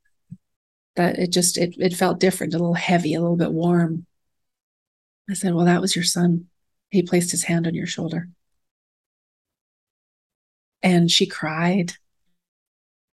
That 0.96 1.20
it 1.20 1.34
just 1.34 1.58
it 1.58 1.76
it 1.78 1.94
felt 1.94 2.22
different, 2.22 2.54
a 2.54 2.58
little 2.58 2.74
heavy, 2.74 3.14
a 3.14 3.20
little 3.20 3.36
bit 3.36 3.52
warm. 3.52 4.06
I 5.30 5.34
said, 5.34 5.54
Well, 5.54 5.66
that 5.66 5.82
was 5.82 5.94
your 5.94 6.06
son. 6.06 6.46
He 6.90 7.04
placed 7.04 7.32
his 7.32 7.44
hand 7.44 7.68
on 7.68 7.76
your 7.76 7.86
shoulder. 7.86 8.30
And 10.86 11.10
she 11.10 11.26
cried 11.26 11.94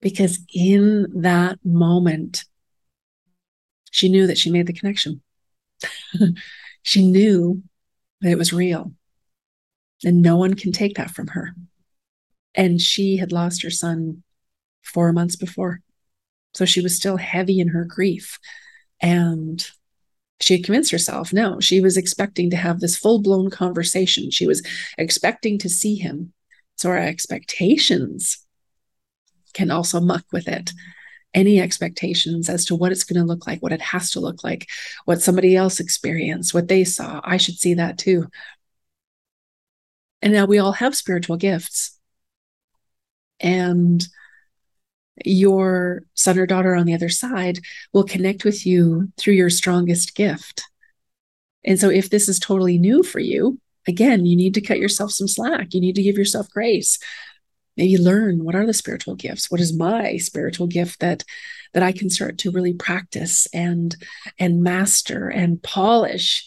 because 0.02 0.40
in 0.52 1.06
that 1.22 1.58
moment, 1.64 2.44
she 3.92 4.08
knew 4.08 4.26
that 4.26 4.38
she 4.38 4.50
made 4.50 4.66
the 4.66 4.72
connection. 4.72 5.22
she 6.82 7.06
knew 7.06 7.62
that 8.20 8.32
it 8.32 8.38
was 8.38 8.52
real. 8.52 8.92
And 10.04 10.20
no 10.20 10.36
one 10.36 10.54
can 10.54 10.72
take 10.72 10.96
that 10.96 11.12
from 11.12 11.28
her. 11.28 11.54
And 12.56 12.80
she 12.80 13.18
had 13.18 13.30
lost 13.30 13.62
her 13.62 13.70
son 13.70 14.24
four 14.82 15.12
months 15.12 15.36
before. 15.36 15.80
So 16.54 16.64
she 16.64 16.80
was 16.80 16.96
still 16.96 17.18
heavy 17.18 17.60
in 17.60 17.68
her 17.68 17.84
grief. 17.84 18.40
And 19.00 19.64
she 20.40 20.56
had 20.56 20.64
convinced 20.64 20.90
herself 20.90 21.32
no, 21.32 21.60
she 21.60 21.80
was 21.80 21.96
expecting 21.96 22.50
to 22.50 22.56
have 22.56 22.80
this 22.80 22.96
full 22.96 23.22
blown 23.22 23.48
conversation. 23.48 24.32
She 24.32 24.48
was 24.48 24.66
expecting 24.98 25.56
to 25.58 25.68
see 25.68 25.94
him. 25.94 26.32
So 26.80 26.88
our 26.88 26.96
expectations 26.96 28.38
can 29.52 29.70
also 29.70 30.00
muck 30.00 30.24
with 30.32 30.48
it. 30.48 30.72
Any 31.34 31.60
expectations 31.60 32.48
as 32.48 32.64
to 32.64 32.74
what 32.74 32.90
it's 32.90 33.04
going 33.04 33.20
to 33.20 33.26
look 33.26 33.46
like, 33.46 33.60
what 33.60 33.74
it 33.74 33.82
has 33.82 34.12
to 34.12 34.20
look 34.20 34.42
like, 34.42 34.66
what 35.04 35.20
somebody 35.20 35.54
else 35.54 35.78
experienced, 35.78 36.54
what 36.54 36.68
they 36.68 36.84
saw. 36.84 37.20
I 37.22 37.36
should 37.36 37.56
see 37.56 37.74
that 37.74 37.98
too. 37.98 38.28
And 40.22 40.32
now 40.32 40.46
we 40.46 40.58
all 40.58 40.72
have 40.72 40.96
spiritual 40.96 41.36
gifts 41.36 41.98
and 43.40 44.02
your 45.22 46.04
son 46.14 46.38
or 46.38 46.46
daughter 46.46 46.74
on 46.74 46.86
the 46.86 46.94
other 46.94 47.10
side 47.10 47.58
will 47.92 48.04
connect 48.04 48.46
with 48.46 48.64
you 48.64 49.12
through 49.18 49.34
your 49.34 49.50
strongest 49.50 50.14
gift. 50.14 50.62
And 51.62 51.78
so, 51.78 51.90
if 51.90 52.08
this 52.08 52.26
is 52.26 52.38
totally 52.38 52.78
new 52.78 53.02
for 53.02 53.20
you, 53.20 53.60
again, 53.90 54.24
you 54.24 54.36
need 54.36 54.54
to 54.54 54.60
cut 54.60 54.78
yourself 54.78 55.10
some 55.10 55.28
slack. 55.28 55.74
You 55.74 55.80
need 55.80 55.96
to 55.96 56.02
give 56.02 56.16
yourself 56.16 56.48
grace. 56.50 56.98
Maybe 57.76 57.98
learn 57.98 58.44
what 58.44 58.54
are 58.54 58.66
the 58.66 58.72
spiritual 58.72 59.14
gifts? 59.14 59.50
What 59.50 59.60
is 59.60 59.76
my 59.76 60.16
spiritual 60.16 60.66
gift 60.66 61.00
that 61.00 61.24
that 61.74 61.82
I 61.82 61.92
can 61.92 62.10
start 62.10 62.38
to 62.38 62.50
really 62.50 62.72
practice 62.72 63.46
and 63.52 63.94
and 64.38 64.62
master 64.62 65.28
and 65.28 65.62
polish 65.62 66.44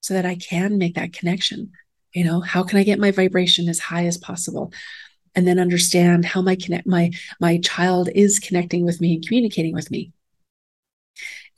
so 0.00 0.14
that 0.14 0.26
I 0.26 0.34
can 0.34 0.78
make 0.78 0.96
that 0.96 1.12
connection. 1.12 1.70
You 2.12 2.24
know, 2.24 2.40
how 2.40 2.64
can 2.64 2.78
I 2.78 2.82
get 2.82 2.98
my 2.98 3.12
vibration 3.12 3.68
as 3.68 3.78
high 3.78 4.06
as 4.06 4.18
possible? 4.18 4.72
and 5.34 5.46
then 5.46 5.58
understand 5.58 6.24
how 6.24 6.42
my 6.42 6.56
connect 6.56 6.86
my 6.86 7.10
my 7.40 7.58
child 7.58 8.08
is 8.14 8.38
connecting 8.38 8.84
with 8.84 9.00
me 9.00 9.14
and 9.14 9.26
communicating 9.26 9.74
with 9.74 9.90
me 9.90 10.12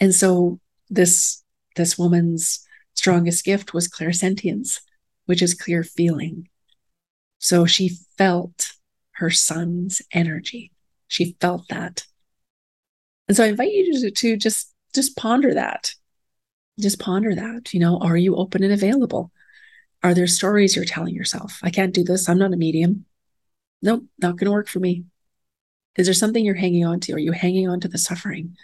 and 0.01 0.15
so 0.15 0.61
this 0.91 1.43
this 1.77 1.99
woman's 1.99 2.67
strongest 2.95 3.45
gift 3.45 3.75
was 3.75 3.89
clairsentience 3.89 4.81
which 5.27 5.43
is 5.43 5.55
clear 5.55 5.83
feeling 5.83 6.49
so 7.39 7.67
she 7.67 7.91
felt 8.17 8.73
her 9.13 9.31
son's 9.31 10.03
energy 10.13 10.73
she 11.09 11.37
felt 11.41 11.67
that 11.69 12.05
and 13.29 13.37
so 13.37 13.45
i 13.45 13.49
invite 13.49 13.73
you 13.73 14.01
to, 14.01 14.11
to 14.11 14.37
just 14.37 14.73
just 14.95 15.17
ponder 15.17 15.55
that 15.55 15.95
just 16.81 16.99
ponder 16.99 17.35
that. 17.35 17.73
You 17.73 17.81
know, 17.81 17.99
are 17.99 18.17
you 18.17 18.37
open 18.37 18.63
and 18.63 18.73
available? 18.73 19.31
Are 20.03 20.15
there 20.15 20.27
stories 20.27 20.77
you're 20.77 20.85
telling 20.85 21.15
yourself? 21.15 21.59
I 21.63 21.71
can't 21.71 21.95
do 21.95 22.05
this. 22.05 22.29
I'm 22.29 22.39
not 22.39 22.53
a 22.53 22.57
medium. 22.57 23.05
Nope, 23.83 24.05
not 24.19 24.37
going 24.37 24.47
to 24.47 24.53
work 24.53 24.69
for 24.69 24.81
me. 24.81 25.05
Is 25.97 26.07
there 26.07 26.15
something 26.15 26.45
you're 26.45 26.55
hanging 26.55 26.85
on 26.85 27.01
to? 27.01 27.13
Are 27.13 27.19
you 27.19 27.33
hanging 27.33 27.69
on 27.69 27.81
to 27.81 27.89
the 27.89 27.99
suffering, 27.99 28.57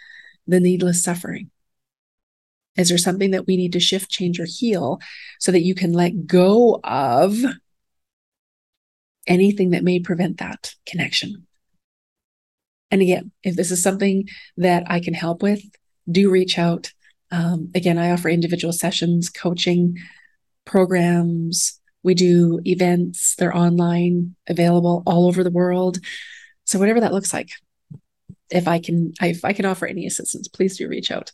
the 0.47 0.59
needless 0.59 1.03
suffering? 1.03 1.49
Is 2.77 2.89
there 2.89 2.97
something 2.97 3.31
that 3.31 3.47
we 3.47 3.57
need 3.57 3.73
to 3.73 3.79
shift, 3.79 4.09
change, 4.09 4.39
or 4.39 4.45
heal 4.47 4.99
so 5.39 5.51
that 5.51 5.63
you 5.63 5.75
can 5.75 5.93
let 5.93 6.25
go 6.25 6.79
of 6.83 7.35
anything 9.27 9.71
that 9.71 9.83
may 9.83 9.99
prevent 9.99 10.37
that 10.37 10.73
connection? 10.85 11.47
And 12.89 13.01
again, 13.01 13.31
if 13.43 13.55
this 13.55 13.71
is 13.71 13.81
something 13.81 14.27
that 14.57 14.83
I 14.87 14.99
can 14.99 15.13
help 15.13 15.41
with, 15.41 15.61
do 16.09 16.29
reach 16.29 16.57
out. 16.59 16.91
Um, 17.31 17.71
again, 17.73 17.97
I 17.97 18.11
offer 18.11 18.29
individual 18.29 18.73
sessions, 18.73 19.29
coaching 19.29 19.97
programs. 20.65 21.79
We 22.03 22.13
do 22.13 22.59
events, 22.65 23.35
they're 23.35 23.55
online, 23.55 24.35
available 24.47 25.03
all 25.05 25.27
over 25.27 25.43
the 25.43 25.51
world. 25.51 25.99
So 26.65 26.79
whatever 26.79 26.99
that 27.01 27.13
looks 27.13 27.31
like, 27.31 27.49
if 28.49 28.67
I 28.67 28.79
can, 28.79 29.13
if 29.21 29.45
I 29.45 29.53
can 29.53 29.65
offer 29.65 29.85
any 29.85 30.05
assistance, 30.05 30.47
please 30.47 30.77
do 30.77 30.87
reach 30.87 31.11
out. 31.11 31.31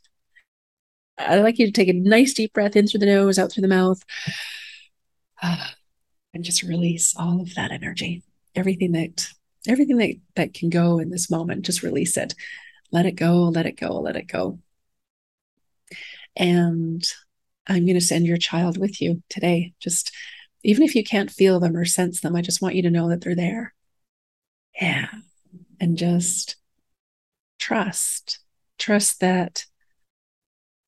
I'd 1.18 1.41
like 1.41 1.59
you 1.59 1.65
to 1.65 1.72
take 1.72 1.89
a 1.89 1.93
nice 1.93 2.34
deep 2.34 2.53
breath 2.53 2.76
in 2.76 2.88
through 2.88 2.99
the 2.99 3.05
nose, 3.05 3.39
out 3.39 3.51
through 3.51 3.63
the 3.63 3.68
mouth, 3.68 4.03
and 5.41 6.43
just 6.43 6.63
release 6.63 7.15
all 7.18 7.41
of 7.41 7.55
that 7.55 7.72
energy. 7.72 8.24
Everything 8.55 8.91
that 8.93 9.28
everything 9.68 9.97
that 9.97 10.15
that 10.36 10.53
can 10.53 10.70
go 10.70 10.99
in 10.99 11.09
this 11.09 11.30
moment, 11.30 11.65
just 11.65 11.84
release 11.84 12.18
it. 12.18 12.34
Let 12.91 13.05
it 13.05 13.13
go, 13.13 13.43
let 13.49 13.65
it 13.65 13.78
go, 13.78 13.99
let 13.99 14.15
it 14.15 14.28
go. 14.28 14.59
And 16.36 17.03
I'm 17.68 17.86
going 17.86 17.99
to 17.99 18.01
send 18.01 18.26
your 18.26 18.38
child 18.38 18.78
with 18.78 19.01
you 19.01 19.24
today. 19.30 19.74
Just 19.80 20.11
even 20.63 20.84
if 20.84 20.95
you 20.95 21.03
can't 21.03 21.32
feel 21.32 21.59
them 21.59 21.76
or 21.76 21.86
sense 21.86 22.22
them, 22.22 22.36
I 22.36 22.41
just 22.41 22.61
want 22.61 22.76
you 22.76 22.84
to 22.84 22.91
know 22.91 23.09
that 23.09 23.22
they're 23.22 23.36
there. 23.36 23.74
Yeah. 24.80 25.07
And 25.80 25.97
just 25.97 26.55
trust, 27.59 28.39
trust 28.78 29.20
that 29.20 29.65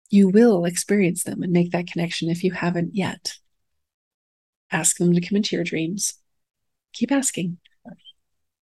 you 0.10 0.30
will 0.30 0.66
experience 0.66 1.24
them 1.24 1.44
and 1.44 1.52
make 1.52 1.72
that 1.72 1.88
connection 1.88 2.30
if 2.30 2.44
you 2.44 2.52
haven't 2.52 2.96
yet. 2.96 3.34
Ask 4.72 4.98
them 4.98 5.14
to 5.14 5.22
come 5.22 5.38
into 5.38 5.56
your 5.56 5.66
dreams. 5.66 6.14
Keep 6.94 7.12
asking. 7.12 7.58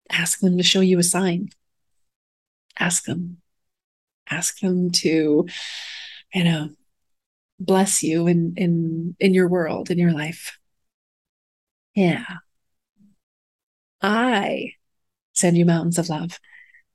Ask 0.10 0.40
them 0.40 0.58
to 0.58 0.64
show 0.64 0.82
you 0.82 1.00
a 1.00 1.04
sign. 1.04 1.50
Ask 2.80 3.06
them. 3.06 3.38
Ask 4.30 4.60
them 4.60 4.92
to, 4.92 5.48
you 6.34 6.44
know, 6.44 6.70
bless 7.60 8.04
you 8.04 8.28
in 8.28 8.54
in 8.58 9.16
in 9.20 9.34
your 9.34 9.48
world, 9.48 9.92
in 9.92 9.98
your 9.98 10.12
life. 10.12 10.58
Yeah. 11.96 12.26
I 14.02 14.74
send 15.34 15.58
you 15.58 15.66
mountains 15.66 15.98
of 15.98 16.10
love. 16.10 16.40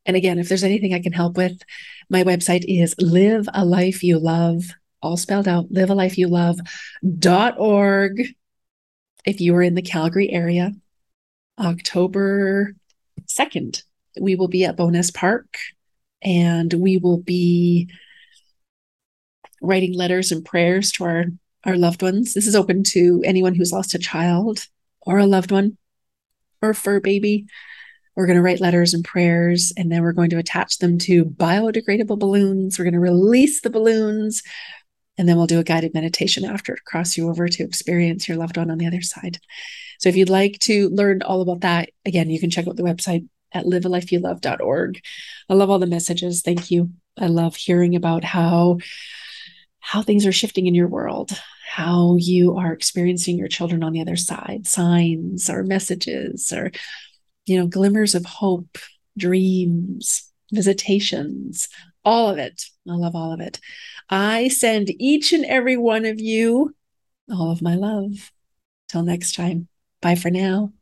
And 0.09 0.17
again, 0.17 0.39
if 0.39 0.49
there's 0.49 0.65
anything 0.65 0.95
I 0.95 1.01
can 1.01 1.13
help 1.13 1.37
with, 1.37 1.61
my 2.09 2.25
website 2.25 2.65
is 2.67 2.95
live 2.99 3.47
a 3.53 3.63
life 3.63 4.03
you 4.03 4.19
love, 4.19 4.65
all 5.03 5.19
spelled 5.19 5.47
out, 5.47 5.71
live 5.71 5.91
a 5.91 5.95
life 5.95 6.17
you 6.17 6.29
love.org. 6.29 8.23
If 9.27 9.41
you 9.43 9.55
are 9.55 9.63
in 9.63 9.75
the 9.75 9.83
Calgary 9.83 10.31
area, 10.31 10.73
October 11.61 12.75
2nd, 13.27 13.83
we 14.19 14.35
will 14.35 14.49
be 14.49 14.65
at 14.65 14.79
Bowness 14.79 15.11
Park 15.11 15.59
and 16.23 16.73
we 16.73 16.97
will 16.97 17.19
be 17.19 17.91
writing 19.61 19.93
letters 19.93 20.33
and 20.33 20.43
prayers 20.43 20.91
to 20.93 21.05
our, 21.05 21.25
our 21.65 21.77
loved 21.77 22.01
ones. 22.01 22.33
This 22.33 22.47
is 22.47 22.57
open 22.57 22.83
to 22.85 23.23
anyone 23.27 23.55
who's 23.55 23.73
lost 23.73 23.95
a 23.95 23.99
child 23.99 24.69
or 25.03 25.19
a 25.19 25.27
loved 25.27 25.53
one 25.53 25.77
or 26.63 26.71
a 26.71 26.75
fur 26.75 26.99
baby 26.99 27.45
we're 28.19 28.27
going 28.27 28.35
to 28.35 28.43
write 28.43 28.59
letters 28.59 28.95
and 28.95 29.05
prayers, 29.05 29.73
and 29.77 29.93
then 29.93 30.03
we're 30.03 30.11
going 30.11 30.31
to 30.31 30.39
attach 30.39 30.79
them 30.79 30.99
to 30.99 31.25
biodegradable 31.25 32.19
balloons. 32.19 32.77
We're 32.77 32.85
going 32.85 32.95
to 32.95 32.99
release 32.99 33.61
the 33.61 33.71
balloons, 33.71 34.43
and 35.17 35.29
then 35.29 35.37
we'll 35.37 35.47
do 35.47 35.61
a 35.61 35.65
guided 35.65 35.95
meditation 35.95 36.45
after 36.45 36.75
to 36.75 36.83
cross 36.83 37.17
you 37.17 37.29
over 37.29 37.47
to 37.47 37.63
experience 37.63 38.27
your 38.27 38.37
loved 38.37 38.57
one 38.57 38.73
on 38.73 38.79
the 38.79 38.89
other 38.89 39.03
side. 39.03 39.39
So 40.01 40.09
if 40.09 40.17
you'd 40.17 40.31
like 40.31 40.59
to 40.63 40.89
learn 40.89 41.23
all 41.23 41.43
about 41.43 41.61
that, 41.61 41.91
again, 42.05 42.29
you 42.29 42.41
can 42.41 42.51
check 42.51 42.67
out 42.67 42.75
the 42.75 42.83
website 42.83 43.29
at 43.53 43.67
livealifeyoulove.org. 43.67 45.01
I 45.49 45.55
love 45.55 45.71
all 45.71 45.79
the 45.79 45.87
messages. 45.87 46.43
Thank 46.43 46.73
you. 46.73 46.91
I 47.17 47.29
love 47.29 47.55
hearing 47.55 47.95
about 47.95 48.25
how 48.25 48.79
how 49.79 50.03
things 50.03 50.27
are 50.27 50.33
shifting 50.33 50.67
in 50.67 50.75
your 50.75 50.89
world, 50.89 51.41
how 51.69 52.17
you 52.19 52.57
are 52.57 52.73
experiencing 52.73 53.39
your 53.39 53.49
children 53.49 53.85
on 53.85 53.93
the 53.93 54.01
other 54.01 54.17
side, 54.17 54.67
signs 54.67 55.49
or 55.49 55.63
messages 55.63 56.53
or 56.53 56.73
you 57.49 57.59
know, 57.59 57.67
glimmers 57.67 58.15
of 58.15 58.25
hope, 58.25 58.79
dreams, 59.17 60.31
visitations, 60.53 61.69
all 62.05 62.31
of 62.31 62.39
it. 62.39 62.65
I 62.89 62.95
love 62.95 63.15
all 63.15 63.33
of 63.33 63.41
it. 63.41 63.61
I 64.09 64.49
send 64.49 64.91
each 65.01 65.33
and 65.33 65.45
every 65.45 65.77
one 65.77 66.05
of 66.05 66.21
you 66.21 66.75
all 67.31 67.51
of 67.51 67.63
my 67.63 67.75
love. 67.75 68.33
Till 68.89 69.03
next 69.03 69.35
time. 69.35 69.69
Bye 70.01 70.15
for 70.15 70.31
now. 70.31 70.73